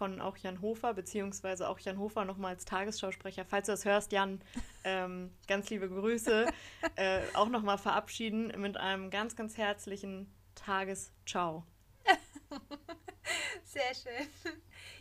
von 0.00 0.18
auch 0.22 0.38
Jan 0.38 0.62
Hofer, 0.62 0.94
beziehungsweise 0.94 1.68
auch 1.68 1.78
Jan 1.78 1.98
Hofer 1.98 2.24
nochmal 2.24 2.54
als 2.54 2.64
Tagesschausprecher. 2.64 3.44
Falls 3.44 3.66
du 3.66 3.72
das 3.72 3.84
hörst, 3.84 4.12
Jan, 4.12 4.40
ähm, 4.82 5.30
ganz 5.46 5.68
liebe 5.68 5.90
Grüße. 5.90 6.46
äh, 6.96 7.20
auch 7.34 7.50
nochmal 7.50 7.76
verabschieden 7.76 8.46
mit 8.58 8.78
einem 8.78 9.10
ganz, 9.10 9.36
ganz 9.36 9.58
herzlichen 9.58 10.34
Tagesciao. 10.54 11.66
Sehr 13.64 13.94
schön. 13.94 14.26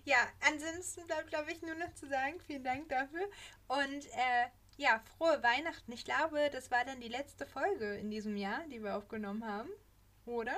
Ja, 0.04 0.18
ansonsten 0.46 1.08
bleibt, 1.08 1.30
glaube 1.30 1.50
ich, 1.54 1.62
nur 1.62 1.76
noch 1.76 1.94
zu 1.94 2.06
sagen, 2.10 2.42
vielen 2.46 2.66
Dank 2.66 2.90
dafür. 2.90 3.24
Und 3.70 4.06
äh, 4.06 4.48
ja, 4.76 5.02
frohe 5.18 5.42
Weihnachten. 5.42 5.94
Ich 5.94 6.04
glaube, 6.04 6.50
das 6.52 6.72
war 6.72 6.84
dann 6.84 7.00
die 7.00 7.08
letzte 7.08 7.46
Folge 7.46 7.96
in 7.96 8.12
diesem 8.12 8.36
Jahr, 8.36 8.66
die 8.70 8.84
wir 8.84 8.98
aufgenommen 8.98 9.48
haben. 9.48 9.70
Oder? 10.26 10.58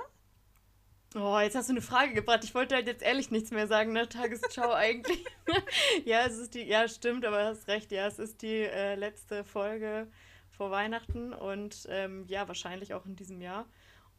Oh, 1.13 1.39
jetzt 1.39 1.55
hast 1.55 1.67
du 1.67 1.73
eine 1.73 1.81
Frage 1.81 2.13
gebracht. 2.13 2.43
Ich 2.43 2.55
wollte 2.55 2.75
halt 2.75 2.87
jetzt 2.87 3.03
ehrlich 3.03 3.31
nichts 3.31 3.51
mehr 3.51 3.67
sagen, 3.67 3.91
ne? 3.91 4.07
Tagesschau 4.07 4.71
eigentlich. 4.73 5.25
ja, 6.05 6.25
es 6.25 6.37
ist 6.37 6.53
die, 6.53 6.63
ja, 6.63 6.87
stimmt, 6.87 7.25
aber 7.25 7.39
du 7.39 7.45
hast 7.47 7.67
recht, 7.67 7.91
ja, 7.91 8.07
es 8.07 8.17
ist 8.17 8.41
die 8.41 8.61
äh, 8.61 8.95
letzte 8.95 9.43
Folge 9.43 10.07
vor 10.49 10.71
Weihnachten 10.71 11.33
und 11.33 11.85
ähm, 11.89 12.25
ja, 12.27 12.47
wahrscheinlich 12.47 12.93
auch 12.93 13.05
in 13.05 13.15
diesem 13.15 13.41
Jahr. 13.41 13.65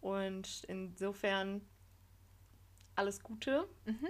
Und 0.01 0.65
insofern 0.69 1.63
alles 2.95 3.23
Gute. 3.23 3.67
Mhm 3.87 4.09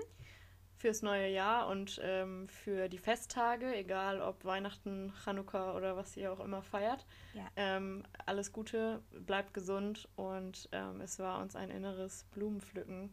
fürs 0.82 1.00
neue 1.00 1.28
Jahr 1.28 1.68
und 1.68 2.00
ähm, 2.02 2.48
für 2.48 2.88
die 2.88 2.98
Festtage, 2.98 3.72
egal 3.72 4.20
ob 4.20 4.44
Weihnachten, 4.44 5.12
Chanukka 5.24 5.76
oder 5.76 5.96
was 5.96 6.16
ihr 6.16 6.32
auch 6.32 6.40
immer 6.40 6.60
feiert. 6.60 7.06
Ja. 7.34 7.46
Ähm, 7.54 8.02
alles 8.26 8.52
Gute, 8.52 9.00
bleibt 9.12 9.54
gesund 9.54 10.08
und 10.16 10.68
ähm, 10.72 11.00
es 11.00 11.20
war 11.20 11.40
uns 11.40 11.54
ein 11.54 11.70
inneres 11.70 12.24
Blumenpflücken 12.34 13.10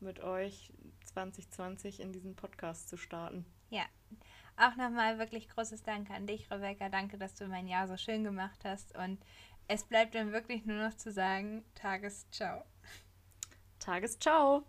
mit 0.00 0.20
euch 0.20 0.72
2020 1.04 2.00
in 2.00 2.10
diesen 2.10 2.34
Podcast 2.36 2.88
zu 2.88 2.96
starten. 2.96 3.44
Ja, 3.68 3.84
auch 4.56 4.76
nochmal 4.76 5.18
wirklich 5.18 5.50
großes 5.50 5.82
Danke 5.82 6.14
an 6.14 6.26
dich, 6.26 6.50
Rebecca. 6.50 6.88
Danke, 6.88 7.18
dass 7.18 7.34
du 7.34 7.46
mein 7.48 7.66
Jahr 7.66 7.86
so 7.86 7.98
schön 7.98 8.24
gemacht 8.24 8.64
hast 8.64 8.96
und 8.96 9.22
es 9.68 9.84
bleibt 9.84 10.14
dann 10.14 10.32
wirklich 10.32 10.64
nur 10.64 10.88
noch 10.88 10.96
zu 10.96 11.12
sagen, 11.12 11.64
Tagesciao. 11.74 12.64
Tagesciao. 13.78 14.64